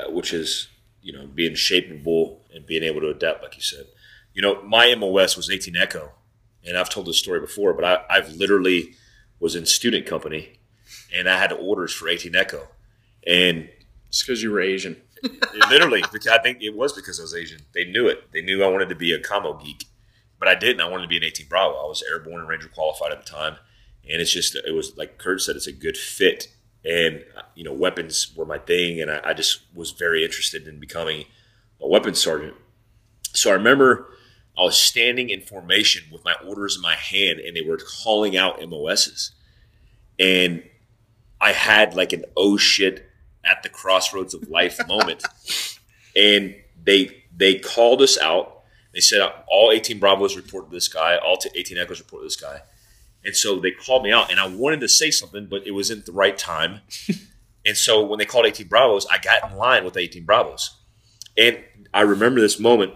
which 0.09 0.33
is 0.33 0.69
you 1.03 1.13
know 1.13 1.27
being 1.27 1.55
shapeable 1.55 2.39
and 2.55 2.67
being 2.67 2.83
able 2.83 3.01
to 3.01 3.09
adapt, 3.09 3.43
like 3.43 3.57
you 3.57 3.63
said. 3.63 3.87
You 4.39 4.43
know, 4.43 4.63
my 4.63 4.95
MOS 4.95 5.37
was 5.37 5.51
18 5.51 5.77
Echo, 5.77 6.13
and 6.65 6.79
I've 6.79 6.89
told 6.89 7.07
this 7.07 7.19
story 7.19 7.41
before, 7.41 7.75
but 7.75 7.85
I, 7.85 8.05
I've 8.09 8.37
literally 8.37 8.95
was 9.41 9.57
in 9.57 9.67
student 9.67 10.07
company, 10.07 10.61
and 11.13 11.29
I 11.29 11.37
had 11.37 11.51
orders 11.51 11.93
for 11.93 12.09
18 12.09 12.37
Echo, 12.37 12.69
and 13.27 13.69
it's 14.07 14.23
because 14.23 14.41
you 14.41 14.53
were 14.53 14.61
Asian. 14.61 14.97
literally, 15.71 16.05
I 16.31 16.39
think 16.39 16.63
it 16.63 16.77
was 16.77 16.93
because 16.93 17.19
I 17.19 17.25
was 17.25 17.35
Asian. 17.35 17.63
They 17.75 17.85
knew 17.87 18.07
it. 18.07 18.31
They 18.31 18.41
knew 18.41 18.63
I 18.63 18.69
wanted 18.69 18.91
to 18.91 18.95
be 18.95 19.13
a 19.13 19.19
commo 19.19 19.61
geek, 19.61 19.87
but 20.39 20.47
I 20.47 20.55
didn't. 20.55 20.83
I 20.83 20.89
wanted 20.89 21.03
to 21.03 21.09
be 21.09 21.17
an 21.17 21.25
18 21.25 21.49
Bravo. 21.49 21.75
I 21.75 21.89
was 21.89 22.05
airborne 22.09 22.39
and 22.39 22.49
Ranger 22.49 22.69
qualified 22.69 23.11
at 23.11 23.27
the 23.27 23.29
time, 23.29 23.57
and 24.09 24.23
it's 24.23 24.33
just 24.33 24.55
it 24.55 24.73
was 24.73 24.97
like 24.97 25.19
Kurt 25.19 25.41
said, 25.41 25.57
it's 25.57 25.67
a 25.67 25.73
good 25.73 25.97
fit. 25.97 26.47
And 26.85 27.25
you 27.57 27.65
know, 27.65 27.73
weapons 27.73 28.33
were 28.37 28.47
my 28.47 28.59
thing, 28.59 29.01
and 29.01 29.11
I, 29.11 29.21
I 29.25 29.35
just 29.35 29.63
was 29.75 29.91
very 29.91 30.25
interested 30.25 30.69
in 30.69 30.79
becoming 30.79 31.25
a 31.81 31.89
weapons 31.89 32.23
sergeant. 32.23 32.55
So 33.33 33.51
I 33.51 33.55
remember 33.55 34.13
I 34.59 34.63
was 34.63 34.77
standing 34.77 35.31
in 35.31 35.43
formation 35.43 36.05
with 36.11 36.25
my 36.25 36.35
orders 36.45 36.77
in 36.77 36.83
my 36.83 36.95
hand, 36.95 37.39
and 37.39 37.57
they 37.57 37.63
were 37.63 37.79
calling 37.79 38.37
out 38.37 38.61
MOSs, 38.69 39.31
and 40.19 40.65
I 41.41 41.53
had 41.53 41.95
like 41.95 42.13
an 42.13 42.25
oh 42.37 42.57
shit 42.57 43.09
at 43.45 43.63
the 43.63 43.69
crossroads 43.69 44.35
of 44.35 44.49
life 44.49 44.81
moment, 44.89 45.23
and 46.17 46.57
they 46.83 47.25
they 47.35 47.55
called 47.55 48.03
us 48.03 48.19
out. 48.19 48.63
They 48.93 49.01
said 49.01 49.21
all 49.47 49.71
18 49.71 50.01
Bravos 50.01 50.35
report 50.35 50.69
to 50.69 50.75
this 50.75 50.89
guy, 50.89 51.17
all 51.17 51.39
18 51.55 51.79
Echoes 51.79 52.01
report 52.01 52.23
to 52.23 52.27
this 52.27 52.37
guy, 52.37 52.63
and 53.25 53.37
so 53.37 53.61
they 53.61 53.71
called 53.71 54.03
me 54.03 54.11
out, 54.11 54.29
and 54.29 54.41
I 54.41 54.49
wanted 54.49 54.81
to 54.81 54.89
say 54.89 55.13
something, 55.13 55.47
but 55.47 55.67
it 55.69 55.71
wasn't 55.71 56.05
the 56.05 56.13
right 56.13 56.37
time. 56.37 56.81
and 57.65 57.77
so 57.77 58.05
when 58.05 58.19
they 58.19 58.25
called 58.25 58.47
18 58.47 58.67
Bravos, 58.67 59.07
I 59.07 59.19
got 59.19 59.49
in 59.49 59.57
line 59.57 59.85
with 59.85 59.97
18 59.97 60.25
Bravos, 60.25 60.77
and 61.37 61.63
I 61.95 62.01
remember 62.01 62.41
this 62.41 62.59
moment 62.59 62.95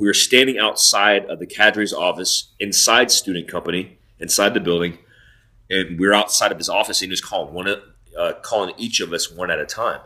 we 0.00 0.06
were 0.06 0.14
standing 0.14 0.58
outside 0.58 1.26
of 1.26 1.38
the 1.38 1.46
cadre's 1.46 1.92
office 1.92 2.52
inside 2.58 3.10
student 3.10 3.46
company 3.46 3.98
inside 4.18 4.54
the 4.54 4.60
building 4.60 4.96
and 5.68 6.00
we 6.00 6.06
were 6.06 6.14
outside 6.14 6.50
of 6.50 6.56
his 6.56 6.70
office 6.70 7.02
and 7.02 7.08
he 7.08 7.12
was 7.12 7.20
calling 7.20 7.52
one 7.52 7.68
uh, 8.18 8.32
calling 8.42 8.74
each 8.76 8.98
of 9.00 9.12
us 9.12 9.30
one 9.30 9.50
at 9.50 9.60
a 9.60 9.66
time. 9.66 10.00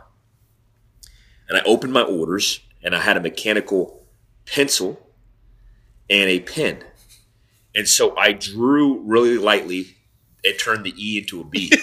And 1.47 1.57
i 1.57 1.61
opened 1.61 1.93
my 1.93 2.01
orders 2.01 2.59
and 2.83 2.93
i 2.93 2.99
had 2.99 3.15
a 3.15 3.21
mechanical 3.21 4.05
pencil 4.45 5.09
and 6.09 6.29
a 6.29 6.41
pen. 6.41 6.83
And 7.73 7.87
so 7.87 8.15
i 8.17 8.33
drew 8.33 8.99
really 8.99 9.37
lightly 9.37 9.95
and 10.43 10.59
turned 10.59 10.83
the 10.85 10.93
e 10.97 11.19
into 11.19 11.39
a 11.39 11.45
b. 11.45 11.71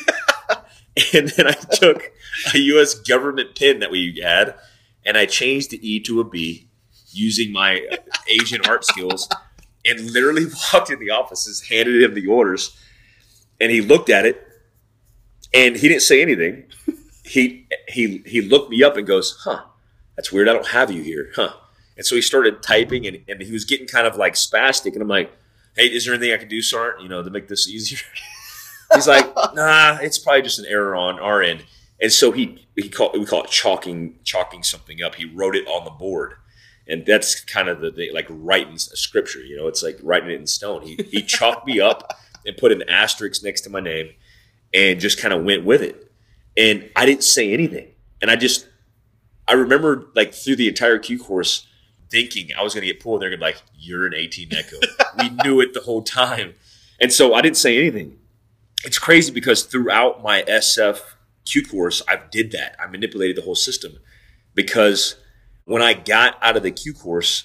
And 1.15 1.31
then 1.31 1.47
i 1.47 1.53
took 1.53 2.13
a 2.55 2.59
us 2.59 2.95
government 2.95 3.57
pen 3.57 3.79
that 3.79 3.91
we 3.91 4.21
had 4.23 4.55
and 5.07 5.17
i 5.17 5.25
changed 5.25 5.71
the 5.71 5.81
e 5.91 5.99
to 6.01 6.21
a 6.21 6.25
b 6.25 6.69
using 7.15 7.53
my 7.53 7.87
Asian 8.29 8.61
art 8.67 8.85
skills 8.85 9.29
and 9.85 10.11
literally 10.11 10.47
walked 10.73 10.91
in 10.91 10.99
the 10.99 11.11
offices, 11.11 11.69
handed 11.69 12.03
him 12.03 12.15
the 12.15 12.27
orders, 12.27 12.77
and 13.61 13.71
he 13.71 13.81
looked 13.81 14.11
at 14.11 14.27
it 14.27 14.47
and 15.55 15.77
he 15.77 15.89
didn't 15.89 16.03
say 16.03 16.23
anything. 16.23 16.65
He 17.25 17.69
he 17.89 18.23
he 18.27 18.41
looked 18.41 18.71
me 18.71 18.83
up 18.83 18.97
and 18.97 19.07
goes, 19.07 19.39
"Huh, 19.45 19.65
that's 20.17 20.33
weird. 20.33 20.49
I 20.49 20.53
don't 20.53 20.69
have 20.69 20.91
you 20.91 21.03
here, 21.03 21.31
huh?" 21.35 21.55
And 21.97 22.07
so 22.07 22.15
he 22.15 22.23
started 22.23 22.63
typing 22.63 23.07
and, 23.07 23.19
and 23.29 23.43
he 23.43 23.53
was 23.53 23.65
getting 23.65 23.87
kind 23.87 24.07
of 24.07 24.17
like 24.17 24.35
spastic, 24.35 24.93
and 24.95 25.03
I'm 25.03 25.09
like, 25.09 25.33
"Hey, 25.77 25.87
is 25.87 26.05
there 26.05 26.15
anything 26.15 26.33
I 26.33 26.39
can 26.39 26.49
do, 26.49 26.63
Sergeant? 26.63 27.03
You 27.03 27.09
know, 27.09 27.23
to 27.23 27.31
make 27.31 27.49
this 27.49 27.69
easier?" 27.69 28.01
He's 28.95 29.09
like, 29.09 29.33
"Nah, 29.55 29.99
it's 30.03 30.19
probably 30.19 30.43
just 30.43 30.59
an 30.59 30.67
error 30.69 30.97
on 30.97 31.19
our 31.19 31.43
end." 31.43 31.65
And 32.01 32.13
so 32.13 32.33
he 32.33 32.67
he 32.77 32.89
called 32.89 33.13
we 33.17 33.25
call 33.25 33.45
it 33.45 33.51
chalking 33.51 34.19
chalking 34.25 34.65
something 34.65 35.03
up. 35.03 35.15
He 35.15 35.25
wrote 35.25 35.55
it 35.55 35.67
on 35.69 35.85
the 35.85 35.91
board 35.91 36.35
and 36.89 37.07
that's 37.07 37.41
kind 37.45 37.69
of 37.69 37.81
the 37.81 37.93
thing, 37.93 38.13
like 38.13 38.27
writing 38.29 38.75
a 38.75 38.79
scripture. 38.79 39.41
You 39.41 39.57
know, 39.57 39.67
it's 39.67 39.83
like 39.83 39.99
writing 40.03 40.31
it 40.31 40.41
in 40.41 40.47
stone. 40.47 40.83
He 40.83 40.97
he 41.11 41.23
chalked 41.27 41.67
me 41.67 41.81
up 41.81 42.19
and 42.47 42.57
put 42.57 42.73
an 42.73 42.83
asterisk 42.89 43.43
next 43.43 43.63
to 43.63 43.71
my 43.71 43.81
name, 43.81 44.11
and 44.75 45.01
just 45.01 45.21
kind 45.21 45.33
of 45.33 45.45
went 45.45 45.65
with 45.65 45.83
it. 45.83 46.11
And 46.57 46.91
I 46.97 47.07
didn't 47.07 47.25
say 47.25 47.53
anything, 47.53 47.89
and 48.21 48.31
I 48.31 48.37
just 48.37 48.69
I 49.47 49.55
remember 49.55 50.09
like 50.15 50.35
through 50.35 50.57
the 50.57 50.69
entire 50.69 50.99
Q 50.99 51.19
course 51.19 51.67
thinking 52.11 52.51
I 52.59 52.63
was 52.63 52.75
going 52.75 52.83
to 52.87 52.93
get 52.93 53.01
pulled. 53.01 53.23
They're 53.23 53.31
going 53.31 53.41
to 53.41 53.45
like, 53.47 53.63
"You're 53.79 54.07
an 54.07 54.15
18 54.15 54.49
Echo." 54.53 54.77
we 55.19 55.31
knew 55.45 55.61
it 55.61 55.75
the 55.75 55.81
whole 55.81 56.03
time, 56.03 56.55
and 57.01 57.13
so 57.13 57.35
I 57.35 57.43
didn't 57.43 57.57
say 57.57 57.79
anything. 57.79 58.19
It's 58.85 58.99
crazy 58.99 59.33
because 59.33 59.63
throughout 59.63 60.23
my 60.23 60.43
SF 60.43 61.01
Q 61.45 61.65
course, 61.65 62.03
I 62.09 62.21
did 62.31 62.53
that. 62.53 62.77
I 62.81 62.87
manipulated 62.89 63.37
the 63.37 63.43
whole 63.43 63.55
system 63.55 63.99
because 64.55 65.17
when 65.65 65.83
I 65.83 65.95
got 65.95 66.39
out 66.43 66.57
of 66.57 66.63
the 66.63 66.71
Q 66.71 66.93
course, 66.93 67.45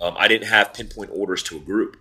um, 0.00 0.14
I 0.18 0.28
didn't 0.28 0.48
have 0.48 0.74
pinpoint 0.74 1.10
orders 1.12 1.42
to 1.44 1.56
a 1.56 1.60
group. 1.60 1.96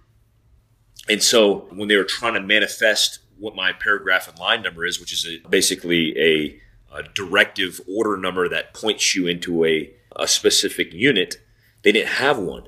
And 1.09 1.23
so 1.23 1.67
when 1.71 1.87
they 1.87 1.95
were 1.95 2.03
trying 2.03 2.33
to 2.33 2.41
manifest 2.41 3.19
what 3.39 3.55
my 3.55 3.71
paragraph 3.71 4.27
and 4.27 4.37
line 4.39 4.61
number 4.61 4.85
is, 4.85 4.99
which 4.99 5.13
is 5.13 5.25
a, 5.25 5.47
basically 5.47 6.17
a, 6.19 6.59
a, 6.93 7.03
directive 7.03 7.79
order 7.87 8.17
number 8.17 8.49
that 8.49 8.73
points 8.73 9.15
you 9.15 9.27
into 9.27 9.63
a, 9.63 9.91
a 10.15 10.27
specific 10.27 10.91
unit, 10.91 11.37
they 11.83 11.91
didn't 11.91 12.09
have 12.09 12.37
one. 12.37 12.67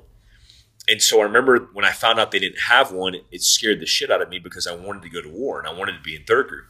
And 0.88 1.02
so 1.02 1.20
I 1.20 1.24
remember 1.24 1.70
when 1.74 1.86
I 1.86 1.92
found 1.92 2.20
out 2.20 2.32
they 2.32 2.40
didn't 2.40 2.62
have 2.62 2.92
one, 2.92 3.16
it 3.32 3.44
scared 3.44 3.80
the 3.80 3.86
shit 3.86 4.10
out 4.10 4.22
of 4.22 4.30
me 4.30 4.40
because 4.40 4.66
I 4.66 4.76
wanted 4.76 5.04
to 5.04 5.10
go 5.10 5.22
to 5.22 5.30
war 5.30 5.60
and 5.60 5.68
I 5.68 5.74
wanted 5.74 5.94
to 5.94 6.02
be 6.02 6.16
in 6.16 6.24
third 6.24 6.48
group. 6.48 6.66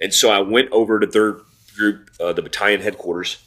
And 0.00 0.12
so 0.12 0.30
I 0.30 0.40
went 0.40 0.72
over 0.72 0.98
to 0.98 1.06
third 1.06 1.40
group, 1.76 2.10
uh, 2.20 2.32
the 2.32 2.42
battalion 2.42 2.80
headquarters, 2.80 3.44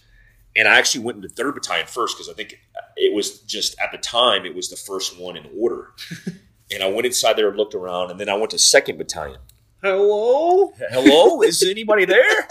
and 0.58 0.68
I 0.68 0.78
actually 0.78 1.05
went 1.05 1.18
into 1.18 1.30
third 1.30 1.53
battalion 1.53 1.86
first 1.86 2.18
because 2.18 2.30
I 2.30 2.34
think 2.34 2.60
it 2.95 3.14
was 3.14 3.39
just 3.41 3.80
at 3.80 3.91
the 3.91 3.99
time 3.99 4.45
it 4.45 4.55
was 4.55 4.70
the 4.70 4.76
first 4.76 5.18
one 5.20 5.38
in 5.38 5.47
order. 5.55 5.91
and 6.72 6.84
I 6.84 6.88
went 6.88 7.05
inside 7.05 7.34
there 7.34 7.47
and 7.47 7.55
looked 7.55 7.76
around, 7.76 8.10
and 8.10 8.20
then 8.20 8.28
I 8.28 8.34
went 8.34 8.49
to 8.51 8.60
second 8.60 8.97
battalion. 8.97 9.39
Hello, 9.84 10.74
hello, 10.89 11.41
is 11.43 11.62
anybody 11.64 12.05
there? 12.05 12.47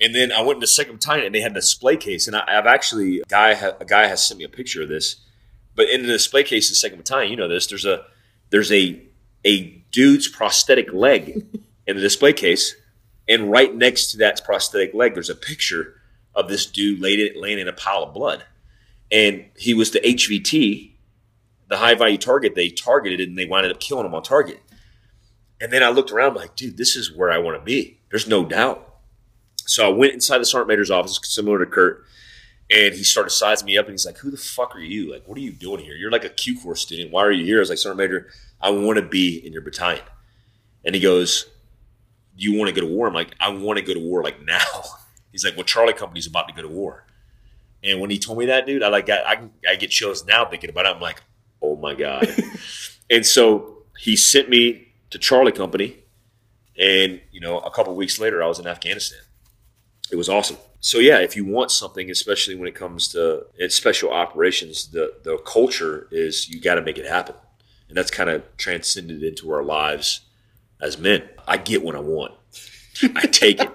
and 0.00 0.14
then 0.14 0.32
I 0.32 0.40
went 0.40 0.56
into 0.56 0.66
second 0.66 0.94
battalion, 0.94 1.26
and 1.26 1.34
they 1.34 1.40
had 1.40 1.52
a 1.52 1.54
display 1.54 1.96
case, 1.96 2.26
and 2.26 2.36
I, 2.36 2.42
have 2.48 2.66
actually 2.66 3.20
a 3.20 3.24
guy 3.28 3.50
a 3.50 3.84
guy 3.84 4.08
has 4.08 4.26
sent 4.26 4.38
me 4.38 4.44
a 4.44 4.48
picture 4.48 4.82
of 4.82 4.88
this. 4.88 5.16
But 5.76 5.88
in 5.88 6.02
the 6.02 6.08
display 6.08 6.42
case 6.42 6.68
in 6.68 6.74
second 6.74 6.98
battalion, 6.98 7.30
you 7.30 7.36
know 7.36 7.46
this. 7.46 7.68
There's 7.68 7.84
a 7.84 8.04
there's 8.50 8.72
a 8.72 9.00
a 9.44 9.84
dude's 9.92 10.26
prosthetic 10.26 10.92
leg 10.92 11.46
in 11.86 11.96
the 11.96 12.02
display 12.02 12.32
case, 12.32 12.74
and 13.28 13.48
right 13.48 13.72
next 13.72 14.10
to 14.10 14.18
that 14.18 14.44
prosthetic 14.44 14.92
leg, 14.92 15.14
there's 15.14 15.30
a 15.30 15.36
picture 15.36 15.97
of 16.38 16.48
this 16.48 16.64
dude 16.66 17.00
laid 17.00 17.36
laying 17.36 17.58
in 17.58 17.68
a 17.68 17.72
pile 17.72 18.04
of 18.04 18.14
blood. 18.14 18.44
And 19.10 19.46
he 19.56 19.74
was 19.74 19.90
the 19.90 20.00
HVT, 20.00 20.92
the 21.68 21.76
high 21.76 21.94
value 21.94 22.16
target 22.16 22.54
they 22.54 22.68
targeted, 22.68 23.28
and 23.28 23.36
they 23.36 23.44
wound 23.44 23.66
up 23.66 23.80
killing 23.80 24.06
him 24.06 24.14
on 24.14 24.22
target. 24.22 24.60
And 25.60 25.72
then 25.72 25.82
I 25.82 25.88
looked 25.88 26.12
around, 26.12 26.34
like, 26.34 26.54
dude, 26.54 26.76
this 26.76 26.94
is 26.94 27.12
where 27.12 27.32
I 27.32 27.38
want 27.38 27.58
to 27.58 27.64
be. 27.64 27.98
There's 28.10 28.28
no 28.28 28.44
doubt. 28.44 28.84
So 29.66 29.84
I 29.84 29.88
went 29.88 30.14
inside 30.14 30.38
the 30.38 30.44
sergeant 30.44 30.68
major's 30.68 30.90
office, 30.90 31.18
similar 31.24 31.58
to 31.58 31.66
Kurt, 31.66 32.04
and 32.70 32.94
he 32.94 33.02
started 33.02 33.30
sizing 33.30 33.66
me 33.66 33.76
up. 33.76 33.86
And 33.86 33.94
he's 33.94 34.06
like, 34.06 34.18
"Who 34.18 34.30
the 34.30 34.36
fuck 34.36 34.76
are 34.76 34.80
you? 34.80 35.10
Like, 35.10 35.26
what 35.26 35.36
are 35.36 35.42
you 35.42 35.52
doing 35.52 35.80
here? 35.84 35.94
You're 35.94 36.12
like 36.12 36.24
a 36.24 36.30
Q 36.30 36.60
course 36.60 36.80
student. 36.80 37.10
Why 37.10 37.24
are 37.24 37.32
you 37.32 37.44
here?" 37.44 37.58
I 37.58 37.60
was 37.60 37.70
like, 37.70 37.78
"Sergeant 37.78 37.98
Major, 37.98 38.28
I 38.60 38.70
want 38.70 38.96
to 38.96 39.02
be 39.02 39.44
in 39.44 39.52
your 39.52 39.62
battalion." 39.62 40.04
And 40.84 40.94
he 40.94 41.00
goes, 41.00 41.46
you 42.36 42.56
want 42.56 42.72
to 42.72 42.80
go 42.80 42.86
to 42.86 42.92
war?" 42.92 43.08
I'm 43.08 43.14
like, 43.14 43.34
"I 43.40 43.50
want 43.50 43.78
to 43.78 43.84
go 43.84 43.94
to 43.94 44.00
war 44.00 44.22
like 44.22 44.42
now." 44.44 44.64
He's 45.32 45.44
like, 45.44 45.56
well, 45.56 45.64
Charlie 45.64 45.92
Company's 45.92 46.26
about 46.26 46.48
to 46.48 46.54
go 46.54 46.62
to 46.62 46.68
war. 46.68 47.04
And 47.82 48.00
when 48.00 48.10
he 48.10 48.18
told 48.18 48.38
me 48.38 48.46
that, 48.46 48.66
dude, 48.66 48.82
I 48.82 48.88
like 48.88 49.06
got, 49.06 49.26
I, 49.26 49.48
I 49.68 49.76
get 49.76 49.90
chills 49.90 50.26
now 50.26 50.44
thinking 50.44 50.70
about 50.70 50.86
it. 50.86 50.94
I'm 50.94 51.00
like, 51.00 51.22
oh 51.62 51.76
my 51.76 51.94
god. 51.94 52.28
and 53.10 53.24
so 53.24 53.84
he 53.98 54.16
sent 54.16 54.48
me 54.48 54.88
to 55.10 55.18
Charlie 55.18 55.52
Company, 55.52 55.96
and 56.78 57.20
you 57.30 57.40
know, 57.40 57.58
a 57.58 57.70
couple 57.70 57.94
weeks 57.94 58.18
later, 58.18 58.42
I 58.42 58.46
was 58.46 58.58
in 58.58 58.66
Afghanistan. 58.66 59.20
It 60.10 60.16
was 60.16 60.28
awesome. 60.28 60.56
So 60.80 60.98
yeah, 60.98 61.18
if 61.18 61.36
you 61.36 61.44
want 61.44 61.70
something, 61.70 62.10
especially 62.10 62.54
when 62.54 62.68
it 62.68 62.74
comes 62.74 63.08
to 63.08 63.46
special 63.68 64.12
operations, 64.12 64.88
the 64.90 65.14
the 65.24 65.38
culture 65.38 66.08
is 66.10 66.48
you 66.48 66.60
got 66.60 66.76
to 66.76 66.82
make 66.82 66.98
it 66.98 67.06
happen, 67.06 67.34
and 67.88 67.96
that's 67.96 68.10
kind 68.10 68.30
of 68.30 68.44
transcended 68.56 69.22
into 69.22 69.50
our 69.52 69.62
lives 69.62 70.20
as 70.80 70.98
men. 70.98 71.28
I 71.46 71.56
get 71.56 71.82
what 71.82 71.96
I 71.96 72.00
want. 72.00 72.34
I 73.02 73.26
take 73.26 73.60
it. 73.60 73.70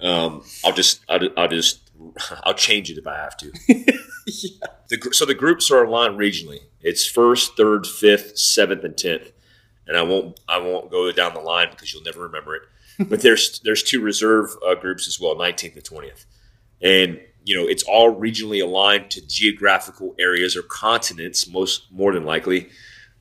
Um, 0.00 0.44
I'll 0.64 0.72
just, 0.72 1.00
I'll, 1.08 1.28
I'll, 1.36 1.48
just, 1.48 1.90
I'll 2.44 2.54
change 2.54 2.90
it 2.90 2.98
if 2.98 3.06
I 3.06 3.16
have 3.16 3.36
to. 3.38 3.52
yeah. 4.26 4.66
The, 4.88 5.10
so 5.12 5.24
the 5.24 5.34
groups 5.34 5.70
are 5.70 5.84
aligned 5.84 6.18
regionally. 6.18 6.60
It's 6.80 7.06
first, 7.06 7.56
third, 7.56 7.86
fifth, 7.86 8.38
seventh, 8.38 8.84
and 8.84 8.96
tenth. 8.96 9.32
And 9.88 9.96
I 9.96 10.02
won't 10.02 10.38
I 10.48 10.58
won't 10.58 10.90
go 10.90 11.10
down 11.12 11.34
the 11.34 11.40
line 11.40 11.68
because 11.70 11.92
you'll 11.92 12.02
never 12.02 12.22
remember 12.22 12.56
it. 12.56 12.62
But 13.08 13.20
there's 13.20 13.60
there's 13.60 13.82
two 13.82 14.00
reserve 14.00 14.50
uh, 14.66 14.74
groups 14.74 15.06
as 15.06 15.20
well, 15.20 15.34
19th 15.36 15.74
and 15.74 15.84
20th, 15.84 16.24
and 16.80 17.20
you 17.44 17.54
know 17.54 17.68
it's 17.68 17.82
all 17.82 18.14
regionally 18.18 18.62
aligned 18.62 19.10
to 19.10 19.26
geographical 19.26 20.14
areas 20.18 20.56
or 20.56 20.62
continents, 20.62 21.46
most 21.46 21.92
more 21.92 22.14
than 22.14 22.24
likely. 22.24 22.70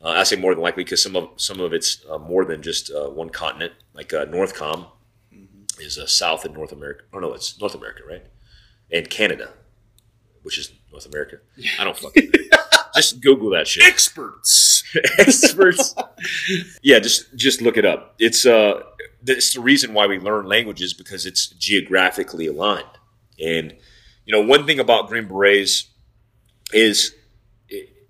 Uh, 0.01 0.09
I 0.09 0.23
say 0.23 0.37
more 0.37 0.53
than 0.55 0.63
likely 0.63 0.85
because 0.85 1.03
some 1.03 1.17
of 1.17 1.29
some 1.35 1.59
of 1.59 1.73
it's 1.73 2.05
uh, 2.09 2.17
more 2.17 2.45
than 2.45 2.61
just 2.61 2.89
uh, 2.89 3.09
one 3.09 3.29
continent, 3.29 3.73
like 3.93 4.13
uh, 4.13 4.25
Northcom. 4.27 4.87
Is 5.79 5.97
uh, 5.97 6.05
South 6.05 6.45
and 6.45 6.53
North 6.53 6.71
America. 6.71 7.03
Oh 7.13 7.19
no, 7.19 7.33
it's 7.33 7.59
North 7.59 7.75
America, 7.75 8.03
right? 8.07 8.23
And 8.91 9.09
Canada, 9.09 9.53
which 10.43 10.57
is 10.57 10.71
North 10.91 11.05
America. 11.05 11.37
Yeah. 11.57 11.71
I 11.79 11.83
don't 11.83 11.97
fucking 11.97 12.31
just 12.95 13.21
Google 13.21 13.49
that 13.51 13.67
shit. 13.67 13.83
Experts, 13.83 14.83
experts. 15.19 15.95
yeah, 16.81 16.99
just 16.99 17.35
just 17.35 17.61
look 17.61 17.77
it 17.77 17.85
up. 17.85 18.15
It's 18.19 18.45
uh, 18.45 18.81
it's 19.25 19.53
the 19.53 19.61
reason 19.61 19.93
why 19.93 20.07
we 20.07 20.19
learn 20.19 20.45
languages 20.45 20.93
because 20.93 21.25
it's 21.25 21.47
geographically 21.47 22.47
aligned. 22.47 22.85
And 23.39 23.75
you 24.25 24.33
know, 24.33 24.45
one 24.45 24.65
thing 24.65 24.79
about 24.79 25.07
Green 25.07 25.27
Berets 25.27 25.89
is 26.73 27.13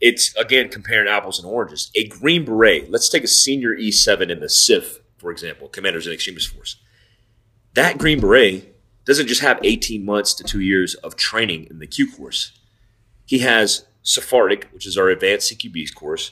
it's 0.02 0.36
again 0.36 0.70
comparing 0.70 1.08
apples 1.08 1.40
and 1.40 1.48
oranges. 1.48 1.92
A 1.96 2.08
Green 2.08 2.46
Beret, 2.46 2.92
let's 2.92 3.10
take 3.10 3.24
a 3.24 3.28
senior 3.28 3.76
E7 3.76 4.30
in 4.30 4.40
the 4.40 4.48
CIF, 4.48 5.00
for 5.18 5.32
example, 5.32 5.68
Commanders 5.68 6.08
in 6.08 6.14
Extremis 6.14 6.46
Force. 6.46 6.78
That 7.76 7.98
Green 7.98 8.22
Beret 8.22 8.74
doesn't 9.04 9.28
just 9.28 9.42
have 9.42 9.60
18 9.62 10.06
months 10.06 10.34
to 10.36 10.46
two 10.46 10.62
years 10.62 10.96
of 10.96 11.18
training 11.18 11.68
in 11.70 11.80
the 11.80 11.88
Q 11.88 12.10
course. 12.10 12.54
He 13.26 13.40
has 13.40 13.86
Sephardic, 14.02 14.70
which 14.72 14.88
is 14.88 14.98
our 14.98 15.10
advanced 15.10 15.52
CQB's 15.52 15.92
course. 15.92 16.32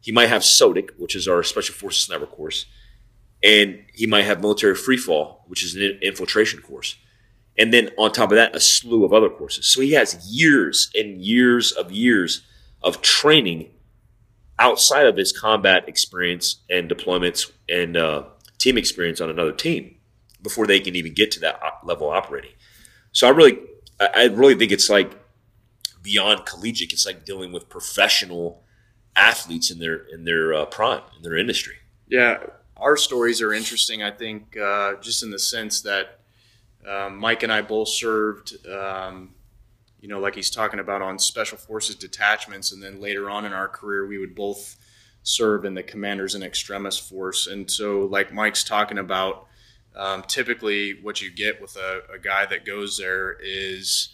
He 0.00 0.10
might 0.10 0.28
have 0.28 0.42
SOTIC, 0.42 0.90
which 0.98 1.14
is 1.14 1.28
our 1.28 1.44
Special 1.44 1.74
Forces 1.76 2.02
Sniper 2.02 2.26
course. 2.26 2.66
And 3.44 3.84
he 3.94 4.06
might 4.06 4.24
have 4.24 4.40
military 4.40 4.74
freefall, 4.74 5.38
which 5.46 5.62
is 5.62 5.76
an 5.76 6.00
infiltration 6.02 6.60
course. 6.60 6.96
And 7.56 7.72
then 7.72 7.90
on 7.96 8.10
top 8.10 8.32
of 8.32 8.36
that, 8.36 8.56
a 8.56 8.60
slew 8.60 9.04
of 9.04 9.12
other 9.12 9.28
courses. 9.28 9.66
So 9.66 9.82
he 9.82 9.92
has 9.92 10.26
years 10.26 10.90
and 10.96 11.20
years 11.20 11.70
of 11.70 11.92
years 11.92 12.42
of 12.82 13.02
training 13.02 13.70
outside 14.58 15.06
of 15.06 15.16
his 15.16 15.30
combat 15.30 15.88
experience 15.88 16.56
and 16.68 16.90
deployments 16.90 17.52
and 17.68 17.96
uh, 17.96 18.24
team 18.58 18.76
experience 18.76 19.20
on 19.20 19.30
another 19.30 19.52
team 19.52 19.96
before 20.42 20.66
they 20.66 20.80
can 20.80 20.96
even 20.96 21.14
get 21.14 21.30
to 21.32 21.40
that 21.40 21.60
level 21.84 22.08
of 22.08 22.14
operating. 22.14 22.52
So 23.12 23.26
I 23.26 23.30
really, 23.30 23.58
I 24.00 24.24
really 24.26 24.54
think 24.54 24.72
it's 24.72 24.90
like 24.90 25.12
beyond 26.02 26.46
collegiate. 26.46 26.92
It's 26.92 27.06
like 27.06 27.24
dealing 27.24 27.52
with 27.52 27.68
professional 27.68 28.64
athletes 29.14 29.70
in 29.70 29.78
their 29.78 29.96
in 30.12 30.24
their 30.24 30.54
uh, 30.54 30.64
prime 30.66 31.02
in 31.16 31.22
their 31.22 31.36
industry. 31.36 31.76
Yeah, 32.08 32.38
our 32.76 32.96
stories 32.96 33.40
are 33.40 33.52
interesting. 33.52 34.02
I 34.02 34.10
think 34.10 34.56
uh, 34.56 34.94
just 35.00 35.22
in 35.22 35.30
the 35.30 35.38
sense 35.38 35.82
that 35.82 36.20
um, 36.86 37.18
Mike 37.18 37.42
and 37.42 37.52
I 37.52 37.62
both 37.62 37.88
served 37.88 38.54
um, 38.66 39.34
you 40.02 40.08
know, 40.08 40.18
like 40.18 40.34
he's 40.34 40.50
talking 40.50 40.80
about 40.80 41.00
on 41.00 41.18
special 41.18 41.56
forces 41.56 41.94
detachments, 41.94 42.72
and 42.72 42.82
then 42.82 43.00
later 43.00 43.30
on 43.30 43.46
in 43.46 43.52
our 43.52 43.68
career, 43.68 44.04
we 44.04 44.18
would 44.18 44.34
both 44.34 44.76
serve 45.22 45.64
in 45.64 45.74
the 45.74 45.82
commanders 45.82 46.34
in 46.34 46.42
extremis 46.42 46.98
force. 46.98 47.46
And 47.46 47.70
so, 47.70 48.00
like 48.00 48.32
Mike's 48.32 48.64
talking 48.64 48.98
about, 48.98 49.46
um, 49.94 50.22
typically 50.22 50.94
what 51.02 51.20
you 51.20 51.30
get 51.30 51.60
with 51.60 51.76
a, 51.76 52.02
a, 52.14 52.18
guy 52.18 52.46
that 52.46 52.64
goes 52.64 52.96
there 52.96 53.36
is 53.42 54.08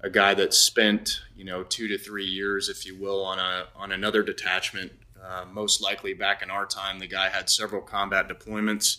a 0.00 0.10
guy 0.10 0.34
that 0.34 0.54
spent, 0.54 1.22
you 1.34 1.44
know, 1.44 1.64
two 1.64 1.88
to 1.88 1.98
three 1.98 2.26
years, 2.26 2.68
if 2.68 2.86
you 2.86 2.96
will, 2.96 3.24
on 3.24 3.38
a 3.38 3.66
on 3.74 3.92
another 3.92 4.22
detachment. 4.22 4.92
Uh, 5.22 5.44
most 5.50 5.80
likely, 5.80 6.12
back 6.12 6.42
in 6.42 6.50
our 6.50 6.66
time, 6.66 6.98
the 6.98 7.06
guy 7.06 7.30
had 7.30 7.48
several 7.48 7.80
combat 7.80 8.28
deployments, 8.28 8.98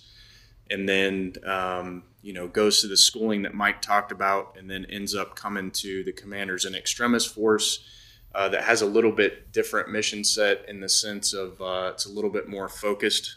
and 0.72 0.90
then 0.90 1.34
um, 1.46 2.04
you 2.22 2.34
know, 2.34 2.48
goes 2.48 2.82
to 2.82 2.88
the 2.88 2.98
schooling 2.98 3.44
that 3.44 3.54
Mike 3.54 3.82
talked 3.82 4.12
about, 4.12 4.58
and 4.58 4.70
then 4.70 4.86
ends 4.86 5.14
up 5.14 5.36
coming 5.36 5.70
to 5.70 6.04
the 6.04 6.12
Commanders 6.12 6.66
in 6.66 6.74
Extremis 6.74 7.26
Force 7.26 7.86
uh, 8.34 8.50
that 8.50 8.64
has 8.64 8.82
a 8.82 8.86
little 8.86 9.12
bit 9.12 9.52
different 9.52 9.90
mission 9.90 10.24
set 10.24 10.66
in 10.68 10.82
the 10.82 10.90
sense 10.90 11.34
of 11.34 11.62
uh, 11.62 11.92
it's 11.94 12.08
a 12.08 12.12
little 12.12 12.32
bit 12.32 12.50
more 12.50 12.68
focused, 12.68 13.36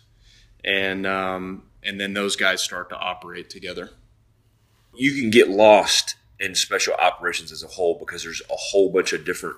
and 0.64 1.07
um, 1.07 1.64
and 1.89 2.01
then 2.01 2.12
those 2.12 2.36
guys 2.36 2.62
start 2.62 2.91
to 2.91 2.97
operate 2.97 3.51
together. 3.51 3.91
You 4.95 5.20
can 5.20 5.30
get 5.30 5.49
lost 5.49 6.16
in 6.39 6.55
special 6.55 6.95
operations 6.95 7.51
as 7.51 7.62
a 7.62 7.68
whole 7.68 7.99
because 7.99 8.22
there's 8.22 8.43
a 8.51 8.57
whole 8.57 8.91
bunch 8.91 9.12
of 9.12 9.24
different. 9.24 9.57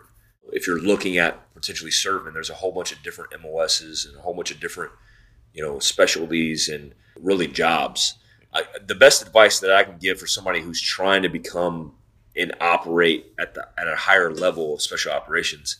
If 0.53 0.67
you're 0.67 0.81
looking 0.81 1.19
at 1.19 1.53
potentially 1.55 1.91
serving, 1.91 2.33
there's 2.33 2.51
a 2.51 2.55
whole 2.55 2.73
bunch 2.73 2.93
of 2.93 3.03
different 3.03 3.33
MOSs 3.43 4.07
and 4.07 4.17
a 4.17 4.21
whole 4.21 4.35
bunch 4.35 4.51
of 4.51 4.61
different, 4.61 4.93
you 5.53 5.63
know, 5.63 5.79
specialties 5.79 6.69
and 6.69 6.95
really 7.19 7.47
jobs 7.47 8.15
I, 8.53 8.65
the 8.85 8.95
best 8.95 9.23
advice 9.23 9.61
that 9.61 9.73
I 9.73 9.85
can 9.85 9.99
give 9.99 10.19
for 10.19 10.27
somebody 10.27 10.61
who's 10.61 10.81
trying 10.81 11.23
to 11.23 11.29
become 11.29 11.95
and 12.37 12.55
operate 12.61 13.27
at 13.39 13.55
the 13.55 13.69
at 13.79 13.89
a 13.89 13.97
higher 13.97 14.33
level 14.33 14.75
of 14.75 14.83
special 14.83 15.13
operations 15.13 15.77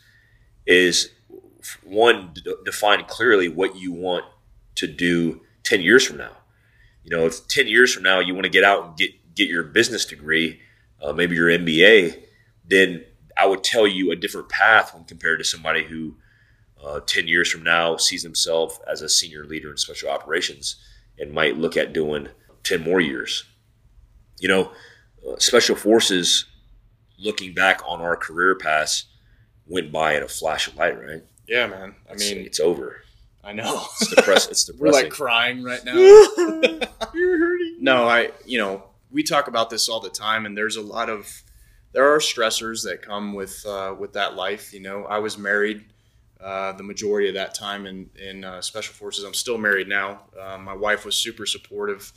is 0.67 1.11
one 1.85 2.35
define 2.65 3.05
clearly 3.05 3.49
what 3.49 3.77
you 3.77 3.93
want 3.93 4.25
to 4.77 4.87
do 4.87 5.41
10 5.65 5.83
years 5.83 6.05
from 6.07 6.17
now 6.17 6.37
you 7.05 7.17
know 7.17 7.27
if 7.27 7.47
10 7.49 7.67
years 7.69 7.93
from 7.93 8.03
now 8.03 8.21
you 8.21 8.35
want 8.35 8.45
to 8.45 8.51
get 8.51 8.65
out 8.65 8.85
and 8.85 8.97
get 8.97 9.11
get 9.35 9.49
your 9.49 9.65
business 9.65 10.05
degree 10.05 10.61
uh, 11.03 11.13
maybe 11.13 11.35
your 11.35 11.49
mba 11.49 12.23
then 12.67 13.05
i 13.37 13.47
would 13.47 13.63
tell 13.65 13.87
you 13.87 14.11
a 14.11 14.17
different 14.17 14.49
path 14.49 14.95
when 14.95 15.05
compared 15.05 15.39
to 15.39 15.45
somebody 15.45 15.85
who 15.85 16.15
uh, 16.85 17.01
10 17.01 17.29
years 17.29 17.51
from 17.51 17.63
now 17.63 17.97
sees 17.97 18.23
himself 18.23 18.79
as 18.91 19.03
a 19.03 19.09
senior 19.09 19.45
leader 19.45 19.71
in 19.71 19.77
special 19.77 20.09
operations 20.09 20.77
and 21.19 21.33
might 21.33 21.57
look 21.57 21.77
at 21.77 21.93
doing 21.93 22.29
10 22.65 22.83
more 22.83 23.01
years. 23.01 23.45
You 24.39 24.49
know, 24.49 24.73
uh, 25.29 25.37
special 25.39 25.77
forces, 25.77 26.47
looking 27.19 27.53
back 27.53 27.83
on 27.87 28.01
our 28.01 28.17
career 28.17 28.55
paths, 28.55 29.05
went 29.67 29.93
by 29.93 30.17
in 30.17 30.23
a 30.23 30.29
flash 30.29 30.67
of 30.67 30.77
light, 30.77 30.99
right? 30.99 31.23
Yeah, 31.47 31.67
man. 31.67 31.95
I 32.09 32.13
it's, 32.13 32.31
mean, 32.31 32.45
it's 32.47 32.61
over. 32.61 33.03
I 33.43 33.53
know. 33.53 33.85
It's, 34.01 34.11
depress- 34.15 34.49
it's 34.49 34.65
depressing. 34.65 34.87
We're 34.87 35.03
like 35.03 35.11
crying 35.11 35.63
right 35.63 35.85
now. 35.85 35.95
You're 37.15 37.39
hurting. 37.39 37.77
No, 37.81 38.09
I, 38.09 38.31
you 38.45 38.59
know, 38.59 38.85
we 39.11 39.23
talk 39.23 39.49
about 39.49 39.71
this 39.71 39.89
all 39.89 40.01
the 40.01 40.11
time, 40.11 40.47
and 40.47 40.57
there's 40.57 40.77
a 40.77 40.83
lot 40.83 41.09
of, 41.09 41.43
there 41.93 42.13
are 42.15 42.19
stressors 42.19 42.85
that 42.85 43.03
come 43.03 43.33
with 43.33 43.65
uh, 43.67 43.95
with 43.99 44.13
that 44.13 44.37
life. 44.37 44.73
You 44.73 44.81
know, 44.81 45.05
I 45.05 45.19
was 45.19 45.37
married 45.37 45.85
uh, 46.41 46.73
the 46.73 46.83
majority 46.85 47.29
of 47.29 47.35
that 47.35 47.55
time 47.55 47.87
in 47.87 48.11
in 48.17 48.45
uh, 48.45 48.61
special 48.61 48.95
forces. 48.95 49.25
I'm 49.25 49.35
still 49.35 49.59
married 49.59 49.89
now. 49.89 50.21
Uh, 50.41 50.59
my 50.59 50.75
wife 50.75 51.05
was 51.05 51.17
super 51.17 51.47
supportive. 51.47 52.13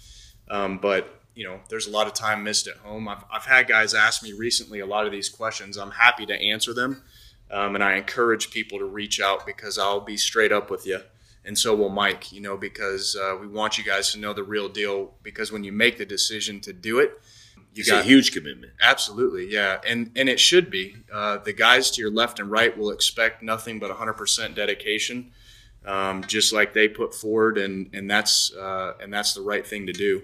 Um, 0.49 0.77
but 0.77 1.21
you 1.35 1.47
know, 1.47 1.59
there's 1.69 1.87
a 1.87 1.91
lot 1.91 2.05
of 2.05 2.13
time 2.13 2.43
missed 2.43 2.67
at 2.67 2.77
home. 2.77 3.07
I've, 3.07 3.23
I've 3.31 3.45
had 3.45 3.67
guys 3.67 3.93
ask 3.93 4.21
me 4.21 4.33
recently 4.33 4.79
a 4.79 4.85
lot 4.85 5.05
of 5.05 5.11
these 5.11 5.29
questions. 5.29 5.77
I'm 5.77 5.91
happy 5.91 6.25
to 6.27 6.33
answer 6.33 6.73
them. 6.73 7.01
Um, 7.49 7.75
and 7.75 7.83
I 7.83 7.95
encourage 7.95 8.51
people 8.51 8.79
to 8.79 8.85
reach 8.85 9.19
out 9.19 9.45
because 9.45 9.77
I'll 9.77 9.99
be 9.99 10.17
straight 10.17 10.51
up 10.51 10.69
with 10.69 10.85
you. 10.85 10.99
And 11.45 11.57
so 11.57 11.75
will 11.75 11.89
Mike, 11.89 12.31
you 12.31 12.39
know, 12.39 12.55
because 12.55 13.15
uh, 13.15 13.35
we 13.39 13.47
want 13.47 13.77
you 13.77 13.83
guys 13.83 14.11
to 14.13 14.19
know 14.19 14.33
the 14.33 14.43
real 14.43 14.69
deal. 14.69 15.13
Because 15.23 15.51
when 15.51 15.63
you 15.63 15.71
make 15.71 15.97
the 15.97 16.05
decision 16.05 16.61
to 16.61 16.73
do 16.73 16.99
it, 16.99 17.19
you 17.73 17.81
it's 17.81 17.89
got 17.89 18.01
a 18.01 18.03
huge 18.03 18.31
commitment. 18.31 18.73
Absolutely, 18.81 19.51
yeah, 19.51 19.79
and 19.85 20.11
and 20.15 20.29
it 20.29 20.39
should 20.39 20.69
be. 20.69 20.95
Uh, 21.11 21.37
the 21.37 21.53
guys 21.53 21.89
to 21.91 22.01
your 22.01 22.11
left 22.11 22.39
and 22.39 22.49
right 22.51 22.77
will 22.77 22.91
expect 22.91 23.41
nothing 23.41 23.79
but 23.79 23.89
100% 23.91 24.55
dedication, 24.55 25.31
um, 25.85 26.23
just 26.25 26.53
like 26.53 26.73
they 26.73 26.87
put 26.87 27.15
forward, 27.15 27.57
and 27.57 27.89
and 27.93 28.09
that's 28.09 28.53
uh, 28.53 28.93
and 29.01 29.11
that's 29.11 29.33
the 29.33 29.41
right 29.41 29.65
thing 29.65 29.87
to 29.87 29.93
do. 29.93 30.21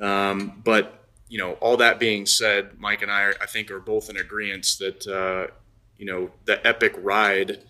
Um, 0.00 0.60
but 0.64 1.06
you 1.28 1.38
know, 1.38 1.52
all 1.54 1.78
that 1.78 1.98
being 1.98 2.26
said, 2.26 2.78
Mike 2.78 3.00
and 3.00 3.10
I, 3.10 3.32
I 3.40 3.46
think, 3.46 3.70
are 3.70 3.80
both 3.80 4.10
in 4.10 4.18
agreement 4.18 4.76
that 4.78 5.06
uh, 5.06 5.52
you 5.96 6.04
know 6.04 6.30
the 6.44 6.64
epic 6.66 6.94
ride 6.98 7.60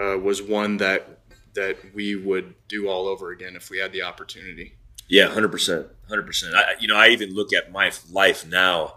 uh, 0.00 0.16
was 0.16 0.40
one 0.40 0.78
that 0.78 1.18
that 1.54 1.76
we 1.94 2.14
would 2.14 2.54
do 2.68 2.88
all 2.88 3.06
over 3.06 3.30
again 3.30 3.56
if 3.56 3.70
we 3.70 3.78
had 3.78 3.92
the 3.92 4.02
opportunity. 4.02 4.74
Yeah, 5.08 5.28
hundred 5.28 5.50
percent, 5.52 5.88
hundred 6.08 6.26
percent. 6.26 6.54
You 6.80 6.88
know, 6.88 6.96
I 6.96 7.08
even 7.08 7.34
look 7.34 7.52
at 7.52 7.70
my 7.70 7.92
life 8.10 8.46
now. 8.46 8.96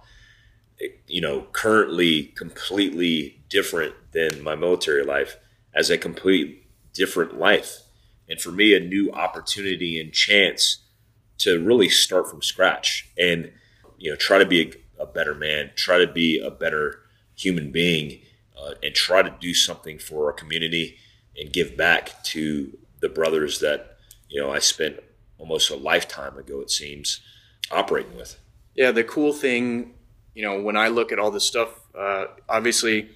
You 1.07 1.21
know, 1.21 1.47
currently 1.51 2.23
completely 2.35 3.43
different 3.49 3.95
than 4.11 4.43
my 4.43 4.55
military 4.55 5.03
life 5.03 5.37
as 5.73 5.89
a 5.89 5.97
complete 5.97 6.67
different 6.93 7.37
life, 7.37 7.81
and 8.29 8.39
for 8.39 8.51
me, 8.51 8.73
a 8.75 8.79
new 8.79 9.11
opportunity 9.11 9.99
and 9.99 10.13
chance 10.13 10.79
to 11.39 11.63
really 11.63 11.89
start 11.89 12.29
from 12.29 12.41
scratch 12.41 13.09
and 13.17 13.51
you 13.97 14.09
know 14.09 14.15
try 14.15 14.37
to 14.37 14.45
be 14.45 14.61
a, 14.99 15.03
a 15.03 15.05
better 15.05 15.33
man, 15.33 15.71
try 15.75 15.97
to 15.97 16.07
be 16.07 16.39
a 16.39 16.51
better 16.51 16.99
human 17.35 17.71
being, 17.71 18.21
uh, 18.57 18.73
and 18.81 18.95
try 18.95 19.21
to 19.21 19.35
do 19.39 19.53
something 19.53 19.99
for 19.99 20.27
our 20.27 20.33
community 20.33 20.97
and 21.38 21.51
give 21.51 21.75
back 21.75 22.23
to 22.23 22.77
the 23.01 23.09
brothers 23.09 23.59
that 23.59 23.97
you 24.29 24.41
know 24.41 24.51
I 24.51 24.59
spent 24.59 24.99
almost 25.38 25.69
a 25.69 25.75
lifetime 25.75 26.38
ago 26.38 26.61
it 26.61 26.71
seems 26.71 27.21
operating 27.71 28.15
with. 28.15 28.39
Yeah, 28.75 28.91
the 28.91 29.03
cool 29.03 29.33
thing, 29.33 29.93
you 30.33 30.43
know, 30.43 30.61
when 30.61 30.75
I 30.75 30.89
look 30.89 31.11
at 31.11 31.19
all 31.19 31.31
this 31.31 31.45
stuff, 31.45 31.69
uh, 31.97 32.25
obviously, 32.49 33.09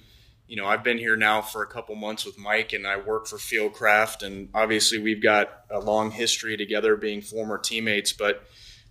you 0.48 0.56
know, 0.56 0.66
I've 0.66 0.82
been 0.82 0.98
here 0.98 1.16
now 1.16 1.42
for 1.42 1.62
a 1.62 1.66
couple 1.66 1.94
months 1.94 2.24
with 2.24 2.38
Mike, 2.38 2.72
and 2.72 2.86
I 2.86 2.96
work 2.98 3.26
for 3.26 3.36
Fieldcraft, 3.36 4.22
and 4.22 4.48
obviously 4.54 4.98
we've 4.98 5.22
got 5.22 5.64
a 5.70 5.78
long 5.78 6.10
history 6.10 6.56
together, 6.56 6.96
being 6.96 7.20
former 7.20 7.58
teammates. 7.58 8.12
But 8.12 8.44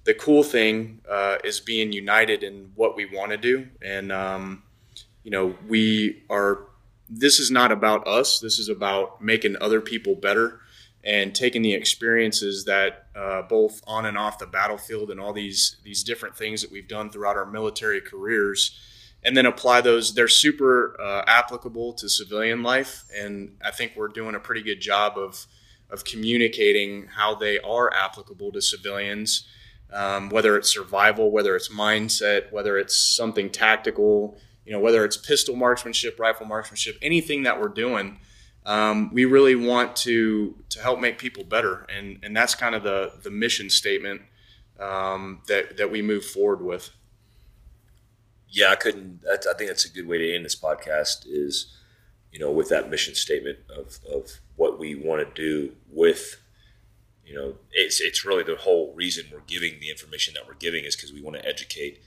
the 0.04 0.14
cool 0.14 0.44
thing 0.44 1.02
uh, 1.10 1.38
is 1.44 1.60
being 1.60 1.92
united 1.92 2.44
in 2.44 2.72
what 2.76 2.96
we 2.96 3.06
want 3.06 3.32
to 3.32 3.38
do, 3.38 3.68
and 3.82 4.12
um, 4.12 4.64
you 5.24 5.32
know, 5.32 5.56
we 5.68 6.24
are. 6.30 6.66
This 7.10 7.40
is 7.40 7.50
not 7.50 7.72
about 7.72 8.08
us. 8.08 8.40
This 8.40 8.60
is 8.60 8.70
about 8.70 9.22
making 9.22 9.56
other 9.60 9.82
people 9.82 10.16
better 10.16 10.62
and 11.04 11.34
taking 11.34 11.62
the 11.62 11.74
experiences 11.74 12.66
that 12.66 13.08
uh, 13.16 13.42
both 13.44 13.82
on 13.88 14.06
and 14.06 14.18
off 14.18 14.38
the 14.38 14.46
battlefield 14.46 15.10
and 15.10 15.20
all 15.20 15.34
these 15.34 15.78
these 15.84 16.04
different 16.04 16.36
things 16.36 16.62
that 16.62 16.72
we've 16.72 16.88
done 16.88 17.10
throughout 17.10 17.38
our 17.38 17.46
military 17.46 18.02
careers 18.02 18.78
and 19.24 19.36
then 19.36 19.46
apply 19.46 19.82
those. 19.82 20.14
They're 20.14 20.28
super 20.28 21.00
uh, 21.00 21.24
applicable 21.28 21.94
to 21.94 22.10
civilian 22.10 22.64
life, 22.64 23.06
and 23.16 23.58
I 23.64 23.72
think 23.72 23.94
we're 23.96 24.08
doing 24.08 24.36
a 24.36 24.40
pretty 24.40 24.62
good 24.62 24.82
job 24.82 25.18
of 25.18 25.48
of 25.90 26.04
communicating 26.04 27.08
how 27.08 27.34
they 27.34 27.60
are 27.60 27.92
applicable 27.94 28.52
to 28.52 28.62
civilians. 28.62 29.48
Um, 29.92 30.30
whether 30.30 30.56
it's 30.56 30.72
survival, 30.72 31.32
whether 31.32 31.56
it's 31.56 31.70
mindset, 31.70 32.52
whether 32.52 32.78
it's 32.78 32.96
something 32.96 33.50
tactical, 33.50 34.38
you 34.70 34.76
know, 34.76 34.80
whether 34.80 35.04
it's 35.04 35.18
pistol 35.18 35.56
marksmanship, 35.56 36.20
rifle 36.20 36.46
marksmanship, 36.46 36.96
anything 37.02 37.42
that 37.42 37.60
we're 37.60 37.70
doing, 37.70 38.20
um, 38.68 39.12
we 39.12 39.26
really 39.26 39.56
want 39.56 39.96
to 39.96 40.54
to 40.70 40.80
help 40.80 41.00
make 41.00 41.18
people 41.18 41.44
better, 41.44 41.88
and 41.90 42.20
and 42.22 42.38
that's 42.38 42.54
kind 42.54 42.76
of 42.76 42.84
the 42.84 43.14
the 43.24 43.32
mission 43.32 43.72
statement 43.72 44.22
um, 44.80 45.42
that 45.48 45.78
that 45.78 45.90
we 45.90 46.04
move 46.04 46.24
forward 46.24 46.62
with 46.62 46.92
yeah, 48.48 48.70
I 48.70 48.76
couldn't. 48.76 49.22
I 49.28 49.38
think 49.54 49.70
that's 49.70 49.86
a 49.86 49.90
good 49.90 50.08
way 50.08 50.20
to 50.20 50.36
end 50.36 50.46
this 50.46 50.56
podcast. 50.56 51.26
Is 51.26 51.76
you 52.32 52.38
know, 52.38 52.52
with 52.52 52.70
that 52.70 52.92
mission 52.92 53.16
statement 53.16 53.58
of 53.76 53.98
of 54.12 54.40
what 54.56 54.78
we 54.78 54.94
want 54.94 55.28
to 55.28 55.42
do 55.42 55.74
with, 55.90 56.38
you 57.26 57.34
know, 57.34 57.56
it's 57.72 58.00
it's 58.00 58.24
really 58.24 58.44
the 58.44 58.56
whole 58.56 58.94
reason 58.96 59.26
we're 59.32 59.40
giving 59.48 59.80
the 59.80 59.90
information 59.90 60.36
that 60.36 60.48
we're 60.48 60.54
giving 60.54 60.84
is 60.86 60.96
because 60.96 61.12
we 61.12 61.22
want 61.22 61.38
to 61.38 61.46
educate 61.48 62.04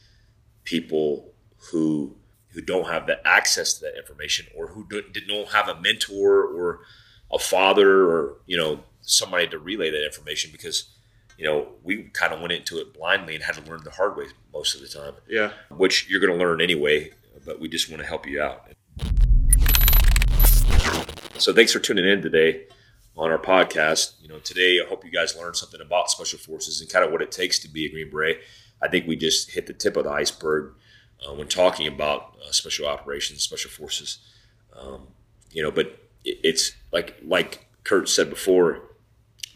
people 0.65 1.33
who 1.71 2.17
who 2.53 2.61
don't 2.61 2.89
have 2.89 3.07
the 3.07 3.27
access 3.27 3.75
to 3.75 3.85
that 3.85 3.97
information 3.97 4.47
or 4.57 4.69
who 4.69 4.87
don't, 4.89 5.07
don't 5.29 5.49
have 5.49 5.69
a 5.69 5.81
mentor 5.81 6.43
or 6.45 6.81
a 7.33 7.39
father 7.39 8.05
or 8.05 8.37
you 8.47 8.57
know 8.57 8.81
somebody 9.01 9.49
to 9.49 9.59
relay 9.59 9.91
that 9.91 10.05
information 10.05 10.51
because 10.53 10.93
you 11.39 11.49
know, 11.49 11.69
we 11.83 12.05
kind 12.13 12.33
of 12.33 12.41
went 12.41 12.53
into 12.53 12.79
it 12.79 12.95
blindly 12.95 13.35
and 13.35 13.43
had 13.43 13.57
to 13.57 13.69
learn 13.69 13.83
the 13.85 13.91
hard 13.91 14.17
way 14.17 14.27
most 14.53 14.75
of 14.75 14.81
the 14.81 14.87
time. 14.87 15.15
Yeah. 15.29 15.53
Which 15.71 16.09
you're 16.09 16.21
going 16.21 16.33
to 16.33 16.39
learn 16.39 16.61
anyway, 16.61 17.11
but 17.45 17.59
we 17.59 17.69
just 17.69 17.91
want 17.91 18.01
to 18.01 18.07
help 18.07 18.27
you 18.27 18.41
out. 18.43 18.71
So 21.39 21.53
thanks 21.53 21.73
for 21.73 21.81
tuning 21.81 22.05
in 22.05 22.23
today 22.23 22.67
on 23.17 23.31
our 23.31 23.39
podcast. 23.39 24.13
You 24.21 24.29
know, 24.29 24.39
today 24.39 24.79
I 24.85 24.89
hope 24.89 25.05
you 25.05 25.11
guys 25.11 25.37
learned 25.37 25.57
something 25.57 25.81
about 25.81 26.11
special 26.11 26.39
forces 26.39 26.81
and 26.81 26.89
kind 26.89 27.05
of 27.05 27.11
what 27.11 27.23
it 27.23 27.33
takes 27.33 27.59
to 27.61 27.69
be 27.69 27.87
a 27.87 27.91
Green 27.91 28.11
Beret. 28.11 28.39
I 28.81 28.89
think 28.89 29.07
we 29.07 29.17
just 29.17 29.51
hit 29.51 29.67
the 29.67 29.73
tip 29.73 29.97
of 29.97 30.05
the 30.05 30.11
iceberg 30.11 30.75
uh, 31.27 31.33
when 31.35 31.49
talking 31.49 31.87
about 31.87 32.37
uh, 32.45 32.51
special 32.51 32.87
operations, 32.87 33.43
special 33.43 33.70
forces. 33.70 34.18
Um, 34.79 35.09
you 35.51 35.62
know, 35.62 35.70
but 35.70 35.87
it, 36.25 36.39
it's 36.43 36.73
like 36.93 37.16
like 37.25 37.66
Kurt 37.85 38.09
said 38.09 38.31
before, 38.31 38.81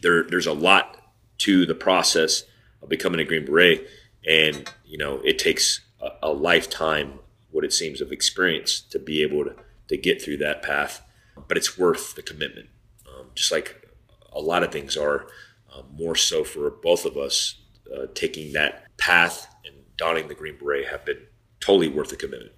there 0.01 0.23
there's 0.23 0.47
a 0.47 0.53
lot 0.53 0.97
to 1.39 1.65
the 1.65 1.75
process 1.75 2.43
of 2.81 2.89
becoming 2.89 3.19
a 3.19 3.23
Green 3.23 3.45
Beret. 3.45 3.87
And, 4.27 4.69
you 4.85 4.97
know, 4.97 5.21
it 5.23 5.39
takes 5.39 5.81
a, 6.01 6.09
a 6.23 6.31
lifetime, 6.31 7.19
what 7.51 7.63
it 7.63 7.73
seems, 7.73 8.01
of 8.01 8.11
experience 8.11 8.81
to 8.81 8.99
be 8.99 9.21
able 9.21 9.45
to, 9.45 9.55
to 9.87 9.97
get 9.97 10.21
through 10.21 10.37
that 10.37 10.61
path. 10.61 11.01
But 11.47 11.57
it's 11.57 11.77
worth 11.77 12.15
the 12.15 12.21
commitment, 12.21 12.67
um, 13.07 13.27
just 13.35 13.51
like 13.51 13.87
a 14.33 14.41
lot 14.41 14.63
of 14.63 14.71
things 14.71 14.97
are, 14.97 15.27
uh, 15.73 15.83
more 15.93 16.15
so 16.15 16.43
for 16.43 16.69
both 16.69 17.05
of 17.05 17.15
us 17.15 17.61
uh, 17.95 18.07
taking 18.13 18.53
that 18.53 18.85
path 18.97 19.47
and 19.65 19.75
donning 19.95 20.27
the 20.27 20.35
Green 20.35 20.57
Beret 20.57 20.87
have 20.87 21.05
been 21.05 21.27
totally 21.59 21.87
worth 21.87 22.09
the 22.09 22.15
commitment. 22.15 22.53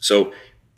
So, 0.00 0.32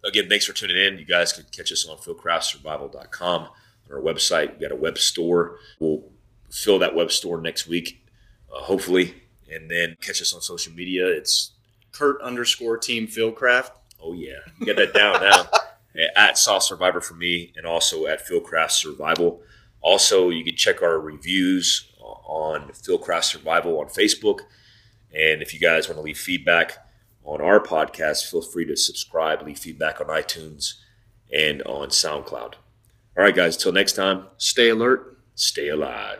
again, 0.05 0.29
thanks 0.29 0.45
for 0.45 0.53
tuning 0.53 0.77
in. 0.77 0.99
You 0.99 1.05
guys 1.05 1.33
can 1.33 1.45
catch 1.53 1.73
us 1.73 1.87
on 1.87 1.99
fieldcraftsurvival.com 1.99 3.43
on 3.43 3.51
our 3.91 4.01
website. 4.01 4.55
We 4.55 4.61
got 4.61 4.73
a 4.73 4.77
web 4.77 4.99
store. 4.99 5.59
We'll 5.79 6.05
fill 6.51 6.79
that 6.81 6.95
web 6.95 7.11
store 7.11 7.41
next 7.41 7.67
week, 7.67 8.05
uh, 8.55 8.61
hopefully, 8.61 9.15
and 9.51 9.71
then 9.71 9.97
catch 10.01 10.21
us 10.21 10.33
on 10.33 10.41
social 10.41 10.73
media. 10.73 11.07
It's 11.07 11.53
Kurt 11.93 12.21
underscore 12.23 12.79
Team 12.79 13.07
Fieldcraft. 13.07 13.71
Oh 14.03 14.13
yeah, 14.13 14.39
get 14.65 14.77
that 14.77 14.95
down 14.95 15.21
now. 15.21 15.47
at 16.17 16.39
Saw 16.39 16.59
Survivor 16.59 17.01
for 17.01 17.15
me, 17.15 17.53
and 17.57 17.67
also 17.67 18.07
at 18.07 18.27
Fieldcraft 18.27 18.71
Survival. 18.71 19.43
Also, 19.81 20.31
you 20.31 20.45
can 20.45 20.57
check 20.57 20.83
our 20.83 20.99
reviews 20.99 21.93
on 22.01 22.69
Fieldcraft 22.71 23.25
Survival 23.25 23.81
on 23.81 23.87
Facebook. 23.87 24.41
And 25.15 25.43
if 25.43 25.53
you 25.53 25.61
guys 25.61 25.89
want 25.89 25.99
to 25.99 26.03
leave 26.03 26.19
feedback 26.19 26.79
on 27.25 27.41
our 27.41 27.61
podcast, 27.61 28.31
feel 28.31 28.43
free 28.43 28.67
to 28.67 28.77
subscribe, 28.77 29.43
leave 29.43 29.59
feedback 29.59 30.01
on 30.01 30.07
iTunes 30.09 30.75
and 31.33 31.63
on 31.63 31.89
SoundCloud. 31.89 32.55
All 33.17 33.25
right, 33.25 33.35
guys, 33.35 33.57
until 33.57 33.73
next 33.73 33.93
time, 33.93 34.27
stay 34.39 34.69
alert 34.69 35.13
stay 35.35 35.69
alive. 35.69 36.19